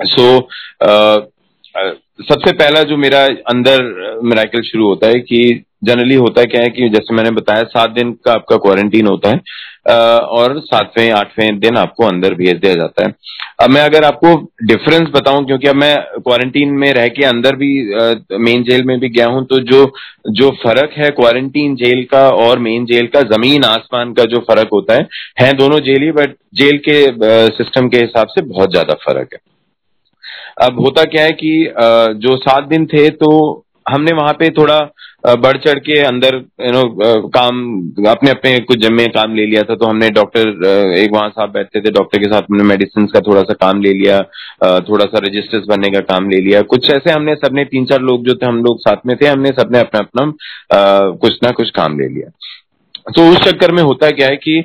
सो 0.05 0.38
so, 0.38 1.31
सबसे 2.29 2.53
पहला 2.53 2.83
जो 2.83 2.97
मेरा 2.97 3.25
अंदर 3.25 3.83
मेराइकल 4.23 4.61
शुरू 4.61 4.88
होता 4.88 5.07
है 5.07 5.21
कि 5.21 5.64
जनरली 5.83 6.14
होता 6.17 6.43
क्या 6.45 6.62
है 6.62 6.71
कि 6.71 6.88
जैसे 6.91 7.14
मैंने 7.14 7.31
बताया, 7.33 7.64
सात 7.67 7.91
दिन 7.93 8.12
का 8.25 8.33
आपका 8.33 8.57
क्वारंटीन 8.59 9.07
होता 9.07 9.31
है 9.31 9.41
और 10.31 10.59
सातवें, 10.61 11.11
आठवें 11.12 11.59
दिन 11.59 11.77
आपको 11.79 12.07
अंदर 12.07 12.35
भेज 12.37 12.57
दिया 12.57 12.75
जाता 12.75 13.05
है। 13.05 13.14
अब 13.61 13.71
मैं 13.71 13.81
अगर 13.83 14.05
आपको 14.05 14.35
डिफरेंस 14.64 15.09
बताऊँ, 15.11 15.45
क्योंकि 15.47 15.69
अब 15.69 15.77
मैं 15.77 15.97
क्वारंटीन 16.19 16.73
में 16.75 16.93
रह 16.95 17.07
के 17.11 17.25
अंदर 17.25 17.57
भी 17.57 17.71
मेन 18.41 18.62
जेल 18.64 18.85
में 18.85 18.99
भी 19.01 19.09
गया 19.09 19.27
हूँ 19.27 19.45
तो 19.47 19.59
जो 19.62 19.85
जो 20.33 20.51
फ़र्क 20.59 20.93
है 20.97 21.11
क्वारंटीन 21.12 21.75
जेल 21.77 22.03
का 22.05 22.29
और 22.38 22.59
मेन 22.61 22.85
जेल 22.87 23.07
का, 23.07 23.23
ज़मीन 23.27 23.64
आसमान 23.64 24.12
का 24.12 24.25
जो 24.25 24.41
फ़र्क 24.43 24.69
होता 24.73 24.95
है 24.95 25.07
है 25.41 25.53
दोनों 25.57 25.79
जेल 25.81 26.03
ही 26.03 26.11
बट 26.12 26.35
जेल 26.55 26.79
के 26.88 27.01
सिस्टम 27.53 27.88
के 27.88 27.99
हिसाब 27.99 28.29
से 28.29 28.43
बहुत 28.45 28.71
ज़्यादा 28.71 28.95
फ़र्क 29.03 29.29
है। 29.33 29.41
अब 30.62 30.81
होता 30.81 31.03
क्या 31.07 31.25
है 31.25 31.33
कि 31.35 31.73
जो 32.19 32.37
सात 32.38 32.64
दिन 32.69 32.87
थे 32.87 33.09
तो 33.17 33.31
हमने 33.88 34.12
वहाँ 34.12 34.33
पे 34.33 34.51
थोड़ा 34.51 34.79
बढ़ 35.37 35.57
चढ़ 35.59 35.79
के 35.81 35.98
अंदर 36.01 36.35
यू 36.35 36.72
नो 36.72 36.83
काम, 37.29 37.57
अपने 38.09 38.31
अपने 38.31 38.59
कुछ 38.61 38.79
जमे 38.79 39.07
काम 39.14 39.35
ले 39.35 39.46
लिया 39.46 39.62
था 39.62 39.74
तो 39.74 39.87
हमने 39.87 40.09
डॉक्टर 40.11 40.48
एक 40.98 41.12
वहाँ 41.12 41.29
साहब 41.31 41.51
बैठते 41.53 41.81
थे 41.81 41.90
डॉक्टर 41.90 42.18
के 42.18 42.29
साथ 42.29 42.42
हमने 42.42 42.64
मेडिसिन 42.64 43.07
का 43.07 43.20
थोड़ा 43.29 43.42
सा 43.42 43.55
काम 43.61 43.81
ले 43.83 43.92
लिया 43.92 44.20
थोड़ा 44.88 45.05
सा 45.07 45.18
रजिस्टर्स 45.27 45.64
बनने 45.68 45.90
का 45.92 46.01
काम 46.12 46.29
ले 46.31 46.40
लिया। 46.40 46.62
कुछ 46.64 46.90
ऐसे 46.90 47.11
हमने, 47.11 47.35
सबने 47.37 47.64
तीन 47.64 47.85
चार 47.87 48.01
लोग 48.03 48.24
जो 48.27 48.35
थे, 48.35 48.46
हम 48.46 48.62
लोग 48.64 48.81
साथ 48.81 49.07
में 49.07 49.16
थे, 49.16 49.27
हमने 49.27 49.53
सबने 49.53 49.81
अपना 49.81 50.01
अपना 50.01 51.12
कुछ 51.16 51.38
ना 51.42 51.51
कुछ 51.53 51.70
काम 51.72 51.98
ले 52.01 52.09
लिया। 52.09 52.31
तो 53.09 53.22
उस 53.31 53.38
चक्कर 53.40 53.72
में 53.72 53.83
होता 53.83 54.11
क्या 54.11 54.27
है 54.29 54.37
कि 54.38 54.62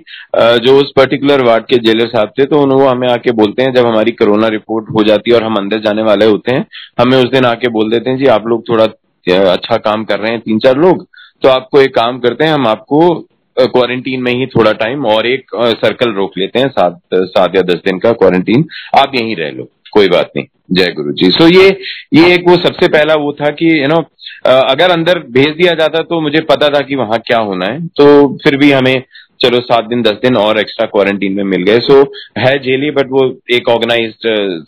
जो 0.63 0.77
उस 0.77 0.91
पर्टिकुलर 0.95 1.41
वार्ड 1.45 1.65
के 1.65 1.77
जेलर 1.81 2.07
साहब 2.07 2.31
थे 2.39 2.45
तो 2.45 2.61
उन्होंने 2.61 2.87
हमें 2.87 3.07
आके 3.09 3.31
बोलते 3.33 3.63
हैं, 3.63 3.73
जब 3.73 3.85
हमारी 3.85 4.11
कोरोना 4.13 4.47
रिपोर्ट 4.49 4.89
हो 4.95 5.03
जाती 5.03 5.31
है 5.31 5.37
और 5.37 5.43
हम 5.43 5.55
अंदर 5.57 5.79
जाने 5.81 6.03
वाले 6.03 6.25
होते 6.25 6.51
हैं, 6.51 6.65
हमें 6.99 7.17
उस 7.17 7.29
दिन 7.31 7.45
आके 7.45 7.69
बोल 7.69 7.91
देते 7.91 8.09
हैं, 8.09 8.17
जी, 8.17 8.25
आप 8.27 8.47
लोग 8.47 8.67
थोड़ा 8.69 8.85
अच्छा 9.27 9.77
काम 9.79 10.03
कर 10.05 10.19
रहे 10.19 10.31
हैं 10.31 10.39
तीन 10.41 10.59
चार 10.59 10.77
लोग 10.77 11.05
तो 11.43 11.49
आपको 11.49 11.81
एक 11.81 11.95
काम 11.95 12.19
करते 12.19 12.45
हैं, 12.45 12.53
हम 12.53 12.67
आपको 12.67 13.13
क्वारंटीन 13.57 14.21
में 14.21 14.31
ही 14.31 14.45
थोड़ा 14.47 14.71
टाइम 14.73 15.05
और 15.05 15.27
एक 15.27 15.51
सर्कल 15.77 16.11
रोक 16.13 16.37
लेते 16.37 16.59
हैं, 16.59 16.67
सात 16.69 16.99
सात 17.13 17.55
या 17.55 17.61
दस 17.63 17.81
दिन 17.85 17.99
का 17.99 18.11
क्वारंटीन 18.13 18.65
आप 18.99 19.15
यहीं 19.15 19.35
रह 19.35 19.51
लो, 19.51 19.67
कोई 19.93 20.07
बात 20.09 20.31
नहीं। 20.35 20.45
जय 20.71 20.91
गुरु 20.91 21.11
जी 21.13 21.29
सो 21.31 21.47
ये 21.47 21.67
ये 22.13 22.33
एक 22.33 22.47
वो 22.47 22.55
सबसे 22.57 22.87
पहला 22.87 23.15
वो 23.15 23.31
था 23.33 23.49
कि 23.51 23.67
यू 23.81 23.87
नो 23.87 24.03
अगर 24.45 24.91
अंदर 24.91 25.19
भेज 25.31 25.49
दिया 25.57 25.73
जाता 25.75 26.01
तो 26.03 26.19
मुझे 26.21 26.39
पता 26.49 26.69
था 26.69 26.79
कि 26.81 26.95
वहाँ 26.95 27.19
क्या 27.27 27.39
होना 27.39 27.65
है। 27.65 27.85
तो 27.87 28.05
फिर 28.43 28.57
भी 28.57 28.71
हमें 28.71 29.03
चलो 29.43 29.59
सात 29.61 29.85
दिन, 29.85 30.01
दस 30.01 30.17
दिन 30.21 30.37
और 30.37 30.59
एक्स्ट्रा 30.59 30.85
क्वारंटीन 30.87 31.33
में 31.33 31.43
मिल 31.45 31.63
गए। 31.63 31.79
सो 31.81 32.01
है 32.37 32.57
जेल 32.59 32.83
ही 32.83 32.91
बट 32.91 33.11
वो 33.11 33.25
एक 33.51 33.69
ऑर्गेनाइज 33.69 34.13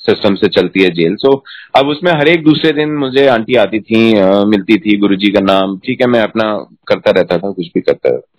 सिस्टम 0.01 0.35
से 0.35 0.47
चलती 0.49 0.83
है 0.83 0.89
जेल। 0.91 1.15
सो 1.15 1.31
अब 1.75 1.87
उसमें 1.87 2.11
हर 2.11 2.27
एक 2.27 2.43
दूसरे 2.43 2.71
दिन 2.73 2.95
मुझे 2.97 3.25
आंटी 3.27 3.55
आती 3.57 3.79
थी 3.81 4.03
मिलती 4.47 4.77
थी, 4.77 4.97
गुरुजी 4.97 5.31
का 5.31 5.41
नाम। 5.41 5.77
ठीक 5.85 6.01
है, 6.01 6.07
मैं 6.07 6.21
अपना 6.21 6.53
करता 6.87 7.11
रहता 7.11 7.37
था, 7.37 7.51
कुछ 7.51 7.67
भी 7.67 7.81
करता 7.81 8.09
रहता। 8.09 8.31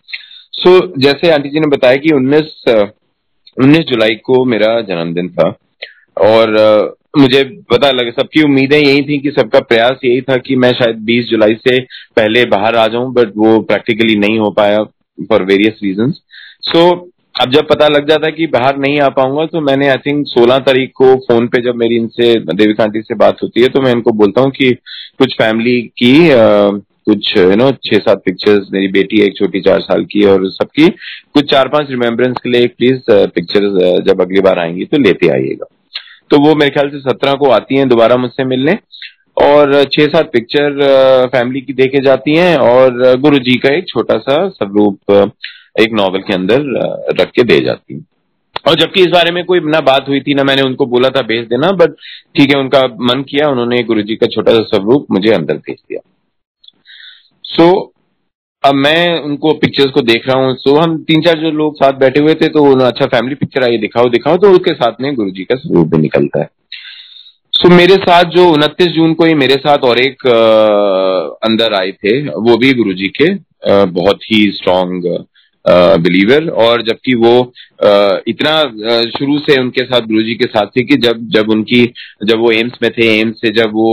सो 0.53 0.93
जैसे 0.99 1.31
आंटी 1.31 1.49
जी 1.49 1.61
ने 1.61 1.67
बताया 1.67 1.97
कि 1.97 2.15
उन्नीस 2.15 2.63
उन्नीस 3.57 3.85
जुलाई 3.87 4.15
को 4.25 4.45
मेरा 4.45 4.81
जन्मदिन 4.83 5.29
था। 5.29 5.49
और 6.23 6.97
मुझे 7.19 7.43
पता 7.71 7.91
लगा, 7.91 8.11
सबकी 8.13 8.43
उम्मीदें 8.43 8.79
यही 8.79 9.03
थी 9.03 9.19
कि 9.19 9.31
सबका 9.31 9.61
प्रयास 9.61 10.01
यही 10.05 10.21
था 10.21 10.37
कि 10.39 10.57
मैं 10.57 10.73
शायद 10.73 10.97
20 11.05 11.29
जुलाई 11.29 11.55
से 11.59 11.79
पहले 12.17 12.45
बाहर 12.47 12.77
आ 12.77 12.87
जाऊँ 12.89 13.13
बट 13.15 13.33
वो 13.37 13.59
प्रैक्टिकली 13.63 14.17
नहीं 14.17 14.39
हो 14.39 14.51
पाया। 14.51 14.79
फॉर 15.21 15.43
वेरियस 15.43 15.79
रीजन 15.83 16.11
सो 16.63 17.13
अब 17.41 17.51
जब 17.51 17.67
पता 17.69 17.89
लग 17.89 18.09
जाता 18.09 18.27
है 18.27 18.33
कि 18.33 18.47
बाहर 18.47 18.77
नहीं 18.79 19.01
आ 19.01 19.09
पाऊँगा 19.09 19.45
तो 19.47 19.61
मैंने 19.61 19.89
आई 19.89 19.97
थिंक 19.97 20.27
16 20.29 20.61
तारीख 20.67 20.93
को 20.95 21.15
फ़ोन 21.17 21.47
पे 21.47 21.61
जब 21.61 21.75
मेरी 21.75 21.97
इनसे 21.97 22.35
देविका 22.55 22.85
आंटी 22.85 23.01
से 23.01 23.15
बात 23.15 23.43
होती 23.43 23.63
है 23.63 23.69
तो 23.69 23.81
मैं 23.81 23.93
इनको 23.93 24.13
बोलता 24.13 24.41
हूँ 24.41 24.51
कि 24.51 24.71
कुछ 25.19 25.35
फैमिली 25.35 25.81
की 25.83 26.31
आ, 26.31 26.69
कुछ 27.09 27.37
यू 27.37 27.57
नो 27.57 27.71
छह 27.85 27.99
सात 27.99 28.23
पिक्चर्स 28.25 28.69
मेरी 28.73 28.89
बेटी 28.89 29.19
है 29.19 29.27
एक 29.27 29.37
छोटी 29.37 29.61
चार 29.61 29.81
साल 29.81 30.05
की 30.05 30.25
और 30.25 30.51
सबकी 30.51 30.89
कुछ 31.35 31.51
चार 31.51 31.69
पाँच 31.69 31.91
रिमेम्बरेंस 31.91 32.37
के 32.43 32.51
लिए 32.51 32.67
प्लीज़ 32.67 33.01
पिक्चर्स 33.11 34.03
जब 34.05 34.21
अगली 34.21 34.41
बार 34.41 34.59
आएँगी 34.59 34.85
तो 34.85 34.99
लेते 34.99 35.29
आइएगा। 35.29 35.67
तो 36.31 36.39
वो 36.39 36.55
मेरे 36.55 36.71
ख्याल 36.71 36.89
से 36.89 37.01
सत्रह 37.01 37.33
को 37.33 37.51
आती 37.51 37.77
हैं 37.77 37.89
दोबारा 37.89 38.17
मुझसे 38.17 38.45
मिलने। 38.45 38.73
और 39.37 39.83
छह 39.93 40.07
सात 40.07 40.31
पिक्चर 40.33 40.83
फैमिली 41.33 41.61
की 41.61 41.73
देखे 41.75 42.01
जाती 42.01 42.35
हैं 42.37 42.57
और 42.59 43.17
गुरु 43.21 43.39
जी 43.41 43.57
का 43.59 43.73
एक 43.75 43.89
छोटा 43.89 44.19
सा 44.19 44.37
स्वरूप 44.49 45.33
एक 45.81 45.93
नॉवल 45.93 46.21
के 46.21 46.35
अंदर 46.35 46.63
रख 47.21 47.31
के 47.31 47.43
दे 47.45 47.61
जाती 47.61 47.95
हैं। 47.95 48.05
और 48.69 48.75
जबकि 48.75 49.01
इस 49.01 49.11
बारे 49.11 49.31
में 49.31 49.45
कोई 49.45 49.61
ना 49.65 49.81
बात 49.83 50.09
हुई 50.09 50.21
थी 50.21 50.35
ना 50.35 50.45
मैंने 50.45 50.63
उनको 50.63 50.87
बोला 50.87 51.09
था 51.11 51.23
भेज 51.25 51.47
देना 51.49 51.71
बट 51.75 51.91
ठीक 52.37 52.55
है 52.55 52.61
उनका 52.61 52.87
मन 53.03 53.23
किया 53.29 53.49
उन्होंने 53.49 53.83
गुरु 53.83 54.03
जी 54.03 54.17
का 54.17 54.27
छोटा 54.27 54.53
सा 54.53 54.63
स्वरूप 54.65 55.07
मुझे 55.11 55.33
अंदर 55.33 55.57
भेज 55.57 55.77
दिया। 55.79 56.01
सो 57.45 57.63
so, 57.63 57.93
अब 58.65 58.75
मैं 58.75 59.21
उनको 59.21 59.53
पिक्चर्स 59.55 59.91
को 59.91 60.01
देख 60.03 60.27
रहा 60.29 60.37
हूँ। 60.37 60.55
सो 60.55 60.71
so, 60.71 60.83
हम 60.83 60.97
तीन 61.05 61.23
चार 61.23 61.39
जो 61.39 61.51
लोग 61.53 61.77
साथ 61.77 61.99
बैठे 61.99 62.21
हुए 62.21 62.35
थे 62.35 62.49
तो 62.49 62.65
अच्छा 62.87 63.07
फैमिली 63.07 63.35
पिक्चर 63.35 63.65
आइए 63.65 63.79
दिखाओ 63.79 64.09
दिखाओ। 64.09 64.37
तो 64.37 64.51
उसके 64.51 64.73
साथ 64.75 65.01
में 65.01 65.15
गुरु 65.15 65.31
जी 65.31 65.45
का 65.45 65.57
स्वरूप 65.57 65.95
भी 65.95 66.03
निकलता 66.03 66.41
है। 66.41 66.49
सो 67.57 67.69
मेरे 67.69 67.95
साथ 67.97 68.25
जो 68.25 68.49
उनतीस 68.49 68.89
जून 68.89 69.13
को 69.15 69.25
ही 69.25 69.35
मेरे 69.35 69.55
साथ 69.55 69.85
और 69.85 69.99
एक 69.99 70.27
आ, 70.27 71.49
अंदर 71.49 71.75
आए 71.75 71.93
थे 71.93 72.19
वो 72.29 72.57
भी 72.57 72.73
गुरु 72.73 72.93
जी 72.93 73.09
के 73.09 73.33
आ, 73.35 73.85
बहुत 73.85 74.31
ही 74.33 74.51
स्ट्रांग 74.51 75.03
बिलीवर 75.99 76.49
और 76.49 76.83
जबकि 76.83 77.15
वो 77.15 77.33
इतना 78.29 78.53
शुरू 79.09 79.39
से 79.39 79.61
उनके 79.61 79.85
साथ 79.85 80.01
गुरु 80.01 80.23
जी 80.23 80.35
के 80.35 80.47
साथ 80.47 80.67
थे 80.67 80.83
कि 80.83 80.97
जब 80.97 81.27
जब 81.29 81.51
उनकी 81.51 81.83
जब 82.25 82.39
वो 82.39 82.51
एम्स 82.51 82.73
में 82.83 82.91
थे 82.91 83.09
एम्स 83.21 83.37
से 83.37 83.53
जब 83.53 83.73
वो 83.73 83.89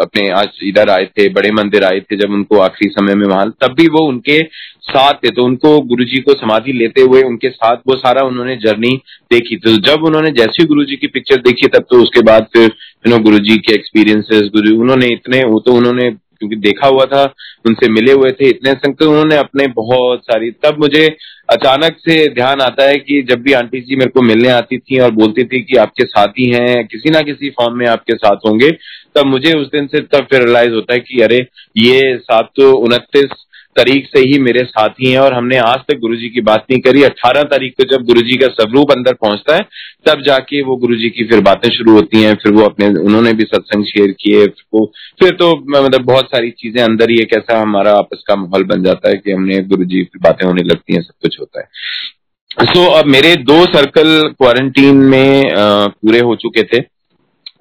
अपने 0.00 0.28
आज 0.30 0.58
इधर 0.62 0.90
आए 0.90 1.04
थे 1.18 1.28
बड़े 1.28 1.50
मंदिर 1.52 1.84
आए 1.84 2.00
थे 2.00 2.16
जब 2.16 2.32
उनको 2.32 2.58
आखिरी 2.58 2.90
समय 2.90 3.14
में 3.14 3.26
वहाँ 3.26 3.50
तब 3.62 3.74
भी 3.74 3.86
वो 3.88 4.06
उनके 4.08 4.40
साथ 4.88 5.14
थे 5.14 5.30
तो 5.30 5.44
उनको 5.44 5.80
गुरु 5.80 6.04
जी 6.04 6.20
को 6.20 6.32
समाधि 6.32 6.72
लेते 6.72 7.00
हुए 7.00 7.22
उनके 7.22 7.48
साथ 7.48 7.76
वो 7.88 7.96
सारा 7.96 8.26
उन्होंने 8.26 8.56
जर्नी 8.56 8.96
देखी। 9.32 9.56
तो 9.56 9.76
जब 9.76 10.04
उन्होंने 10.04 10.30
जैसी 10.30 10.64
गुरु 10.64 10.84
जी 10.84 10.96
की 10.96 11.06
पिक्चर 11.06 11.36
देखी, 11.36 11.66
तब 11.66 11.84
तो 11.90 12.02
उसके 12.02 12.22
बाद 12.22 12.46
फिर 12.52 12.62
यू 12.62 13.10
नो 13.10 13.18
गुरु 13.18 13.38
जी 13.38 13.56
के 13.56 13.74
एक्सपीरियंसेस 13.74 14.50
गुरु, 14.56 14.80
उन्होंने 14.80 15.06
इतने, 15.06 15.44
वो 15.44 15.60
तो 15.60 15.72
उन्होंने, 15.72 16.10
क्योंकि 16.10 16.56
देखा 16.56 16.86
हुआ 16.86 17.04
था, 17.04 17.22
उनसे 17.66 17.88
मिले 17.88 18.12
हुए 18.12 18.30
थे, 18.32 18.48
इतने 18.48 18.72
संग 18.72 18.94
तो 18.94 19.10
उन्होंने 19.10 19.36
अपने 19.36 19.66
बहुत 19.66 20.20
सारी, 20.20 20.50
तब 20.50 20.76
मुझे 20.78 21.06
अचानक 21.50 21.96
से 21.98 22.16
ध्यान 22.34 22.60
आता 22.60 22.84
है 22.84 22.96
कि 22.96 23.22
जब 23.22 23.42
भी 23.42 23.52
आंटी 23.52 23.80
जी 23.80 23.96
मेरे 23.96 24.10
को 24.10 24.22
मिलने 24.22 24.48
आती 24.48 24.78
थी 24.78 24.98
और 24.98 25.10
बोलती 25.10 25.44
थी 25.44 25.60
कि 25.62 25.76
आपके 25.76 26.04
साथी 26.04 26.50
हैं, 26.50 26.86
किसी 26.86 27.10
ना 27.10 27.20
किसी 27.20 27.50
फॉर्म 27.50 27.78
में 27.78 27.86
आपके 27.86 28.14
साथ 28.14 28.46
होंगे, 28.46 28.70
तब 29.16 29.26
मुझे 29.26 29.52
उस 29.52 29.66
दिन 29.66 29.86
से 29.86 30.00
तब 30.00 30.26
फिर 30.30 30.42
रियलाइज़ 30.42 30.72
होता 30.72 30.94
है 30.94 31.00
कि 31.00 31.20
अरे, 31.20 31.46
ये 31.76 32.16
सात 32.18 32.50
तो 32.56 32.72
उनतीस 32.72 33.44
तारीख 33.78 34.06
से 34.06 34.20
ही 34.22 34.38
मेरे 34.40 34.64
साथी 34.66 35.10
हैं 35.10 35.18
और 35.18 35.34
हमने 35.34 35.56
आज 35.58 35.80
तक 35.88 35.98
गुरुजी 36.00 36.28
की 36.28 36.40
बात 36.42 36.64
नहीं 36.70 36.80
करी। 36.80 37.02
अट्ठारह 37.02 37.42
तारीख 37.48 37.72
को 37.72 37.84
जब 37.86 38.04
गुरुजी 38.06 38.36
का 38.36 38.46
स्वरूप 38.48 38.92
अंदर 38.92 39.14
पहुँचता 39.22 39.56
है 39.56 39.66
तब 40.06 40.22
जाके 40.22 40.62
वो 40.62 40.76
गुरुजी 40.76 41.10
की 41.10 41.24
फिर 41.24 41.40
बातें 41.42 41.68
शुरू 41.70 41.92
होती 41.92 42.22
हैं 42.22 42.34
फिर 42.34 42.52
वो 42.52 42.64
अपने 42.64 42.86
उन्होंने 43.00 43.32
भी 43.32 43.44
सत्संग 43.44 43.84
शेयर 43.84 44.14
किए 44.20 44.44
वो 44.74 44.84
फिर 45.20 45.34
तो 45.34 45.50
मतलब 45.70 46.04
बहुत 46.04 46.26
सारी 46.26 46.50
चीज़ें 46.58 46.82
अंदर 46.82 47.10
ही 47.10 47.20
एक 47.22 47.36
ऐसा 47.38 47.60
हमारा 47.60 47.92
आपस 47.94 48.22
का 48.28 48.36
माहौल 48.36 48.64
बन 48.66 48.82
जाता 48.82 49.08
है 49.08 49.14
कि 49.14 49.32
हमने 49.32 49.58
गुरु 49.64 49.84
जी 49.84 50.02
की 50.04 50.18
बातें 50.18 50.46
होने 50.46 50.62
लगती 50.62 50.94
हैं 50.94 51.02
सब 51.02 51.14
कुछ 51.22 51.40
होता 51.40 51.60
है। 51.60 51.66
सो 52.64 52.84
so, 52.84 52.92
अब 52.98 53.06
मेरे 53.06 53.34
दो 53.36 53.64
सर्कल 53.66 54.28
क्वारंटीन 54.38 54.96
में 55.06 55.44
पूरे 55.56 56.20
हो 56.20 56.34
चुके 56.36 56.62
थे। 56.62 56.80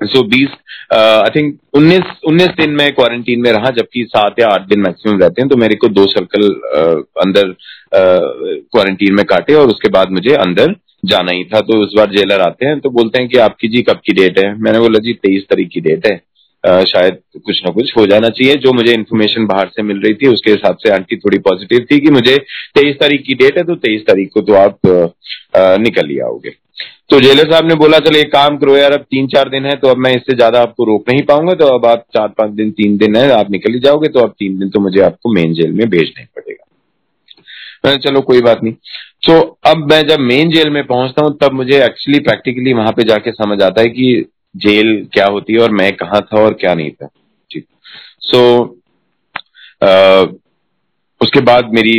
सो 0.02 0.22
बीस 0.28 0.50
आई 0.94 1.30
थिंक 1.36 1.58
उन्नीस 1.74 2.20
उन्नीस 2.28 2.50
दिन 2.60 2.72
में 2.72 2.92
क्वारंटीन 2.94 3.40
में 3.40 3.52
रहा 3.52 3.70
जबकि 3.72 4.04
सात 4.10 4.36
या 4.40 4.48
आठ 4.48 4.68
दिन 4.70 4.80
मैक्सिमम 4.80 5.20
रहते 5.20 5.42
हैं 5.42 5.50
तो 5.50 5.58
मेरे 5.58 5.76
को 5.76 5.88
दो 5.90 6.06
सर्कल 6.08 6.48
uh, 6.48 7.00
अंदर 7.26 7.56
क्वारंटीन 7.94 9.10
uh, 9.10 9.18
में 9.18 9.26
काटे 9.26 9.54
और 9.54 9.68
उसके 9.68 9.90
बाद 9.90 10.12
मुझे 10.12 10.36
अंदर 10.36 10.76
जाना 11.06 11.32
ही 11.32 11.44
था। 11.44 11.60
तो 11.62 11.82
उस 11.84 11.94
बार 11.98 12.12
जेलर 12.12 12.42
आते 12.42 12.66
हैं 12.66 12.80
तो 12.80 12.90
बोलते 12.90 13.22
हैं 13.22 13.30
कि 13.30 13.38
आपकी 13.40 13.68
जी 13.68 13.82
कब 13.82 14.00
की 14.06 14.14
डेट 14.14 14.40
है? 14.40 14.54
मैंने 14.62 14.80
बोला 14.80 15.00
जी 15.00 15.14
तेईस 15.14 15.44
तारीख 15.44 15.70
की 15.74 15.82
डेट 15.82 16.06
है। 16.08 16.22
Uh, 16.64 16.84
शायद 16.86 17.18
कुछ 17.46 17.62
ना 17.66 17.72
कुछ 17.72 17.92
हो 17.98 18.06
जाना 18.08 18.30
चाहिए। 18.30 18.56
जो 18.56 18.74
मुझे 18.74 18.94
इन्फॉर्मेशन 18.94 19.46
बाहर 19.46 19.68
से 19.68 19.84
मिल 19.84 19.98
रही 19.98 20.14
थी 20.14 20.28
उसके 20.28 20.52
हिसाब 20.52 20.78
से 20.78 20.94
आंटी 20.94 21.18
थोड़ी 21.18 21.38
पॉजिटिव 21.40 21.86
थी 21.92 22.00
कि 22.00 22.12
मुझे 22.12 22.36
तेईस 22.76 22.96
तारीख 22.96 23.24
की 23.28 23.34
डेट 23.34 23.58
है 23.58 23.64
तो 23.64 23.76
तेईस 23.78 24.02
तारीख 24.02 24.30
को 24.34 24.42
तो 24.42 24.54
आप 24.54 24.80
निकल 25.82 26.10
ही 26.10 26.20
आओगे। 26.20 26.54
तो 27.10 27.20
जेलर 27.20 27.52
साहब 27.52 27.66
ने 27.66 27.76
बोला 27.76 28.00
चलो 28.00 28.18
एक 28.20 28.32
काम 28.32 28.58
करो 28.58 28.76
यार 28.78 28.92
अब 28.92 29.02
तीन 29.02 29.28
चार 29.28 29.50
दिन 29.50 29.66
है 29.66 29.76
तो 29.76 29.88
अब 29.88 29.98
मैं 29.98 30.16
इससे 30.16 30.36
ज़्यादा 30.36 30.62
आपको 30.62 30.86
रोक 30.86 31.10
नहीं 31.10 31.22
पाऊँगा 31.24 31.54
तो 31.54 31.66
अब 31.68 31.86
आप 31.86 32.06
चार 32.16 32.28
पाँच 32.28 32.52
दिन 32.52 32.72
तीन 32.72 32.98
दिन 32.98 33.16
है 33.16 33.30
आप 33.32 33.52
निकल 33.52 33.74
ही 33.74 33.80
जाओगे 33.80 34.08
तो 34.10 34.20
अब 34.20 34.34
तीन 34.40 34.58
दिन 34.60 34.70
तो 34.70 34.80
मुझे 34.80 35.02
आपको 35.02 35.34
मेन 35.34 35.54
जेल 35.54 35.72
में 35.72 35.88
भेजना 35.90 36.20
ही 36.20 36.26
पड़ेगा. 36.36 36.64
मैंने 37.86 37.98
चलो 38.00 38.22
कोई 38.22 38.42
बात 38.42 38.64
नहीं. 38.64 38.74
तो 39.28 39.40
अब 39.66 39.92
मैं 39.92 40.02
जब 40.08 40.20
मेन 40.22 40.50
जेल 40.52 40.70
में 40.70 40.86
पहुँचता 40.88 41.26
हूँ 41.26 41.38
तब 41.38 41.54
मुझे 41.54 41.84
एक्चुअली 41.86 42.20
प्रैक्टिकली 42.20 42.74
वहाँ 42.74 42.92
पे 42.92 43.04
जाके 43.04 43.32
समझ 43.32 43.62
आता 43.62 43.82
है 43.82 43.90
कि 43.90 44.26
जेल 44.56 45.08
क्या 45.14 45.26
होती 45.28 45.54
है 45.54 45.60
और 45.60 45.72
मैं 45.72 45.92
कहाँ 45.96 46.22
था 46.24 46.42
और 46.42 46.54
क्या 46.54 46.74
नहीं 46.74 46.92
था। 46.92 47.08
ठीक 47.52 47.66
सो 48.22 48.40
so, 48.58 50.36
उसके 51.22 51.42
बाद 51.42 51.74
मेरी 51.74 51.94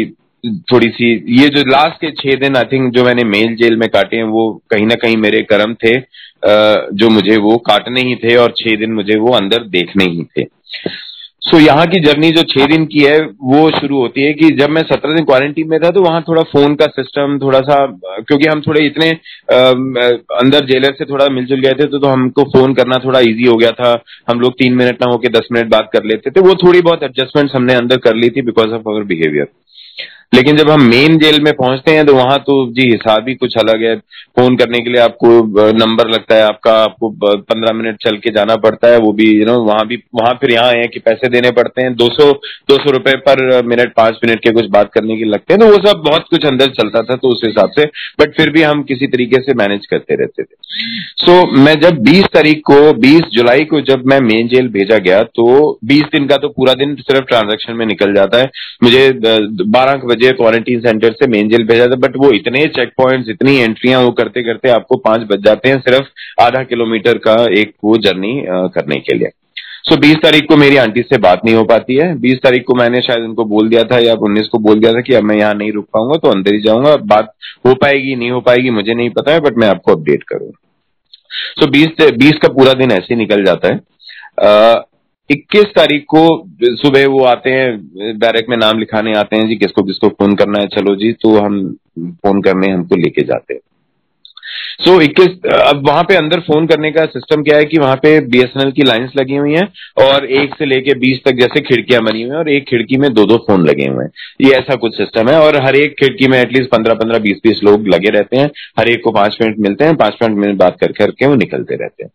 थोड़ी 0.44 0.88
सी 0.88 1.12
ये 1.40 1.48
जो 1.48 1.62
लास्ट 1.70 2.00
के 2.00 2.10
छह 2.12 2.38
दिन 2.40 2.56
आई 2.56 2.64
थिंक 2.64 2.92
जो 2.94 3.04
मैंने 3.04 3.24
मेल 3.24 3.54
जेल 3.56 3.76
में 3.76 3.88
काटे 3.88 4.16
हैं 4.16 4.24
वो 4.24 4.50
कहीं 4.70 4.86
ना 4.86 4.94
कहीं 4.94 5.16
मेरे 5.16 5.40
कर्म 5.42 5.74
थे 5.84 5.98
जो 6.94 7.08
मुझे 7.10 7.36
वो 7.36 7.56
काटने 7.66 8.02
ही 8.02 8.14
थे 8.16 8.36
और 8.36 8.54
छह 8.58 8.76
दिन 8.76 8.92
मुझे 8.92 9.16
वो 9.18 9.32
अंदर 9.32 9.64
देखने 9.68 10.04
ही 10.04 10.24
थे। 10.24 10.44
सो 11.42 11.56
so, 11.56 11.62
यहाँ 11.62 11.86
की 11.86 12.00
जर्नी 12.00 12.30
जो 12.30 12.42
छह 12.42 12.66
दिन 12.66 12.84
की 12.86 13.04
है 13.04 13.18
वो 13.42 13.70
शुरू 13.70 14.00
होती 14.00 14.22
है 14.22 14.32
कि 14.32 14.48
जब 14.56 14.70
मैं 14.70 14.82
सत्रह 14.82 15.14
दिन 15.14 15.24
क्वारंटीन 15.24 15.68
में 15.68 15.78
था 15.80 15.90
तो 15.90 16.02
वहाँ 16.02 16.22
थोड़ा 16.28 16.42
फ़ोन 16.42 16.74
का 16.74 16.86
सिस्टम 16.86 17.38
थोड़ा 17.38 17.60
सा 17.60 17.76
क्योंकि 18.20 18.46
हम 18.46 18.60
थोड़े 18.60 18.84
इतने 18.86 19.10
आ, 19.10 19.58
अंदर 20.38 20.66
जेलर 20.66 20.94
से 20.98 21.04
थोड़ा 21.04 21.26
मिलजुल 21.28 21.60
गए 21.60 21.72
थे 21.72 21.86
तो, 21.86 21.98
तो 21.98 22.06
हमको 22.06 22.44
फ़ोन 22.44 22.74
करना 22.74 22.96
थोड़ा 23.04 23.20
इजी 23.20 23.46
हो 23.46 23.56
गया 23.56 23.70
था। 23.70 23.92
हम 24.30 24.40
लोग 24.40 24.58
तीन 24.58 24.74
मिनट 24.74 25.02
ना 25.02 25.10
होके 25.12 25.28
दस 25.28 25.48
मिनट 25.52 25.70
बात 25.70 25.90
कर 25.92 26.04
लेते 26.04 26.30
थे। 26.30 26.40
वो 26.40 26.54
थोड़ी 26.64 26.80
बहुत 26.80 27.02
एडजस्टमेंट 27.02 27.50
हमने 27.54 27.74
अंदर 27.74 27.96
कर 28.06 28.16
ली 28.16 28.30
थी 28.30 28.42
बिकॉज़ 28.42 28.70
ऑफ़ 28.70 28.88
अवर 28.88 29.04
बिहेवियर 29.04 29.48
लेकिन 30.32 30.56
जब 30.56 30.70
हम 30.70 30.82
मेन 30.84 31.18
जेल 31.18 31.40
में 31.42 31.52
पहुँचते 31.54 31.90
हैं 31.90 32.04
तो 32.06 32.14
वहाँ 32.14 32.38
तो 32.38 32.54
जी 32.72 32.82
हिसाब 32.84 33.28
ही 33.28 33.34
कुछ 33.34 33.56
अलग 33.58 33.82
है। 33.82 33.94
फ़ोन 34.36 34.56
करने 34.56 34.80
के 34.80 34.90
लिए 34.90 35.00
आपको 35.00 35.28
नंबर 35.74 36.08
लगता 36.08 36.34
है 36.34 36.42
आपका 36.42 36.72
आपको 36.80 37.10
पंद्रह 37.20 37.72
मिनट 37.72 37.96
चल 38.02 38.16
के 38.16 38.30
जाना 38.30 38.56
पड़ता 38.58 38.88
है 38.88 38.98
वो 38.98 39.12
भी 39.12 39.30
यू 39.30 39.46
नो 39.46 39.54
वहाँ 39.62 39.86
भी 39.86 39.96
वहाँ 40.14 40.32
फिर 40.40 40.52
यहाँ 40.52 40.72
है 40.72 40.86
कि 40.88 40.98
पैसे 41.00 41.28
देने 41.28 41.50
पड़ते 41.52 41.82
हैं। 41.82 41.94
दो 41.94 42.08
सौ 42.10 42.30
दो 42.68 42.76
सौ 42.76 42.90
रुपए 42.90 43.14
पर 43.28 43.62
मिनट 43.66 43.92
पाँच 43.96 44.18
मिनट 44.24 44.40
के 44.40 44.50
कुछ 44.52 44.66
बात 44.70 44.90
करने 44.94 45.16
के 45.16 45.24
लगते 45.24 45.54
हैं। 45.54 45.60
तो 45.60 45.66
वो 45.66 45.78
सब 45.88 46.02
बहुत 46.04 46.26
कुछ 46.30 46.44
अंदर 46.46 46.70
चलता 46.72 47.02
था 47.02 47.16
तो 47.16 47.28
उस 47.28 47.40
हिसाब 47.44 47.70
से 47.70 47.84
बट 48.20 48.36
फिर 48.36 48.50
भी 48.50 48.62
हम 48.62 48.82
किसी 48.82 49.06
तरीके 49.06 49.40
से 49.42 49.54
मैनेज 49.54 49.86
करते 49.86 50.14
रहते 50.14 50.42
थे। 50.42 50.56
सो 51.16 51.32
so, 51.32 51.58
मैं 51.58 51.74
जब 51.80 51.98
20 52.04 52.26
तारीख 52.34 52.60
को 52.66 52.92
20 53.00 53.22
जुलाई 53.32 53.64
को 53.64 53.80
जब 53.82 54.04
मैं 54.06 54.20
मेन 54.20 54.48
जेल 54.48 54.68
भेजा 54.68 54.98
गया 54.98 55.22
तो 55.36 55.46
20 55.84 56.02
दिन 56.12 56.26
का 56.26 56.36
तो 56.36 56.48
पूरा 56.48 56.74
दिन 56.74 56.94
सिर्फ़ 56.96 57.24
ट्रांजेक्शन 57.24 57.76
में 57.76 57.84
निकल 57.86 58.14
जाता 58.14 58.38
है। 58.38 58.50
मुझे 58.82 59.10
बारह 59.68 59.96
बजे 60.18 60.32
क्वारंटीन 60.32 60.80
सेंटर 60.80 61.12
से 61.12 61.26
मेन 61.26 61.48
जेल 61.48 61.64
भेजा 61.64 61.86
था 61.86 61.96
बट 61.96 62.16
वो 62.16 62.30
इतने 62.32 62.66
चेक 62.76 62.92
पॉइंट्स 62.96 63.28
इतनी 63.30 63.56
एंट्रियाँ 63.56 64.00
वो 64.02 64.10
करते 64.12 64.42
करते 64.42 64.68
आपको 64.70 64.96
पाँच 64.96 65.26
बज 65.30 65.44
जाते 65.44 65.68
हैं 65.68 65.80
सिर्फ़ 65.80 66.42
आधा 66.42 66.62
किलोमीटर 66.62 67.18
का 67.18 67.34
एक 67.60 67.74
वो 67.84 67.96
जर्नी 67.98 68.42
करने 68.74 69.00
के 69.00 69.14
लिए। 69.14 69.28
सो 69.84 69.94
so, 69.94 70.00
20 70.00 70.16
तारीख 70.22 70.46
को 70.48 70.56
मेरी 70.56 70.76
आंटी 70.76 71.02
से 71.02 71.18
बात 71.18 71.44
नहीं 71.44 71.54
हो 71.54 71.64
पाती 71.64 71.94
है। 71.96 72.14
20 72.20 72.38
तारीख 72.42 72.64
को 72.66 72.74
मैंने 72.74 73.00
शायद 73.02 73.22
उनको 73.24 73.44
बोल 73.44 73.68
दिया 73.68 73.84
था 73.84 73.98
या 73.98 74.14
उन्नीस 74.20 74.48
को 74.48 74.58
बोल 74.58 74.80
दिया 74.80 74.92
था 74.92 75.00
कि 75.00 75.14
अब 75.14 75.24
मैं 75.24 75.36
यहाँ 75.36 75.54
नहीं 75.54 75.72
रुक 75.72 75.84
पाऊँगा 75.94 76.18
तो 76.18 76.28
अंदर 76.28 76.54
ही 76.54 76.60
जाऊँगा। 76.60 76.96
बात 77.06 77.32
हो 77.66 77.74
पाएगी 77.74 78.16
नहीं 78.16 78.30
हो 78.30 78.40
पाएगी 78.40 78.70
मुझे 78.70 78.94
नहीं 78.94 79.10
पता 79.10 79.32
है 79.32 79.40
बट 79.40 79.58
मैं 79.58 79.68
आपको 79.68 79.92
अपडेट 79.92 80.22
करूँगा। 80.22 80.58
सो 81.60 81.64
so, 81.64 81.72
20 81.72 82.10
20 82.18 82.38
का 82.42 82.48
पूरा 82.48 82.72
दिन 82.72 82.92
ऐसे 82.92 83.16
निकल 83.16 83.44
जाता 83.44 83.68
है। 83.68 83.80
इक्कीस 85.30 85.64
तारीख 85.76 86.04
को 86.14 86.20
सुबह 86.76 87.06
वो 87.06 87.24
आते 87.24 87.50
हैं 87.50 88.18
बैरक 88.18 88.46
में 88.48 88.56
नाम 88.56 88.78
लिखाने 88.78 89.14
आते 89.14 89.36
हैं 89.36 89.48
जी 89.48 89.56
किसको 89.56 89.82
किसको 89.82 90.08
फ़ोन 90.08 90.34
करना 90.36 90.60
है 90.60 90.66
चलो 90.66 90.94
जी 90.96 91.12
तो 91.12 91.36
हम 91.36 91.58
फ़ोन 91.98 92.40
करने 92.42 92.70
हमको 92.70 92.96
लेके 92.96 93.22
जाते 93.22 93.54
हैं। 93.54 93.60
सो 94.80 94.90
so, 94.90 95.02
इक्कीस 95.02 95.28
अब 95.52 95.86
वहाँ 95.86 96.02
पे 96.02 96.14
अंदर 96.16 96.40
फ़ोन 96.40 96.66
करने 96.66 96.90
का 96.92 97.04
सिस्टम 97.06 97.42
क्या 97.42 97.56
है 97.58 97.64
कि 97.64 97.78
वहाँ 97.78 97.96
पे 97.96 98.20
बीएसएनएल 98.26 98.70
की 98.72 98.82
लाइंस 98.82 99.12
लगी 99.16 99.36
हुई 99.36 99.54
हैं 99.54 99.66
और 100.04 100.26
एक 100.40 100.54
से 100.54 100.66
लेके 100.66 100.94
बीस 100.98 101.20
तक 101.24 101.32
जैसे 101.32 101.60
खिड़कियाँ 101.60 102.02
बनी 102.02 102.22
हुई 102.22 102.30
हैं 102.30 102.38
और 102.38 102.50
एक 102.50 102.64
खिड़की 102.68 102.96
में 102.96 103.12
दो 103.14 103.24
दो 103.26 103.36
फ़ोन 103.46 103.66
लगे 103.68 103.86
हुए 103.86 104.04
हैं। 104.04 104.10
ये 104.40 104.52
ऐसा 104.52 104.76
कुछ 104.76 104.96
सिस्टम 104.96 105.28
है 105.28 105.38
और 105.40 105.60
हर 105.64 105.76
एक 105.76 105.94
खिड़की 106.00 106.28
में 106.28 106.38
एटलीस्ट 106.38 106.70
पंद्रह 106.70 106.94
पंद्रह 106.94 107.18
बीस 107.18 107.40
बीस 107.44 107.60
लोग 107.64 107.88
लगे 107.88 108.10
रहते 108.10 108.36
हैं। 108.36 108.50
हर 108.78 108.88
एक 108.88 109.02
को 109.04 109.12
पाँच 109.12 109.38
मिनट 109.42 109.58
मिलते 109.58 109.84
हैं 109.84 109.96
पाँच 109.96 110.16
मिनट 110.22 110.46
में 110.46 110.56
बात 110.56 110.76
कर 110.80 110.92
करके 110.92 111.26
वो 111.26 111.34
निकलते 111.34 111.74
रहते 111.74 112.04
हैं। 112.04 112.10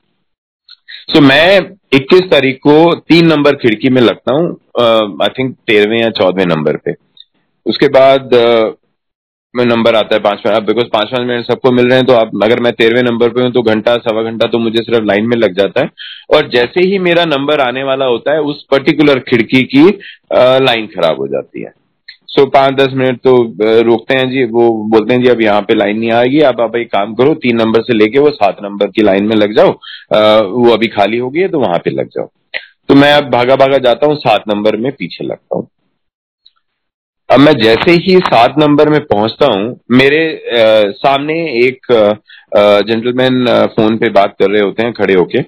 सो 1.08 1.20
so, 1.20 1.24
मैं 1.24 1.60
21 1.93 2.30
तारीख 2.32 2.58
को 2.58 2.93
तीन 2.99 3.28
नंबर 3.28 3.56
खिड़की 3.56 3.89
में 3.89 4.01
लगता 4.01 4.34
हूँ 4.34 4.47
आई 5.24 5.30
थिंक 5.30 5.56
तेरहवें 5.68 5.99
या 6.01 6.10
चौदहवें 6.12 6.45
नंबर 6.45 6.78
पे। 6.78 6.93
उसके 7.66 7.88
बाद 7.88 8.34
uh, 8.34 9.66
नंबर 9.68 9.95
आता 9.95 10.16
है 10.16 10.22
पाँच 10.22 10.43
मिनट 10.45 10.64
बिकॉज़ 10.64 10.88
पाँच 10.93 11.10
पाँच 11.12 11.28
मिनट 11.28 11.45
सबको 11.45 11.72
मिल 11.72 11.88
रहे 11.88 11.97
हैं 11.97 12.06
तो 12.08 12.14
आप 12.14 12.32
अगर 12.43 12.60
मैं 12.60 12.72
तेरहवें 12.74 13.04
नंबर 13.04 13.30
पे 13.30 13.41
हूँ 13.41 13.51
तो 13.51 13.62
घंटा 13.64 13.95
सवा 13.99 14.24
घंटा 14.24 14.47
तो 14.47 14.60
मुझे 14.60 14.80
सिर्फ़ 14.80 15.06
लाइन 15.06 15.28
में 15.28 15.38
लग 15.38 15.58
जाता 15.58 15.82
है। 15.82 15.89
और 16.34 16.49
जैसे 16.49 16.88
ही 16.88 16.99
मेरा 16.99 17.26
नंबर 17.26 17.60
आने 17.60 17.84
वाला 17.84 18.06
होता 18.06 18.34
है 18.34 18.41
उस 18.41 18.66
पर्टिकुलर 18.72 19.20
खिड़की 19.30 19.64
की 19.76 19.88
लाइन 20.66 20.88
खराब 20.88 21.20
हो 21.20 21.28
जाती 21.28 21.62
है। 21.62 21.74
सो 22.34 22.45
पाँच 22.49 22.73
दस 22.75 22.93
मिनट 22.93 23.17
तो 23.23 23.31
रोकते 23.84 24.17
हैं 24.17 24.29
जी। 24.29 24.43
वो 24.51 24.69
बोलते 24.91 25.13
हैं 25.13 25.21
जी 25.23 25.29
अब 25.29 25.41
यहाँ 25.41 25.61
पे 25.61 25.73
लाइन 25.75 25.97
नहीं 25.99 26.11
आएगी। 26.11 26.39
आप 26.43 26.61
आप 26.61 26.75
एक 26.75 26.91
काम 26.91 27.13
करो 27.15 27.34
तीन 27.41 27.57
नंबर 27.57 27.81
से 27.81 27.93
लेके 27.93 28.19
वो 28.19 28.29
सात 28.31 28.57
नंबर 28.63 28.88
की 28.91 29.01
लाइन 29.03 29.25
में 29.27 29.36
लग 29.36 29.55
जाओ। 29.55 29.71
आ, 29.71 30.39
वो 30.39 30.71
अभी 30.73 30.88
खाली 30.89 31.17
हो 31.17 31.29
गई 31.29 31.41
है 31.41 31.47
तो 31.47 31.59
वहाँ 31.59 31.77
पे 31.79 31.91
लग 31.91 32.07
जाओ। 32.09 32.29
तो 32.89 32.95
मैं 32.95 33.11
अब 33.13 33.29
भागा 33.31 33.55
भागा 33.55 33.77
जाता 33.79 34.07
हूँ 34.07 34.15
सात 34.17 34.43
नंबर 34.47 34.77
में 34.77 34.91
पीछे 34.91 35.25
लगता 35.25 35.57
हूँ। 35.57 35.67
अब 37.29 37.39
मैं 37.39 37.53
जैसे 37.57 37.91
ही 38.05 38.17
सात 38.21 38.55
नंबर 38.59 38.89
में 38.89 38.99
पहुँचता 39.05 39.45
हूँ 39.47 39.79
मेरे 39.91 40.23
आ, 40.34 40.91
सामने 40.93 41.36
एक 41.59 41.88
जेंटलमैन 42.88 43.45
फ़ोन 43.75 43.97
पे 43.97 44.09
बात 44.11 44.36
कर 44.39 44.51
रहे 44.51 44.61
होते 44.61 44.84
हैं 44.84 44.93
खड़े 44.93 45.13
होके। 45.13 45.41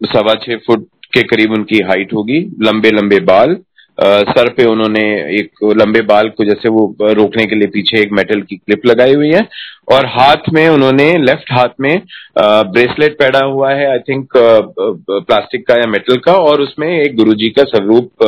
सवा 0.00 0.34
छह 0.42 0.56
फुट 0.66 0.86
के 1.14 1.22
करीब 1.24 1.52
उनकी 1.52 1.80
हाइट 1.84 2.12
होगी 2.14 2.40
लंबे 2.62 2.90
लंबे 2.90 3.20
बाल। 3.26 3.56
सर 3.98 4.48
पे 4.52 4.64
उन्होंने 4.64 5.02
एक 5.38 5.64
लंबे 5.76 6.00
बाल 6.08 6.28
को 6.28 6.44
जैसे 6.44 6.68
वो 6.68 7.12
रोकने 7.12 7.44
के 7.46 7.54
लिए 7.54 7.68
पीछे 7.74 8.00
एक 8.00 8.12
मेटल 8.12 8.40
की 8.42 8.56
क्लिप 8.56 8.86
लगाई 8.86 9.14
हुई 9.14 9.30
है 9.32 9.40
और 9.88 10.06
हाथ 10.08 10.50
में 10.52 10.68
उन्होंने, 10.68 11.06
लेफ़्ट 11.18 11.52
हाथ 11.52 11.80
में 11.80 11.92
ब्रेसलेट 12.38 13.16
पहना 13.18 13.44
हुआ 13.46 13.72
है, 13.72 13.90
आई 13.90 13.98
थिंक 14.08 14.28
प्लास्टिक 14.36 15.66
का 15.66 15.78
या 15.78 15.86
मेटल 15.86 16.16
का 16.26 16.32
और 16.42 16.60
उसमें 16.62 16.88
एक 16.90 17.16
गुरुजी 17.16 17.48
का 17.50 17.62
स्वरूप 17.64 18.24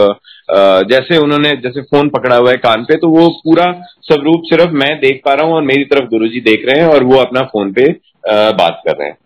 जैसे 0.90 1.16
उन्होंने 1.18 1.48
जैसे 1.62 1.82
फ़ोन 1.84 2.08
पकड़ा 2.08 2.36
हुआ 2.36 2.50
है 2.50 2.56
कान 2.58 2.84
पे 2.84 2.96
तो 2.96 3.08
वो 3.10 3.28
पूरा 3.44 3.70
स्वरूप 4.02 4.42
सिर्फ़ 4.44 4.70
मैं 4.74 4.94
देख 5.00 5.20
पा 5.24 5.34
रहा 5.34 5.46
हूँ 5.46 5.54
और 5.54 5.62
मेरी 5.64 5.84
तरफ़ 5.84 6.08
गुरुजी 6.10 6.40
देख 6.42 6.64
रहे 6.68 6.80
हैं 6.82 6.88
और 6.88 7.04
वो 7.04 7.16
अपना 7.18 7.42
फ़ोन 7.46 7.72
पे 7.72 7.90
बात 8.26 8.82
कर 8.86 8.96
रहे 8.98 9.08
हैं। 9.08 9.16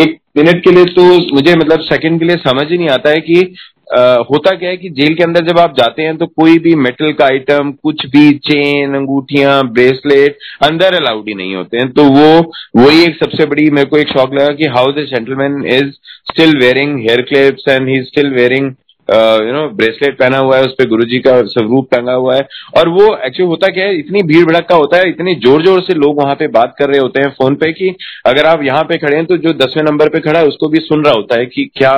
एक 0.00 0.18
मिनट 0.36 0.64
के 0.64 0.70
लिए 0.70 0.84
तो 0.94 1.02
मुझे 1.34 1.54
मतलब 1.54 1.80
सेकंड 1.84 2.18
के 2.20 2.26
लिए 2.26 2.36
समझ 2.48 2.70
ही 2.70 2.78
नहीं 2.78 2.88
आता 2.88 3.10
है 3.10 3.20
कि 3.20 3.54
आ, 3.96 4.00
होता 4.30 4.54
क्या 4.56 4.68
है 4.68 4.76
कि 4.76 4.88
जेल 4.90 5.14
के 5.14 5.22
अंदर 5.24 5.44
जब 5.46 5.58
आप 5.58 5.74
जाते 5.78 6.02
हैं 6.02 6.16
तो 6.18 6.26
कोई 6.26 6.58
भी 6.58 6.74
मेटल 6.74 7.10
का 7.12 7.24
आइटम 7.24 7.72
कुछ 7.82 8.04
भी 8.06 8.30
चेन 8.46 8.94
अंगूठिया 8.94 9.60
ब्रेसलेट 9.72 10.38
अंदर 10.62 10.94
अलाउड 10.94 11.28
ही 11.28 11.34
नहीं 11.34 11.54
होते 11.54 11.78
हैं। 11.78 11.90
तो 11.92 12.04
वो 12.04 12.30
वही 12.76 13.02
एक 13.02 13.16
सबसे 13.16 13.46
बड़ी 13.46 13.68
मेरे 13.70 13.88
को 13.88 13.98
एक 13.98 14.08
शौक 14.08 14.34
लगा 14.34 14.54
कि 14.54 14.66
how 14.76 14.92
the 14.92 15.04
gentleman 15.10 15.62
is 15.74 15.90
still 16.30 16.56
wearing 16.58 16.98
hair 17.00 17.22
clips 17.22 17.68
and 17.68 17.88
he 17.88 18.02
still 18.04 18.32
wearing 18.34 18.70
you 19.08 19.52
know 19.52 19.68
bracelet 19.76 20.18
पहना 20.18 20.38
हुआ 20.38 20.56
है, 20.56 20.64
उस 20.64 20.72
पर 20.72 20.88
गुरु 20.88 21.04
जी 21.04 21.18
का 21.20 21.40
स्वरूप 21.44 21.88
टंगा 21.90 22.12
हुआ 22.14 22.36
है। 22.36 22.46
और 22.78 22.88
वो 22.90 23.04
एक्चुअली 23.16 23.48
होता 23.48 23.68
क्या 23.68 23.84
है, 23.84 23.98
इतनी 23.98 24.22
भीड़ 24.24 24.44
भड़का 24.46 24.76
होता 24.76 24.96
है, 24.96 25.08
इतने 25.08 25.34
ज़ोर 25.36 25.64
ज़ोर 25.64 25.80
से 25.82 25.94
लोग 25.94 26.20
वहाँ 26.20 26.34
पे 26.34 26.48
बात 26.50 26.74
कर 26.78 26.88
रहे 26.88 27.00
होते 27.00 27.20
हैं 27.20 27.30
फ़ोन 27.32 27.54
पे 27.56 27.72
कि 27.72 27.94
अगर 28.26 28.46
आप 28.46 28.62
यहाँ 28.62 28.82
पे 28.84 28.98
खड़े 28.98 29.16
हैं 29.16 29.26
तो 29.26 29.36
जो 29.38 29.52
दसवें 29.54 29.82
नंबर 29.84 30.08
पे 30.08 30.20
खड़ा 30.20 30.38
है, 30.38 30.46
उसको 30.46 30.68
भी 30.68 30.80
सुन 30.80 31.04
रहा 31.04 31.14
होता 31.14 31.38
है 31.38 31.46
कि 31.46 31.70
क्या 31.76 31.94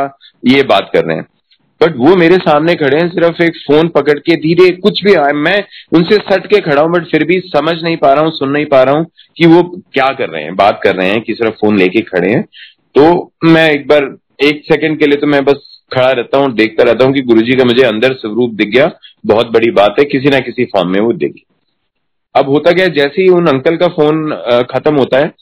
ये 0.46 0.62
बात 0.64 0.90
कर 0.92 1.04
रहे 1.04 1.16
हैं। 1.16 1.26
बट 1.80 1.96
वो 1.98 2.14
मेरे 2.16 2.36
सामने 2.38 2.74
खड़े 2.74 2.98
हैं, 2.98 3.08
सिर्फ़ 3.10 3.42
एक 3.42 3.56
फ़ोन 3.66 3.88
पकड़ 3.94 4.18
के, 4.18 4.36
धीरे 4.36 4.70
कुछ 4.78 5.02
भी 5.04 5.14
आए 5.16 5.32
मैं 5.34 5.62
उनसे 5.94 6.16
सट 6.24 6.46
के 6.46 6.60
खड़ा 6.60 6.82
हूँ 6.82 6.90
बट 6.92 7.06
फिर 7.06 7.24
भी 7.24 7.38
समझ 7.46 7.74
नहीं 7.82 7.96
पा 7.96 8.12
रहा 8.12 8.24
हूँ, 8.24 8.32
सुन 8.32 8.50
नहीं 8.50 8.66
पा 8.66 8.82
रहा 8.82 8.94
हूँ 8.94 9.06
कि 9.36 9.46
वो 9.46 9.62
क्या 9.94 10.12
कर 10.12 10.28
रहे 10.28 10.42
हैं, 10.42 10.54
बात 10.56 10.80
कर 10.82 10.94
रहे 10.94 11.08
हैं 11.08 11.20
कि 11.22 11.34
सिर्फ़ 11.34 11.54
फ़ोन 11.54 11.78
लेके 11.78 12.00
खड़े 12.02 12.32
हैं। 12.32 12.42
तो 12.94 13.32
मैं 13.44 13.70
एक 13.70 13.86
बार, 13.88 14.14
एक 14.42 14.62
सेकंड 14.64 14.98
के 14.98 15.06
लिए 15.06 15.16
तो 15.16 15.26
मैं 15.26 15.44
बस 15.44 15.72
खड़ा 15.90 16.10
रहता 16.10 16.38
हूँ, 16.38 16.52
देखता 16.54 16.82
रहता 16.82 17.04
हूँ 17.04 17.14
कि 17.14 17.20
गुरुजी 17.22 17.56
का 17.56 17.64
मुझे 17.64 17.82
अंदर 17.84 18.14
स्वरूप 18.14 18.54
दिख 18.54 18.68
गया, 18.68 18.90
बहुत 19.26 19.50
बड़ी 19.52 19.70
बात 19.72 19.96
है, 19.98 20.04
किसी 20.06 20.28
ना 20.28 20.38
किसी 20.40 20.64
फॉर्म 20.66 20.90
में 20.90 21.00
वो 21.00 21.12
दिख 21.14 21.34
अब 22.34 22.48
होता 22.48 22.72
क्या 22.72 22.86
जैसे 22.94 23.22
ही 23.22 23.28
उन 23.30 23.46
अंकल 23.46 23.76
का 23.76 23.86
फ़ोन 23.88 24.30
खत्म 24.70 24.94
होता 24.96 25.18
है, 25.18 25.32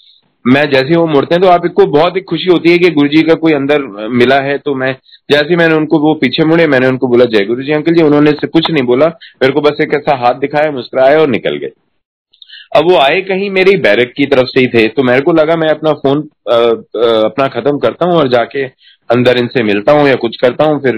मैं 0.45 0.63
जैसे 0.71 0.87
ही 0.87 0.97
वो 0.97 1.07
मुड़ते 1.07 1.35
हैं 1.35 1.43
तो 1.43 1.49
आप 1.49 1.65
आपको 1.65 1.85
बहुत 1.89 2.17
ही 2.17 2.21
खुशी 2.23 2.51
होती 2.51 2.71
है 2.71 2.79
कि 2.79 2.91
गुरुजी 2.91 3.23
का 3.23 3.35
कोई 3.37 3.53
अंदर 3.53 3.83
मिला 4.13 4.37
है 4.43 4.57
तो 4.59 4.75
मैं, 4.75 4.93
जैसे 5.29 5.47
ही 5.47 5.57
मैंने 5.57 5.75
उनको 5.75 5.99
वो 6.01 6.13
पीछे 6.15 6.45
मुड़े, 6.45 6.67
मैंने 6.67 6.87
उनको 6.87 7.09
बोला, 7.09 7.25
जय 7.27 7.45
गुरु 7.47 7.63
जी 7.63 7.73
अंकल 7.73 7.95
जी, 7.95 8.03
उन्होंने 8.03 8.31
से 8.33 8.47
कुछ 8.49 8.71
नहीं 8.71 8.85
बोला, 8.85 9.07
मेरे 9.43 9.53
को 9.53 9.61
बस 9.61 9.81
एक 9.83 9.95
ऐसा 9.95 10.17
हाथ 10.17 10.41
दिखाया, 10.41 10.71
मुस्कुराया 10.73 11.21
और 11.21 11.29
निकल 11.29 11.57
गए। 11.57 11.71
अब 12.75 12.91
वो 12.91 12.97
आए 12.97 13.21
कहीं 13.21 13.51
मेरी 13.51 13.77
बैरक 13.77 14.13
की 14.17 14.27
तरफ़ 14.27 14.47
से 14.47 14.61
ही 14.61 14.67
थे 14.67 14.87
तो 14.89 15.03
मेरे 15.03 15.21
को 15.21 15.33
लगा 15.33 15.57
मैं 15.57 15.69
अपना 15.69 15.93
फ़ोन 15.95 16.29
आ, 16.51 16.55
आ, 16.55 17.25
अपना 17.25 17.47
खत्म 17.47 17.79
करता 17.79 18.07
हूँ 18.07 18.15
और 18.15 18.29
जाके 18.29 18.65
अंदर 19.11 19.39
इनसे 19.39 19.63
मिलता 19.63 19.93
हूँ 19.93 20.09
या 20.09 20.15
कुछ 20.15 20.37
करता 20.37 20.65
हूँ 20.65 20.81
फिर 20.83 20.97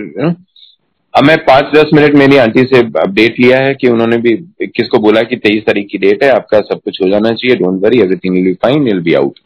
अब 1.14 1.24
मैं 1.24 1.37
पाँच 1.45 1.74
दस 1.74 1.91
मिनट 1.95 2.14
मेरी 2.14 2.37
आंटी 2.37 2.62
से 2.64 2.79
अपडेट 3.01 3.41
लिया 3.41 3.59
है 3.59 3.74
कि 3.74 3.89
उन्होंने 3.89 4.16
भी 4.18 4.37
किसको 4.66 4.99
बोला 4.99 5.22
कि 5.22 5.37
तेईस 5.37 5.62
तारीख 5.66 5.87
की 5.93 5.99
डेट 5.99 6.24
है 6.24 6.31
आपका 6.31 6.61
सब 6.61 6.81
कुछ 6.85 7.01
हो 7.03 7.09
जाना 7.11 7.33
चाहिए 7.35 7.57
don't 7.57 7.83
worry 7.85 8.01
everything 8.01 8.35
will 8.35 8.45
be 8.45 8.55
fine 8.62 8.83
will 8.83 9.01
be 9.01 9.14
out 9.14 9.39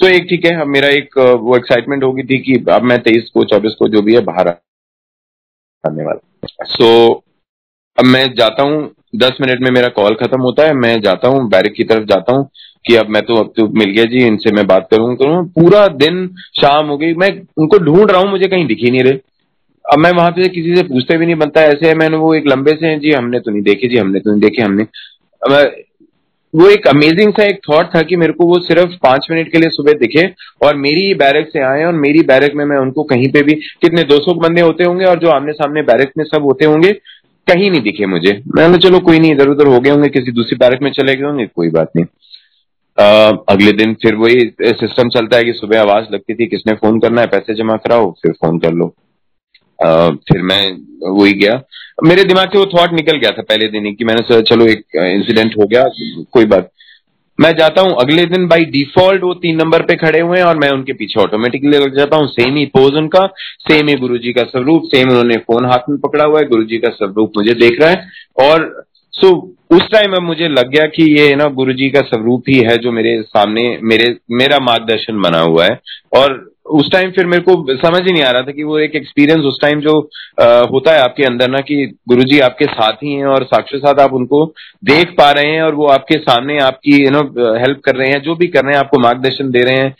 so 0.00 0.08
एक 0.08 0.26
ठीक 0.30 0.44
है 0.44 0.60
अब 0.60 0.66
मेरा 0.68 0.88
एक 0.88 1.18
वो 1.18 1.56
एक्साइटमेंट 1.56 2.04
होगी 2.04 2.22
थी 2.22 2.38
कि 2.38 2.64
अब 2.70 2.82
मैं 2.82 2.98
तेईस 3.02 3.30
को 3.34 3.44
चौबीस 3.44 3.76
को 3.78 3.88
जो 3.88 4.02
भी 4.02 4.14
है 4.14 4.20
बाहर 4.24 4.48
आने 4.48 6.04
वाला 6.04 6.64
सो 6.64 6.90
so, 7.08 7.22
अब 7.98 8.04
मैं 8.04 8.24
जाता 8.34 8.62
हूँ 8.62 8.84
दस 9.16 9.36
मिनट 9.40 9.60
में 9.60 9.70
मेरा 9.70 9.88
कॉल 9.96 10.14
खत्म 10.14 10.40
होता 10.42 10.66
है, 10.66 10.72
मैं 10.74 11.00
जाता 11.00 11.28
हूँ, 11.28 11.48
बैरिक 11.50 11.72
की 11.72 11.84
तरफ़ 11.84 12.04
जाता 12.04 12.34
हूँ 12.36 12.48
कि 12.84 12.94
अब 12.96 13.08
मैं 13.08 13.22
तो 13.22 13.36
अब 13.36 13.52
तो 13.56 13.66
मिल 13.78 13.90
गया 13.90 14.04
जी, 14.04 14.26
इनसे 14.26 14.52
मैं 14.52 14.66
बात 14.66 14.88
करूँ 14.90 15.14
करूँ। 15.16 15.44
पूरा 15.50 15.86
दिन 15.96 16.26
शाम 16.60 16.86
हो 16.86 16.96
गई, 16.98 17.14
मैं 17.14 17.30
उनको 17.58 17.78
ढूंढ 17.78 18.10
रहा 18.10 18.20
हूँ, 18.20 18.30
मुझे 18.30 18.48
कहीं 18.48 18.66
दिखी 18.66 18.90
नहीं 18.90 19.02
रहे। 19.04 19.18
अब 19.84 19.98
मैं 19.98 20.10
वहाँ 20.12 20.30
पे 20.30 20.48
किसी 20.48 20.76
से 20.76 20.82
पूछते 20.82 21.16
भी 21.16 21.26
नहीं, 21.26 21.36
बनता 21.36 21.62
ऐसे 21.64 21.88
है 21.88 21.94
मैंने 21.94 22.16
वो 22.16 22.34
एक 22.34 22.46
लंबे 22.48 22.76
से 22.80 22.86
हैं 22.86 22.98
जी, 23.00 23.12
हमने 23.12 23.40
तो 23.40 23.50
नहीं 23.50 23.62
देखे 23.62 23.88
जी, 23.88 23.96
हमने 23.96 24.20
तो 24.20 24.30
नहीं 24.30 24.40
देखे, 24.40 24.62
हमने। 24.62 24.86
वो 26.54 26.68
एक 26.70 26.86
अमेजिंग 26.88 27.32
सा 27.32 27.44
एक 27.44 27.58
थॉट 27.68 27.86
था 27.94 28.00
कि 28.02 28.16
मेरे 28.16 28.32
को 28.32 28.46
वो 28.46 28.58
सिर्फ़ 28.58 28.92
पाँच 29.02 29.26
मिनट 29.30 29.50
के 29.52 29.58
लिए 29.58 29.68
सुबह 29.68 29.92
दिखे 29.92 30.26
और 30.64 30.76
मेरी 30.76 31.12
बैरक 31.14 31.48
से 31.52 31.62
आए 31.62 31.84
और 31.84 31.92
मेरी 31.94 32.20
बैरक 32.22 32.52
में 32.56 32.64
मैं 32.64 32.76
उनको 32.76 33.02
कहीं 33.02 33.28
पे 33.32 33.42
भी, 33.42 33.54
कितने 33.82 34.02
200 34.04 34.34
बंदे 34.42 34.60
होते 34.60 34.84
होंगे 34.84 35.04
और 35.04 35.18
जो 35.18 35.28
आमने 35.28 35.52
सामने 35.52 35.82
बैरक 35.82 36.12
में 36.18 36.24
सब 36.24 36.42
होते 36.42 36.64
होंगे 36.64 36.92
कहीं 37.48 37.70
नहीं 37.70 37.80
दिखे 37.80 38.06
मुझे। 38.06 38.42
मैंने 38.54 38.78
चलो 38.78 38.98
कोई 38.98 39.18
नहीं 39.18 39.32
इधर 39.32 39.48
उधर 39.48 39.66
हो 39.66 39.80
गए 39.80 39.90
होंगे 39.90 40.08
किसी 40.08 40.32
दूसरी 40.32 40.56
बैरक 40.56 40.82
में 40.82 40.90
चले 40.90 41.14
गए 41.14 41.24
होंगे 41.24 41.46
कोई 41.46 41.68
बात 41.68 41.90
नहीं। 41.96 42.06
आ, 43.00 43.36
अगले 43.48 43.72
दिन 43.72 43.94
फिर 43.94 44.14
वही 44.14 44.40
सिस्टम 44.62 45.08
चलता 45.08 45.36
है 45.36 45.44
कि 45.44 45.52
सुबह 45.52 45.80
आवाज़ 45.80 46.04
लगती 46.12 46.34
थी 46.34 46.46
किसने 46.46 46.74
फ़ोन 46.74 47.00
करना 47.00 47.20
है 47.20 47.26
पैसे 47.26 47.54
जमा 47.54 47.76
कराओ 47.76 48.10
फिर 48.12 48.32
फ़ोन 48.32 48.58
कर 48.58 48.72
लो। 48.72 48.94
आ, 49.84 50.10
फिर 50.10 50.42
मैं 50.42 50.62
वही 51.10 51.32
गया। 51.32 51.62
मेरे 52.04 52.24
दिमाग 52.24 52.48
से 52.48 52.58
वो 52.58 52.66
थॉट 52.66 52.92
निकल 52.92 53.16
गया 53.16 53.32
था 53.32 53.42
पहले 53.42 53.68
दिन 53.68 53.86
ही 53.86 53.94
कि 53.94 54.04
मैंने 54.04 54.22
सोचा 54.22 54.40
चलो 54.40 54.66
एक 54.66 54.84
इंसिडेंट 54.96 55.54
हो 55.58 55.66
गया 55.66 55.84
कोई 56.30 56.44
बात 56.44 56.70
मैं 57.38 57.52
जाता 57.56 57.82
हूँ, 57.82 57.94
अगले 58.00 58.24
दिन 58.26 58.46
बाई 58.48 58.64
डिफ़ॉल्ट 58.66 59.22
वो 59.22 59.32
तीन 59.34 59.56
नंबर 59.56 59.82
पे 59.82 59.96
खड़े 59.96 60.20
हुए 60.20 60.38
हैं 60.38 60.44
और 60.44 60.56
मैं 60.58 60.68
उनके 60.70 60.92
पीछे 60.92 61.20
ऑटोमेटिकली 61.20 61.78
लग 61.78 61.96
जाता 61.96 62.16
हूँ 62.16 62.26
सेम 62.28 62.56
ही 62.56 62.64
पोज 62.66 62.94
उनका 62.94 63.26
सेम 63.68 63.88
ही 63.88 63.94
गुरु 63.96 64.18
जी 64.18 64.32
का 64.32 64.42
स्वरूप 64.42 64.82
सेम 64.84 65.08
उन्होंने 65.08 65.36
फ़ोन 65.36 65.66
हाथ 65.66 65.90
में 65.90 65.98
पकड़ा 65.98 66.24
हुआ 66.24 66.40
है 66.40 66.46
गुरु 66.46 66.64
जी 66.64 66.78
का 66.78 66.90
स्वरूप 66.90 67.32
मुझे 67.36 67.54
देख 67.54 67.80
रहा 67.80 67.90
है। 67.90 68.48
और 68.48 68.84
सो 69.14 69.30
उस 69.70 69.90
टाइम 69.92 70.12
अब 70.12 70.22
मुझे 70.22 70.48
लग 70.48 70.68
गया 70.70 70.86
कि 70.86 71.04
ये 71.18 71.34
ना 71.36 71.46
गुरु 71.52 71.72
जी 71.72 71.88
का 71.90 72.00
स्वरूप 72.00 72.44
ही 72.48 72.58
है 72.58 72.76
जो 72.78 72.92
मेरे 72.92 73.20
सामने, 73.22 73.78
मेरे, 73.82 74.16
मेरा 74.30 74.58
मार्गदर्शन 74.60 75.20
बना 75.20 75.40
हुआ 75.40 75.64
है। 75.64 75.80
और 76.16 76.34
उस 76.70 76.92
टाइम 76.92 77.10
फिर 77.10 77.26
मेरे 77.26 77.42
को 77.42 77.76
समझ 77.76 78.06
ही 78.06 78.12
नहीं 78.12 78.22
आ 78.22 78.30
रहा 78.30 78.42
था 78.42 78.52
कि 78.52 78.62
वो 78.62 78.78
एक 78.78 78.94
एक्सपीरियंस 78.94 79.44
उस 79.44 79.58
टाइम 79.60 79.80
जो 79.80 80.10
आ, 80.40 80.44
होता 80.58 80.92
है 80.92 81.00
आपके 81.00 81.24
अंदर 81.24 81.50
ना 81.50 81.60
कि 81.60 81.98
गुरुजी 82.08 82.38
आपके 82.40 82.64
साथ 82.64 82.92
ही 82.92 83.12
हैं 83.12 83.26
और 83.26 83.44
साक्षी 83.44 83.78
साथ 83.78 84.00
आप 84.00 84.12
उनको 84.12 84.54
देख 84.84 85.10
पा 85.10 85.30
रहे 85.30 85.50
हैं 85.50 85.62
और 85.62 85.74
वो 85.74 85.86
आपके 85.86 86.18
सामने 86.18 86.58
आपकी 86.58 87.04
यू 87.04 87.10
नो 87.10 87.20
हेल्प 87.58 87.80
कर 87.84 87.96
रहे 87.96 88.10
हैं 88.10 88.22
जो 88.22 88.34
भी 88.34 88.46
कर 88.46 88.62
रहे 88.62 88.72
हैं 88.72 88.78
आपको 88.78 88.98
मार्गदर्शन 88.98 89.50
दे 89.50 89.62
रहे 89.62 89.76
हैं। 89.76 89.96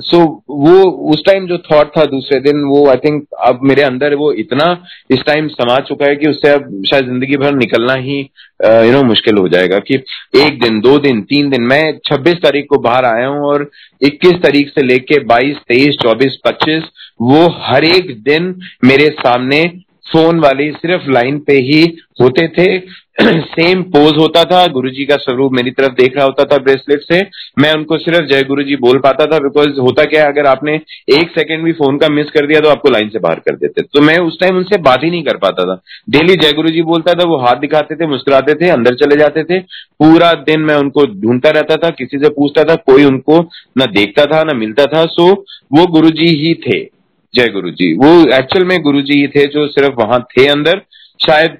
सो 0.00 0.16
uh, 0.16 0.24
so, 0.24 0.30
वो 0.50 0.90
उस 0.90 1.24
टाइम 1.26 1.46
जो 1.46 1.58
थॉट 1.58 1.90
था 1.98 2.04
दूसरे 2.04 2.40
दिन 2.40 2.64
वो 2.64 2.88
आई 2.88 2.96
थिंक 2.96 3.26
अब 3.40 3.60
मेरे 3.62 3.82
अंदर 3.82 4.14
वो 4.14 4.32
इतना 4.32 4.84
इस 5.10 5.18
टाइम 5.26 5.48
समा 5.48 5.78
चुका 5.78 6.06
है 6.06 6.16
कि 6.16 6.28
उससे 6.28 6.48
अब 6.48 6.82
शायद 6.90 7.04
ज़िंदगी 7.04 7.36
भर 7.36 7.54
निकलना 7.54 7.94
ही 7.94 8.30
you 8.64 8.68
uh, 8.68 8.74
know 8.74 8.86
you 8.86 8.94
know, 8.94 9.04
मुश्किल 9.04 9.38
हो 9.38 9.48
जाएगा 9.48 9.78
कि 9.78 9.94
एक 10.36 10.62
दिन 10.62 10.80
दो 10.80 10.98
दिन 10.98 11.20
तीन 11.20 11.50
दिन 11.50 11.62
मैं 11.62 11.98
26 12.12 12.34
तारीख 12.34 12.66
को 12.70 12.78
बाहर 12.78 13.04
आया 13.04 13.26
हूँ 13.26 13.40
और 13.40 13.70
21 14.04 14.34
तारीख 14.34 14.68
से 14.68 14.82
लेके 14.82 15.24
22 15.24 15.58
23 15.84 15.96
24 16.02 16.36
25 16.46 16.82
वो 17.20 17.48
हर 17.62 17.84
एक 17.84 18.22
दिन 18.22 18.60
मेरे 18.84 19.10
सामने 19.10 19.62
फ़ोन 20.06 20.38
वाली 20.40 20.70
सिर्फ़ 20.72 21.10
लाइन 21.10 21.38
पे 21.38 21.52
ही 21.60 21.82
होते 22.22 22.48
थे। 22.48 22.78
सेम 23.20 23.82
पोज 23.84 24.16
होता 24.16 24.42
था, 24.44 24.66
गुरुजी 24.66 25.04
का 25.04 25.16
स्वरूप 25.16 25.52
मेरी 25.52 25.70
तरफ़ 25.70 25.92
देख 25.92 26.16
रहा 26.16 26.24
होता 26.24 26.44
था 26.44 26.56
ब्रेसलेट 26.58 27.02
से। 27.02 27.20
मैं 27.58 27.72
उनको 27.72 27.98
सिर्फ़ 27.98 28.26
जय 28.26 28.42
गुरु 28.44 28.62
जी 28.62 28.76
बोल 28.76 28.98
पाता 28.98 29.26
था 29.26 29.38
बिकॉज़ 29.38 29.78
होता 29.80 30.04
क्या 30.04 30.22
है, 30.22 30.28
अगर 30.28 30.46
आपने 30.46 30.74
एक 31.10 31.30
सेकंड 31.30 31.64
भी 31.64 31.72
फ़ोन 31.72 31.98
का 31.98 32.08
मिस 32.08 32.30
कर 32.30 32.46
दिया 32.46 32.60
तो 32.60 32.68
आपको 32.68 32.90
लाइन 32.90 33.08
से 33.08 33.18
बाहर 33.18 33.38
कर 33.38 33.56
देते। 33.56 33.82
तो 33.82 34.00
मैं 34.00 34.18
उस 34.18 34.38
टाइम 34.40 34.56
उनसे 34.56 34.78
बात 34.78 35.04
ही 35.04 35.10
नहीं 35.10 35.22
कर 35.22 35.36
पाता 35.36 35.64
था। 35.64 35.80
डेली 36.10 36.36
जय 36.36 36.52
गुरु 36.52 36.68
जी 36.68 36.82
बोलता 36.82 37.12
था, 37.12 37.24
वो 37.24 37.36
हाथ 37.36 37.60
दिखाते 37.60 37.96
थे, 37.96 38.06
मुस्कुराते 38.06 38.54
थे, 38.54 38.70
अंदर 38.70 38.94
चले 38.94 39.16
जाते 39.16 39.44
थे। 39.44 39.58
पूरा 40.00 40.32
दिन 40.32 40.60
मैं 40.60 40.76
उनको 40.76 41.06
ढूंढता 41.20 41.50
रहता 41.50 41.76
था, 41.76 41.90
किसी 41.90 42.18
से 42.18 42.28
पूछता 42.30 42.64
था, 42.64 42.74
कोई 42.74 43.04
उनको 43.04 43.38
न 43.78 43.86
देखता 43.86 44.24
था, 44.24 44.42
न 44.44 44.56
मिलता 44.56 44.86
था। 44.86 45.04
सो 45.06 45.32
वो 45.72 45.86
गुरु 45.86 46.08
ही 46.08 46.54
थे। 46.66 46.93
जय 47.34 47.48
गुरु 47.48 47.70
जी 47.70 47.92
वो 47.94 48.08
एक्चुअल 48.36 48.64
में 48.64 48.80
गुरु 48.82 49.00
जी 49.00 49.26
थे 49.28 49.46
जो 49.46 49.66
सिर्फ़ 49.66 49.94
वहाँ 49.94 50.20
थे 50.38 50.46
अंदर। 50.46 50.80
शायद 51.26 51.56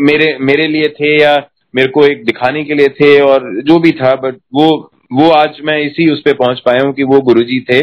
मेरे 0.00 0.36
मेरे 0.40 0.66
लिए 0.66 0.88
थे 0.88 1.22
या 1.22 1.36
मेरे 1.74 1.88
को 1.88 2.04
एक 2.06 2.24
दिखाने 2.24 2.64
के 2.64 2.74
लिए 2.74 2.88
थे 2.88 3.20
और 3.20 3.62
जो 3.62 3.78
भी 3.78 3.90
था 3.90 4.14
बट 4.14 4.34
वो 4.54 4.90
वो 5.12 5.30
आज 5.30 5.60
मैं 5.64 5.78
इसी 5.78 6.12
उस 6.12 6.20
पर 6.20 6.32
पहुँच 6.32 6.60
पाया 6.60 6.82
हूँ 6.82 6.92
कि 6.92 7.02
वो 7.02 7.20
गुरु 7.20 7.42
जी 7.42 7.60
थे। 7.60 7.80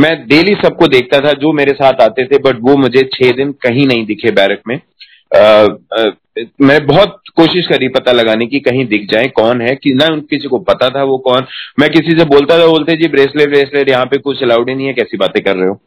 मैं 0.00 0.26
डेली 0.28 0.52
सबको 0.54 0.88
देखता 0.88 1.18
था 1.20 1.32
जो 1.32 1.52
मेरे 1.52 1.72
साथ 1.72 2.00
आते 2.00 2.24
थे 2.24 2.38
बट 2.38 2.56
वो 2.60 2.76
मुझे 2.76 3.02
छह 3.02 3.30
दिन 3.30 3.52
कहीं 3.52 3.86
नहीं 3.86 4.04
दिखे 4.06 4.30
बैरक 4.30 4.60
में। 4.68 4.80
आ, 5.36 5.66
आ, 6.00 6.10
मैं 6.60 6.86
बहुत 6.86 7.20
कोशिश 7.36 7.66
करी 7.66 7.88
पता 7.88 8.12
लगाने 8.12 8.46
की 8.46 8.60
कहीं 8.60 8.86
दिख 8.86 9.06
जाए 9.10 9.28
कौन 9.28 9.60
है 9.60 9.74
कि 9.76 9.94
ना 9.94 10.06
किसी 10.30 10.48
को 10.48 10.58
पता 10.58 10.88
था 10.90 11.02
वो 11.02 11.18
कौन। 11.18 11.46
मैं 11.78 11.90
किसी 11.90 12.18
से 12.18 12.24
बोलता 12.24 12.58
था 12.58 12.66
बोलते 12.66 12.96
जी 12.96 13.08
ब्रेसलेट 13.08 13.48
ब्रेसलेट 13.48 13.88
यहाँ 13.88 14.06
पे 14.06 14.18
कुछ 14.18 14.42
अलाउड 14.42 14.68
ही 14.68 14.74
नहीं 14.74 14.86
है 14.86 14.92
कैसी 14.92 15.16
बातें 15.16 15.42
कर 15.44 15.56
रहे 15.56 15.68
हो? 15.68 15.80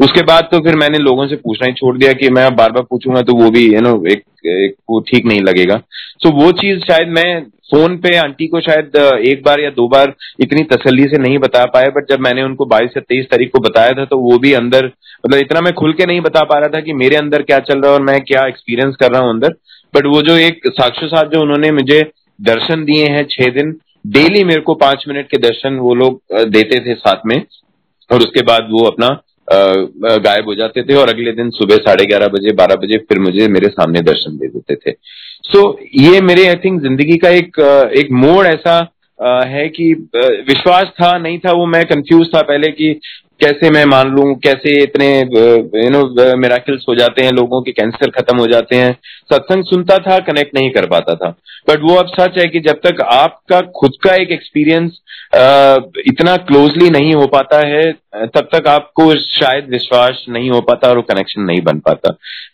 उसके 0.00 0.22
बाद 0.22 0.48
तो 0.50 0.58
फिर 0.60 0.76
मैंने 0.76 0.98
लोगों 0.98 1.26
से 1.26 1.36
पूछना 1.36 1.66
ही 1.66 1.72
छोड़ 1.72 1.96
दिया 1.98 2.12
कि 2.12 2.28
मैं 2.30 2.44
बार 2.56 2.72
बार 2.72 2.82
पूछूँगा 2.90 3.22
तो 3.22 3.34
वो 3.36 3.50
भी 3.50 3.64
यू 3.74 3.80
नो 3.80 3.92
एक, 4.06 4.22
एक 4.46 4.74
वो 4.90 5.00
ठीक 5.00 5.26
नहीं 5.26 5.40
लगेगा। 5.40 5.76
सो 6.22 6.30
वो 6.32 6.50
चीज़ 6.52 6.80
शायद 6.82 7.08
मैं 7.08 7.40
फ़ोन 7.70 7.96
पे 7.98 8.16
आंटी 8.18 8.46
को 8.46 8.60
शायद 8.60 8.96
एक 9.28 9.42
बार 9.44 9.60
या 9.60 9.70
दो 9.70 9.86
बार 9.88 10.14
इतनी 10.40 10.62
तसल्ली 10.72 11.04
से 11.04 11.18
नहीं 11.18 11.38
बता 11.38 11.64
पाया 11.66 11.90
बट 11.90 12.10
जब 12.10 12.20
मैंने 12.20 12.42
उनको 12.42 12.66
बाईस 12.66 12.90
से 12.94 13.00
तेईस 13.00 13.26
तारीख 13.30 13.50
को 13.52 13.60
बताया 13.60 13.92
था 13.92 14.04
तो 14.04 14.18
वो 14.18 14.38
भी 14.38 14.52
अंदर 14.52 14.86
मतलब 14.86 15.38
इतना 15.38 15.60
मैं 15.60 15.72
खुल 15.74 15.92
के 15.92 16.06
नहीं 16.06 16.20
बता 16.20 16.44
पा 16.44 16.58
रहा 16.58 16.68
था 16.68 16.80
कि 16.80 16.92
मेरे 16.94 17.16
अंदर 17.16 17.42
क्या 17.42 17.58
चल 17.60 17.80
रहा 17.80 17.90
है 17.90 17.98
और 17.98 18.02
मैं 18.02 18.20
क्या 18.22 18.46
एक्सपीरियंस 18.46 18.96
कर 18.96 19.12
रहा 19.12 19.22
हूँ 19.22 19.30
अंदर। 19.30 19.54
बट 19.94 20.06
वो 20.06 20.22
जो 20.22 20.36
एक 20.38 20.66
साक्षी 20.68 21.06
साथ 21.06 21.30
जो 21.30 21.42
उन्होंने 21.42 21.70
मुझे 21.72 22.00
दर्शन 22.38 22.84
दिए 22.84 23.06
हैं 23.06 23.26
छह 23.30 23.50
दिन 23.50 23.76
डेली 24.06 24.44
मेरे 24.44 24.60
को 24.60 24.74
पाँच 24.76 25.04
मिनट 25.08 25.28
के 25.28 25.38
दर्शन 25.38 25.78
वो 25.78 25.94
लोग 25.94 26.20
देते 26.48 26.80
थे 26.80 26.94
साथ 26.96 27.26
में 27.26 27.40
और 28.10 28.18
उसके 28.18 28.42
बाद 28.42 28.68
वो 28.70 28.84
अपना 28.86 29.08
गायब 29.52 30.44
हो 30.46 30.54
जाते 30.54 30.82
थे 30.82 30.94
और 30.94 31.08
अगले 31.08 31.32
दिन 31.32 31.50
सुबह 31.50 31.76
साढ़े 31.76 32.04
ग्यारह 32.04 32.28
बजे 32.28 32.52
बारह 32.52 32.74
बजे 32.74 32.96
फिर 32.98 33.18
मुझे 33.18 33.48
मेरे 33.48 33.68
सामने 33.68 34.00
दर्शन 34.00 34.36
दे 34.36 34.48
देते 34.48 34.74
थे। 34.74 34.94
सो 35.42 35.58
so, 35.58 35.76
ये 35.94 36.20
मेरे 36.20 36.46
आई 36.46 36.54
थिंक 36.54 36.82
ज़िंदगी 36.82 37.16
का 37.16 37.28
एक 37.28 37.60
एक 37.96 38.08
मोड़ 38.12 38.46
ऐसा 38.46 38.76
है 39.46 39.68
कि 39.68 39.92
विश्वास 40.48 40.84
था 40.84 41.18
नहीं 41.18 41.38
था 41.38 41.52
वो 41.52 41.66
मैं 41.66 41.84
कंफ्यूज 41.84 42.28
था 42.34 42.42
पहले 42.42 42.68
कि 42.68 43.00
कैसे 43.40 43.70
मैं 43.70 43.84
मान 43.84 44.08
लू, 44.08 44.22
कैसे 44.44 44.72
इतने 44.82 45.08
यू 45.18 45.88
नो 45.90 46.36
मेराकिल्स 46.38 46.84
हो 46.88 46.94
जाते 46.94 47.24
हैं 47.24 47.32
लोगों 47.32 47.60
के 47.62 47.72
कैंसर 47.72 48.10
खत्म 48.10 48.38
हो 48.38 48.46
जाते 48.46 48.76
हैं। 48.76 48.92
सत्संग 49.32 49.64
सुनता 49.64 49.96
था 50.00 50.18
कनेक्ट 50.26 50.54
नहीं 50.54 50.70
कर 50.70 50.86
पाता 50.86 51.14
था। 51.14 51.28
बट 51.68 51.82
वो 51.82 51.94
अब 51.94 52.06
सच 52.10 52.38
है 52.38 52.46
कि 52.48 52.60
जब 52.60 52.80
तक 52.84 53.00
आपका, 53.02 53.60
खुद 53.76 53.92
का 54.02 54.14
एक 54.14 54.30
एक्सपीरियंस 54.32 55.00
इतना 56.06 56.36
क्लोजली 56.48 56.90
नहीं 56.90 57.14
हो 57.14 57.26
पाता 57.26 57.64
है, 57.66 57.92
तब 58.26 58.48
तक 58.52 58.68
आपको 58.68 59.12
शायद 59.16 59.68
विश्वास 59.70 60.24
नहीं 60.28 60.50
हो 60.50 60.60
पाता 60.60 60.88
और 60.88 60.96
वो 60.96 61.02
कनेक्शन 61.04 61.42
नहीं 61.42 61.60
बन 61.62 61.78
पाता। 61.80 62.10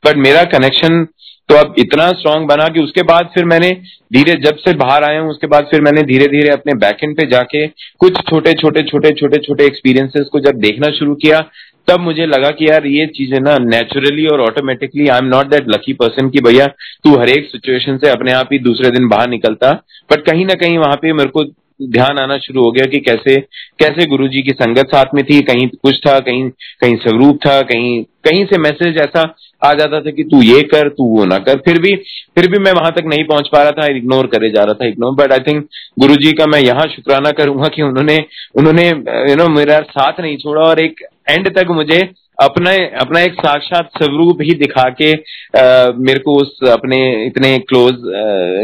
बट 0.07 0.17
मेरा 0.19 0.43
कनेक्शन 0.53 1.07
तो 1.49 1.55
अब 1.57 1.75
इतना 1.79 2.07
स्ट्रांग 2.11 2.47
बना 2.49 2.67
कि 2.69 2.81
उसके 2.81 3.03
बाद 3.03 3.31
फिर 3.35 3.45
मैंने 3.45 3.71
धीरे, 4.13 4.35
जब 4.37 4.57
से 4.57 4.75
बाहर 4.77 5.05
आया 5.05 5.21
हूँ, 5.21 5.31
उसके 5.31 5.47
बाद 5.47 5.67
फिर 5.71 5.81
मैंने 5.81 6.03
धीरे 6.03 6.27
धीरे 6.29 6.49
अपने 6.51 6.75
बैकएंड 6.77 7.17
पे 7.17 7.27
जाके 7.27 7.67
कुछ 7.67 8.21
छोटे 8.31 8.53
छोटे 8.53 8.83
छोटे 8.83 9.11
छोटे 9.13 9.39
छोटे 9.39 9.67
एक्सपीरियंसेस 9.67 10.29
को 10.33 10.41
जब 10.41 10.61
देखना 10.61 10.91
शुरू 10.91 11.15
किया, 11.17 11.41
तब 11.89 12.01
मुझे 12.01 12.27
लगा 12.27 12.51
कि 12.51 12.69
यार 12.69 12.87
ये 12.87 13.07
चीज़ें 13.17 13.39
ना 13.41 13.57
नेचुरली 13.61 14.27
और 14.27 14.41
automatically 14.41 15.09
I 15.09 15.19
am 15.19 15.25
not 15.27 15.47
that 15.47 15.69
lucky 15.69 15.93
person 15.95 16.29
की 16.31 16.41
भैया 16.41 16.67
तू 17.05 17.17
हर 17.19 17.29
एक 17.29 17.47
सिचुएशन 17.47 17.97
से 17.99 18.11
अपने 18.11 18.33
आप 18.33 18.49
ही 18.53 18.59
दूसरे 18.61 18.91
दिन 18.91 19.09
बाहर 19.09 19.29
निकलता। 19.29 19.73
बट 20.13 20.25
कहीं 20.27 20.47
ना 20.47 20.55
कहीं 20.55 20.79
वहाँ 20.79 20.97
पे 20.97 21.13
मेरे 21.13 21.31
को 21.31 21.45
ध्यान 21.83 22.19
आना 22.19 22.37
शुरू 22.39 22.63
हो 22.65 22.71
गया 22.71 22.87
कि 22.87 22.99
कैसे 23.01 23.37
कैसे 23.81 24.07
गुरुजी 24.07 24.43
की 24.43 24.53
संगत 24.53 24.89
साथ 24.89 25.15
में 25.15 25.25
थी, 25.25 25.41
कहीं 25.41 25.67
कुछ 25.69 25.99
था, 25.99 26.19
कहीं 26.21 26.49
कहीं 26.81 26.97
स्वरूप 26.97 27.39
था, 27.47 27.61
कहीं 27.63 28.03
कहीं 28.25 28.45
से 28.47 28.59
मैसेज 28.59 28.99
ऐसा 28.99 29.23
आ 29.65 29.73
जाता 29.75 30.01
था 30.01 30.11
कि 30.11 30.25
तू 30.25 30.43
ये 30.43 30.61
कर 30.71 30.89
तू 30.91 31.05
वो 31.09 31.25
ना 31.25 31.39
कर। 31.41 31.59
फिर 31.67 31.79
भी 31.83 31.95
फिर 32.37 32.51
भी 32.51 32.59
मैं 32.59 32.73
वहाँ 32.73 32.93
तक 32.93 33.05
नहीं 33.07 33.25
पहुँच 33.25 33.49
पा 33.53 33.63
रहा 33.63 33.73
था 33.73 33.87
इग्नोर 33.97 34.27
करे 34.27 34.51
जा 34.51 34.63
रहा 34.65 34.75
था 34.75 34.87
इग्नोर 34.89 35.15
बट 35.15 35.33
आई 35.33 35.41
थिंक 35.49 35.65
गुरु 35.99 36.15
जी 36.17 36.33
का 36.33 36.47
मैं 36.47 36.61
यहाँ 36.61 36.87
शुक्राना 36.95 37.31
करूँगा 37.41 37.69
कि 37.69 37.83
उन्होंने 37.83 38.17
उन्होंने 38.59 38.89
यू 38.89 39.37
नो 39.37 39.49
मेरा 39.51 39.79
साथ 39.91 40.21
नहीं 40.21 40.37
छोड़ा 40.39 40.63
और 40.63 40.81
एक 40.81 41.07
एंड 41.29 41.55
तक 41.59 41.71
मुझे 41.71 42.01
अपना 42.43 42.71
अपना 43.01 43.21
एक 43.21 43.35
साक्षात 43.37 43.91
स्वरूप 43.97 44.39
ही 44.43 44.55
दिखा 44.59 44.89
के 45.01 45.13
आ, 45.13 45.93
मेरे 45.99 46.19
को 46.19 46.37
उस 46.43 46.59
अपने 46.71 47.01
इतने 47.27 47.59
क्लोज 47.69 48.03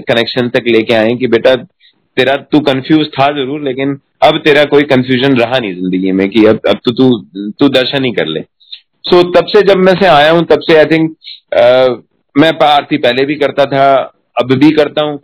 कनेक्शन 0.08 0.48
तक 0.48 0.68
लेके 0.68 0.94
आए 0.94 1.14
कि 1.14 1.26
बेटा 1.34 1.54
तेरा 2.16 2.36
तू 2.52 2.60
कंफ्यूज 2.66 3.06
था 3.18 3.26
ज़रूर 3.32 3.60
लेकिन 3.64 3.98
अब 4.22 4.38
तेरा 4.44 4.64
कोई 4.70 4.82
कंफ्यूजन 4.92 5.36
रहा 5.38 5.58
नहीं 5.58 5.74
ज़िंदगी 5.74 6.12
में 6.12 6.28
कि 6.30 6.44
अब 6.46 6.60
अब 6.68 6.78
तो 6.84 6.92
तू 6.92 7.10
तू 7.60 7.68
दर्शन 7.74 8.04
ही 8.04 8.12
कर 8.12 8.26
ले। 8.26 8.40
सो 9.10 9.20
so, 9.20 9.36
तब 9.36 9.46
से 9.46 9.62
जब 9.62 9.76
मैं 9.78 9.94
से 10.00 10.06
आया 10.08 10.30
हूँ 10.32 10.44
तब 10.46 10.60
से 10.60 10.76
आई 10.78 10.84
थिंक 10.86 11.16
मैं 12.34 12.52
आरती 12.64 12.96
पहले 12.98 13.24
भी 13.24 13.34
करता 13.36 13.64
था 13.66 13.94
अब 14.36 14.52
भी 14.54 14.70
करता 14.72 15.04
हूँ। 15.04 15.18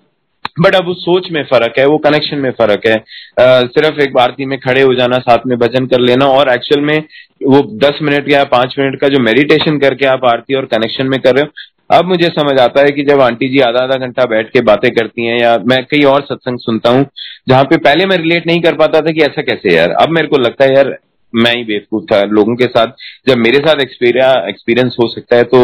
बट 0.61 0.75
अब 0.75 0.89
उस 0.89 0.99
सोच 1.05 1.31
में 1.33 1.43
फ़र्क 1.45 1.79
है 1.79 1.85
वो 1.87 1.97
कनेक्शन 1.99 2.39
में 2.39 2.51
फ़र्क 2.53 2.87
है। 2.87 2.95
आ, 2.95 3.61
सिर्फ़ 3.67 4.01
एक 4.01 4.17
आरती 4.21 4.45
में 4.47 4.59
खड़े 4.61 4.83
हो 4.83 4.95
जाना 4.95 5.19
साथ 5.19 5.47
में 5.47 5.57
भजन 5.59 5.87
कर 5.87 6.01
लेना 6.01 6.27
और 6.29 6.49
एक्चुअल 6.49 6.81
में 6.83 6.99
वो 7.47 7.63
दस 7.85 7.99
मिनट 8.03 8.29
या 8.31 8.43
पाँच 8.53 8.75
मिनट 8.79 9.01
का 9.01 9.09
जो 9.09 9.19
मेडिटेशन 9.21 9.79
करके 9.79 10.07
आप 10.07 10.25
आरती 10.25 10.55
और 10.55 10.65
कनेक्शन 10.67 11.07
में 11.07 11.21
कर 11.21 11.35
रहे 11.35 11.45
हो 11.45 11.97
अब 11.97 12.05
मुझे 12.05 12.29
समझ 12.31 12.59
आता 12.61 12.81
है 12.81 12.91
कि 12.91 13.03
जब 13.05 13.21
आंटी 13.21 13.49
जी 13.49 13.59
आधा 13.61 13.83
आधा 13.83 13.97
घंटा 14.07 14.25
बैठ 14.27 14.51
के 14.51 14.61
बातें 14.69 14.91
करती 14.91 15.27
हैं 15.27 15.41
या 15.41 15.57
मैं 15.67 15.83
कई 15.85 16.03
और 16.13 16.23
सत्संग 16.23 16.59
सुनता 16.59 16.91
हूँ 16.91 17.07
जहाँ 17.49 17.65
पे 17.65 17.77
पहले 17.79 18.07
मैं 18.07 18.17
रिलेट 18.17 18.47
नहीं 18.47 18.63
कर 18.63 18.75
पाता 18.75 19.01
था 19.01 19.13
कि 19.13 19.23
ऐसा 19.23 19.43
कैसे 19.43 19.75
यार। 19.77 19.91
अब 20.03 20.11
मेरे 20.11 20.29
को 20.29 20.39
लगता 20.39 20.65
है 20.65 20.75
यार 20.75 20.97
मैं 21.37 21.55
ही 21.55 21.65
बेवकूफ़ 21.65 22.05
था 22.05 22.21
लोगों 22.31 22.55
के 22.57 22.67
साथ। 22.67 22.93
जब 23.29 23.39
मेरे 23.39 23.59
साथ 23.59 23.81
एक्सपीरियंस 23.83 24.97
हो 25.01 25.09
सकता 25.09 25.37
है 25.37 25.45
तो 25.47 25.63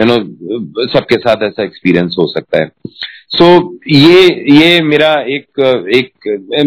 यू 0.00 0.04
नो 0.06 0.86
सबके 0.88 1.16
साथ 1.18 1.42
ऐसा 1.44 1.62
एक्सपीरियंस 1.62 2.14
हो 2.18 2.26
सकता 2.28 2.62
है। 2.62 2.70
सो 3.30 3.44
so, 3.46 3.68
ये 3.88 4.22
ये 4.52 4.80
मेरा 4.82 5.12
एक 5.28 5.60
एक 5.96 6.10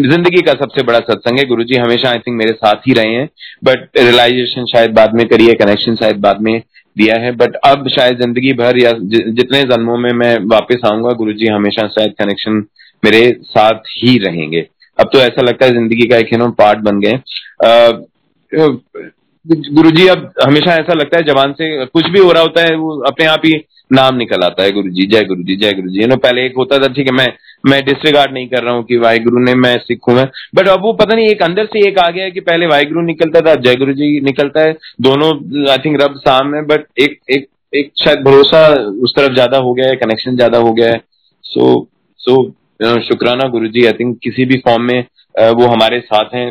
ज़िंदगी 0.04 0.42
का 0.42 0.52
सबसे 0.54 0.82
बड़ा 0.82 0.98
सत्संग 1.00 1.38
है। 1.38 1.44
गुरुजी 1.46 1.76
हमेशा 1.76 2.08
आई 2.10 2.18
थिंक 2.18 2.36
मेरे 2.38 2.52
साथ 2.54 2.88
ही 2.88 2.92
रहे 2.94 3.14
हैं। 3.14 3.28
बट 3.64 3.98
रियलाइजेशन 3.98 4.64
शायद 4.66 4.90
बाद 4.94 5.14
में 5.14 5.26
करिए 5.28 5.54
कनेक्शन 5.56 5.94
शायद 5.96 6.16
बाद 6.20 6.40
में 6.40 6.58
दिया 6.96 7.16
है। 7.16 7.30
बट 7.34 7.56
अब 7.66 7.88
शायद 7.88 8.18
ज़िंदगी 8.18 8.52
भर 8.54 8.78
या 8.78 8.92
जितने 9.04 9.62
जन्मों 9.64 9.96
में 9.98 10.10
मैं 10.14 10.36
वापस 10.48 10.80
आऊँगा 10.84 11.12
गुरुजी 11.14 11.46
हमेशा 11.48 11.86
शायद 11.88 12.14
कनेक्शन 12.18 12.64
मेरे 13.02 13.22
साथ 13.44 13.94
ही 13.96 14.16
रहेंगे। 14.18 14.66
अब 14.98 15.10
तो 15.12 15.18
ऐसा 15.20 15.42
लगता 15.42 15.66
है 15.66 15.72
ज़िंदगी 15.72 16.08
का 16.08 16.16
एक 16.16 16.32
यू 16.32 16.38
नो 16.38 16.48
पार्ट 16.58 16.78
बन 16.80 17.00
गए। 17.00 17.18
गुरु 18.54 19.90
जी 19.90 20.06
अब 20.08 20.30
हमेशा 20.42 20.74
ऐसा 20.74 20.94
लगता 20.94 21.18
है 21.18 21.24
जवान 21.24 21.52
से 21.52 21.84
कुछ 21.86 22.08
भी 22.10 22.18
हो 22.18 22.30
रहा 22.32 22.42
होता 22.42 22.60
है, 22.60 22.76
वो 22.76 23.00
अपने 23.06 23.26
आप 23.26 23.42
ही 23.44 23.52
नाम 23.90 24.16
निकल 24.16 24.42
आता 24.42 24.62
है 24.62 24.72
गुरु 24.72 24.90
जी 24.90 25.06
जय 25.06 25.24
गुरु 25.24 25.42
जी 25.42 25.56
जय 25.56 25.72
गुरु 25.72 25.90
जी 25.90 26.06
नो 26.06 26.16
पहले 26.18 26.44
एक 26.46 26.56
होता 26.56 26.78
था, 26.78 26.88
ठीक 26.88 27.06
है, 27.06 27.12
मैं 27.12 27.26
मैं 27.66 27.84
डिसरिगार्ड 27.84 28.32
नहीं 28.32 28.48
कर 28.48 28.62
रहा 28.62 28.74
हूँ 28.74 28.84
कि 28.84 28.96
वाहिगुरु 28.96 29.42
ने 29.44 29.54
मैं 29.56 29.76
सिख 29.78 29.98
हूँ, 30.08 30.14
मैं। 30.16 30.24
बट 30.54 30.68
अब 30.68 30.82
वो 30.82 30.92
पता 30.94 31.14
नहीं, 31.14 31.28
एक 31.28 31.42
अंदर 31.42 31.66
से 31.66 31.86
एक 31.88 31.98
आ 31.98 32.08
गया 32.10 32.24
है 32.24 32.30
कि 32.30 32.40
पहले 32.42 32.66
वाहिगुरु 32.66 33.02
निकलता 33.02 33.40
था, 33.40 33.54
जय 33.56 33.76
गुरु 33.76 33.92
जी 33.94 34.20
निकलता 34.22 34.60
है। 34.60 34.72
दोनों 35.02 35.30
आई 35.70 35.78
थिंक 35.84 36.00
रब 36.02 36.18
सामने 36.18 36.62
बट 36.64 36.86
एक 36.98 37.18
एक 37.30 37.46
एक 37.72 37.90
शायद 38.04 38.20
भरोसा 38.24 38.66
उस 39.02 39.14
तरफ़ 39.16 39.32
ज़्यादा 39.34 39.58
हो 39.58 39.72
गया 39.74 39.88
है 39.88 39.96
कनेक्शन 39.96 40.36
ज़्यादा 40.36 40.58
हो 40.58 40.72
गया 40.72 40.90
है। 40.90 41.00
सो 41.44 41.88
सो 42.20 42.42
शुक्राना 43.02 43.48
गुरु 43.48 43.68
जी 43.68 43.84
आई 43.86 43.92
थिंक 43.92 44.18
किसी 44.22 44.44
भी 44.44 44.58
फॉर्म 44.58 44.82
में 44.82 45.04
वो 45.36 45.66
हमारे 45.66 46.00
साथ 46.00 46.34
हैं 46.34 46.48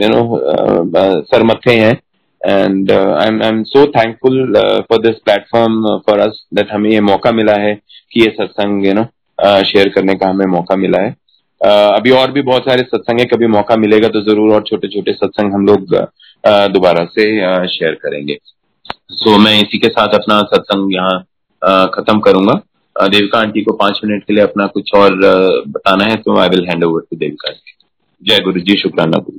यू 0.00 0.08
नो 0.08 0.40
सरमथे 1.26 1.74
हैं 1.74 1.92
and 2.40 2.90
I 2.92 3.48
am 3.48 3.62
so 3.66 3.86
thankful 3.92 4.52
for 4.88 5.00
this 5.02 5.16
platform 5.24 5.80
for 6.06 6.18
us 6.18 6.44
that 6.54 6.72
हमें 6.72 6.90
ये 6.90 7.00
मौका 7.00 7.32
मिला 7.32 7.54
है 7.60 7.74
कि 8.12 8.20
ये 8.20 8.30
सत्संग 8.40 8.86
यू 8.86 8.92
नो 8.94 9.04
शेयर 9.64 9.88
करने 9.88 10.14
का 10.14 10.28
हमें 10.28 10.46
मौका 10.48 10.76
मिला 10.76 10.98
है। 10.98 11.10
uh, 11.10 11.96
अभी 11.96 12.10
और 12.10 12.30
भी 12.32 12.42
बहुत 12.42 12.64
सारे 12.64 12.82
सत्संग 12.84 13.20
है 13.20 13.24
कभी 13.26 13.46
मौका 13.48 13.76
मिलेगा 13.76 14.08
तो 14.08 14.20
ज़रूर 14.22 14.54
और 14.54 14.62
छोटे 14.62 14.88
छोटे 14.88 15.12
सत्संग 15.12 15.54
हम 15.54 15.66
लोग 15.66 15.94
uh, 15.94 16.06
दोबारा 16.72 17.04
से 17.14 17.24
शेयर 17.68 17.92
uh, 17.92 17.98
करेंगे। 18.02 18.38
सो 19.10 19.30
so, 19.30 19.40
मैं 19.44 19.54
इसी 19.60 19.78
के 19.78 19.88
साथ 19.88 20.14
अपना 20.14 20.42
सत्संग 20.54 20.94
यहाँ 20.94 21.18
खत्म 21.94 22.20
करूँगा। 22.20 22.60
देविका 22.96 23.38
आंटी 23.38 23.62
को 23.62 23.72
पाँच 23.76 24.00
मिनट 24.04 24.24
के 24.24 24.34
लिए 24.34 24.42
अपना 24.44 24.66
कुछ 24.66 24.94
और 24.94 25.18
बताना 25.68 26.04
है 26.04 26.16
तो 26.16 26.36
I 26.38 26.48
will 26.48 26.66
hand 26.68 26.84
over 26.84 27.00
to 27.00 27.16
Devika 27.16 27.52
जय 28.24 28.38
गुरु 28.38 28.60
जी 28.60 28.76
शुक्राना 28.76 29.18
गुरु 29.18 29.38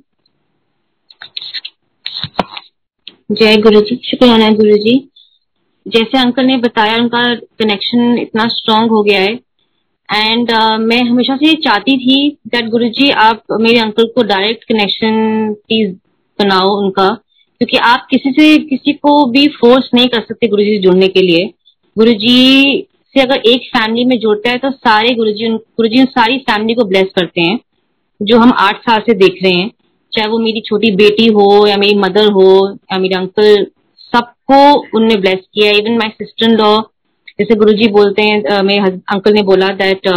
जय 3.36 3.58
गुरु 3.58 3.82
जी 3.82 4.02
शुक्राना 4.04 4.50
गुरु 4.50 4.78
जी। 4.78 5.10
जैसे 5.88 6.18
अंकल 6.18 6.46
ने 6.46 6.58
बताया 6.58 6.96
उनका 6.98 7.36
कनेक्शन 7.36 8.18
इतना 8.18 8.48
स्ट्रांग 8.48 8.90
हो 8.90 9.04
गया 9.04 9.22
है। 9.22 9.40
एंड 10.14 10.52
uh, 10.52 10.78
मैं 10.80 11.02
हमेशा 11.02 11.36
से 11.36 11.54
चाहती 11.54 11.98
थी 11.98 12.38
दैट 12.48 12.66
गुरु 12.66 12.90
जी 12.90 13.10
आप 13.10 13.44
मेरे 13.52 13.80
अंकल 13.80 14.04
को 14.04 14.24
डायरेक्ट 14.24 14.64
कनेक्शन 14.64 15.14
प्लीज़ 15.54 15.96
बनाओ 16.40 16.84
उनका। 16.84 17.10
क्योंकि 17.58 17.78
आप 17.78 18.08
किसी 18.12 18.32
से 18.32 18.58
किसी 18.58 18.94
को 18.94 19.26
भी 19.26 19.48
फोर्स 19.48 19.90
नहीं 19.94 20.08
कर 20.08 20.22
सकते 20.22 20.48
गुरु 20.48 20.64
जी 20.64 20.80
जुड़ने 20.80 21.08
के 21.08 21.22
लिए। 21.22 21.54
गुरु 21.98 22.12
जी 22.12 22.88
से 23.16 23.22
अगर 23.22 23.36
एक 23.36 23.62
फैमिली 23.78 24.06
में 24.06 24.20
जुड़ता 24.20 24.50
है 24.50 24.58
तो 24.58 24.72
सारे 24.72 25.16
गुरु 25.16 25.32
जी 25.32 25.48
गुरुजी 25.48 25.58
गुरुजी 25.58 26.04
सारी 26.04 26.38
फैमिली 26.38 26.74
को 26.74 26.84
ब्लेस 26.84 27.08
करते 27.16 27.42
हैं। 27.42 27.60
जो 28.22 28.38
हम 28.38 28.52
आठ 28.60 28.82
साल 28.82 29.00
से 29.00 29.14
देख 29.14 29.38
रहे 29.44 29.54
हैं, 29.54 29.72
चाहे 30.14 30.28
वो 30.28 30.40
मेरी 30.40 30.62
छोटी 30.62 30.92
बेटी 30.96 31.26
हो, 31.28 31.68
या 31.68 31.78
मेरी 31.78 31.96
मदर 32.00 32.32
हो, 32.32 32.78
या 32.92 32.98
मेरे 33.00 33.16
अंकल 33.16 33.66
सबको 34.14 34.64
उनने 34.98 35.16
ब्लेस 35.16 35.40
किया 35.54 35.72
इवन 35.72 35.98
माई 35.98 36.10
सिस्टर 36.10 36.58
लॉ 36.58 36.78
जैसे 37.40 37.56
गुरु 37.56 37.74
जी 37.74 37.88
बोलते 37.88 38.22
हैं 38.22 38.62
मेरे 38.64 38.92
अंकल 39.10 39.34
ने 39.34 39.42
बोला 39.44 39.68
दैट 39.76 40.08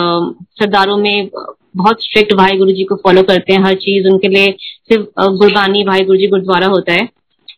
सरदारों 0.61 0.97
में 0.97 1.29
बहुत 1.77 2.03
स्ट्रिक्ट 2.03 2.33
भाई 2.35 2.57
गुरु 2.59 2.73
जी 2.73 2.85
को 2.85 2.97
फॉलो 2.97 3.23
करते 3.23 3.53
हैं 3.53 3.61
हर 3.65 3.75
चीज़. 3.75 4.09
उनके 4.09 4.29
लिए 4.29 4.51
सिर्फ़ 4.89 5.05
गुरबानी 5.37 5.85
भाई 5.85 6.05
गुरु 6.05 6.19
जी 6.19 6.27
गुरुद्वारा 6.27 6.67
होता 6.67 6.93
है. 6.93 7.09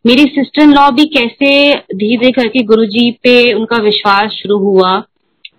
मेरी 0.06 0.24
सिस्टर 0.24 0.62
इन 0.62 0.72
लॉ 0.72 0.90
भी 0.90 1.04
कैसे 1.08 1.48
धीरे 1.74 2.16
धीरे 2.16 2.30
करके 2.32 2.62
गुरु 2.62 2.84
जी 2.86 3.10
पे 3.22 3.52
उनका 3.52 3.76
विश्वास 3.78 4.30
शुरू 4.32 4.58
हुआ. 4.58 4.92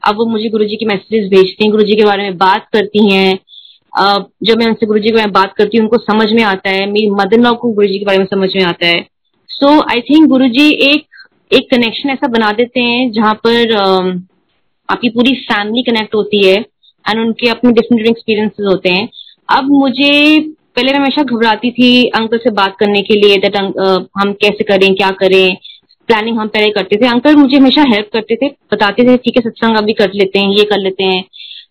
अब 0.07 0.17
वो 0.17 0.25
मुझे 0.25 0.49
गुरु 0.49 0.65
जी 0.65 0.75
की 0.75 0.85
मैसेजेस 0.85 1.29
भेजती 1.29 1.63
हैं 1.63 1.71
गुरु 1.71 1.83
जी 1.83 1.95
के 1.95 2.05
बारे 2.05 2.23
में 2.23 2.37
बात 2.37 2.67
करती 2.73 3.09
हैं. 3.09 3.37
जब 3.97 4.57
मैं 4.57 4.65
उनसे 4.65 4.85
गुरु 4.85 4.99
जी 4.99 5.09
के 5.09 5.15
बारे 5.15 5.25
में 5.25 5.33
बात 5.33 5.53
करती 5.57 5.77
हूँ 5.77 5.85
उनको 5.85 5.97
समझ 6.03 6.31
में 6.33 6.43
आता 6.45 6.69
है। 6.69 6.85
मेरी 6.87 7.09
मदर 7.11 7.39
लॉ 7.39 7.53
को 7.53 7.71
गुरु 7.73 7.87
जी 7.87 7.99
के 7.99 8.05
बारे 8.05 8.17
में 8.17 8.25
समझ 8.25 8.49
में 8.55 8.63
आता 8.63 8.87
है। 8.87 9.01
सो 9.49 9.79
आई 9.91 10.01
थिंक 10.09 10.27
गुरु 10.29 10.47
जी 10.49 10.69
एक 10.85 11.05
एक 11.51 11.69
कनेक्शन 11.71 12.09
ऐसा 12.09 12.27
बना 12.29 12.51
देते 12.53 12.79
हैं 12.81 13.11
जहाँ 13.11 13.33
पर 13.45 13.73
uh, 13.73 14.19
आपकी 14.89 15.09
पूरी 15.09 15.33
फैमिली 15.43 15.83
कनेक्ट 15.83 16.15
होती 16.15 16.43
है 16.45 16.55
एंड 16.55 17.19
उनके 17.19 17.49
अपने 17.49 17.71
डिफरेंट 17.71 18.07
एक्सपीरियंसेस 18.07 18.65
होते 18.67 18.89
हैं। 18.89 19.07
अब 19.49 19.69
मुझे 19.71 20.39
पहले 20.75 20.91
मैं 20.91 20.99
हमेशा 20.99 21.23
घबराती 21.23 21.71
थी 21.71 21.89
अंकल 22.15 22.37
से 22.37 22.49
बात 22.53 22.75
करने 22.79 23.01
के 23.01 23.13
लिए 23.15 23.37
दैट 23.37 23.55
हम 23.57 24.33
कैसे 24.41 24.63
करें 24.63 24.93
क्या 24.95 25.09
करें? 25.19 25.55
प्लानिंग 26.09 26.37
हम 26.39 26.47
पहले 26.47 26.69
करते 26.71 26.95
थे। 26.95 27.07
अंकल 27.07 27.35
मुझे 27.35 27.57
हमेशा 27.57 27.81
हेल्प 27.87 28.09
करते 28.13 28.35
थे 28.35 28.49
बताते 28.73 29.03
थे 29.03 29.15
ठीक 29.17 29.37
है 29.37 29.41
सत्संग 29.41 29.77
अभी 29.77 29.93
कर 29.93 30.11
लेते 30.15 30.39
हैं 30.39 30.51
ये 30.51 30.63
कर 30.65 30.79
लेते 30.79 31.03
हैं। 31.03 31.23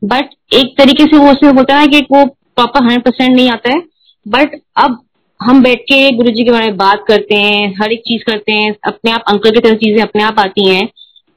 बट 0.03 0.28
एक 0.55 0.74
तरीके 0.78 1.05
से 1.05 1.16
वो 1.16 1.30
उसमें 1.32 1.53
होता 1.53 1.76
है 1.76 1.86
कि 1.86 2.01
वो 2.12 2.24
प्रॉपर 2.26 2.82
हंड्रेड 2.82 3.03
परसेंट 3.03 3.36
नहीं 3.36 3.49
आता 3.51 3.70
है। 3.70 3.82
बट 4.26 4.61
अब 4.76 5.03
हम 5.40 5.62
बैठ 5.62 5.80
के 5.82 6.11
गुरु 6.12 6.30
जी 6.30 6.44
के 6.44 6.51
बारे 6.51 6.66
में 6.66 6.76
बात 6.76 7.05
करते 7.09 7.34
हैं, 7.34 7.74
हर 7.82 7.92
एक 7.92 8.01
चीज़ 8.01 8.22
करते 8.24 8.53
हैं, 8.53 8.74
अपने 8.86 9.11
आप, 9.11 9.24
अंकल 9.28 9.51
की 9.51 9.61
तरह 9.61 9.76
चीज़ें 9.76 10.03
अपने 10.03 10.22
आप 10.22 10.38
आती 10.38 10.68
हैं। 10.68 10.88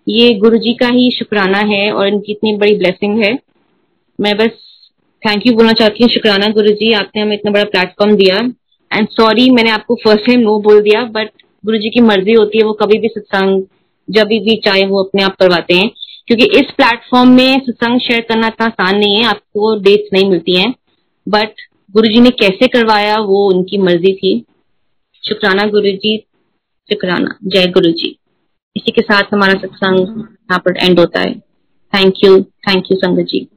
ये 0.07 0.33
गुरु 0.35 0.57
जी 0.57 0.73
का 0.73 0.87
ही 0.87 1.09
शुक्राना 1.11 1.57
है 1.57 1.91
और 1.91 2.07
इनकी 2.07 2.31
इतनी 2.31 2.55
बड़ी 2.57 2.75
ब्लेसिंग 2.75 3.23
है। 3.23 3.37
मैं 4.19 4.35
बस 4.37 4.51
थैंक 5.23 5.47
यू 5.47 5.53
बोलना 5.53 5.73
चाहती 5.73 6.03
हूँ, 6.03 6.09
शुक्राना 6.09 6.49
गुरु 6.49 6.71
जी 6.71 6.91
आपने 6.93 7.21
हमें 7.21 7.33
इतना 7.33 7.51
बड़ा 7.51 7.63
प्लेटफॉर्म 7.63 8.15
दिया। 8.15 8.39
एंड 8.91 9.07
सॉरी 9.07 9.49
मैंने 9.49 9.69
आपको 9.69 9.95
फ़र्स्ट 9.95 10.25
टाइम 10.25 10.39
नो 10.39 10.59
बोल 10.59 10.81
दिया 10.81 11.03
बट 11.03 11.29
गुरु 11.63 11.77
जी 11.77 11.89
की 11.89 12.01
मर्ज़ी 12.01 12.33
होती 12.33 12.57
है, 12.57 12.63
वो 12.63 12.73
कभी 12.73 12.99
भी 12.99 13.07
सत्संग, 13.07 13.63
जब 14.07 14.27
भी 14.27 14.55
चाहे 14.65 14.85
वो 14.85 15.03
अपने 15.03 15.23
आप 15.23 15.35
करवाते 15.35 15.75
हैं। 15.75 15.89
क्योंकि 16.29 16.45
इस 16.45 16.65
प्लेटफॉर्म 16.77 17.29
में 17.29 17.59
सत्संग 17.59 17.99
शेयर 17.99 18.21
करना 18.21 18.47
इतना 18.47 18.65
आसान 18.65 18.97
नहीं 18.97 19.15
है, 19.15 19.23
आपको 19.23 19.79
डेट्स 19.79 20.09
नहीं 20.13 20.29
मिलती 20.29 20.55
हैं। 20.55 20.75
बट 21.29 21.49
गुरु 21.91 22.07
जी 22.07 22.19
ने 22.19 22.29
कैसे 22.29 22.67
करवाया, 22.67 23.17
वो 23.19 23.53
उनकी 23.53 23.77
मर्ज़ी 23.77 24.13
थी। 24.15 24.45
शुक्राना 25.23 25.63
गुरु 25.63 25.91
जी 25.97 26.17
शुक्राना। 26.89 27.37
जय 27.43 27.67
गुरु 27.67 27.91
जी 27.91 28.19
इसी 28.75 28.91
के 28.91 29.01
साथ 29.01 29.23
हमारा 29.33 29.53
सत्संग 29.53 29.99
यहाँ 30.19 30.59
पर 30.59 30.77
एंड 30.77 30.99
होता 30.99 31.19
है। 31.19 31.39
थैंक 31.93 32.13
यू 32.23 32.41
थैंक 32.41 32.91
यू 32.91 32.97
संगत 32.97 33.23
जी। 33.23 33.49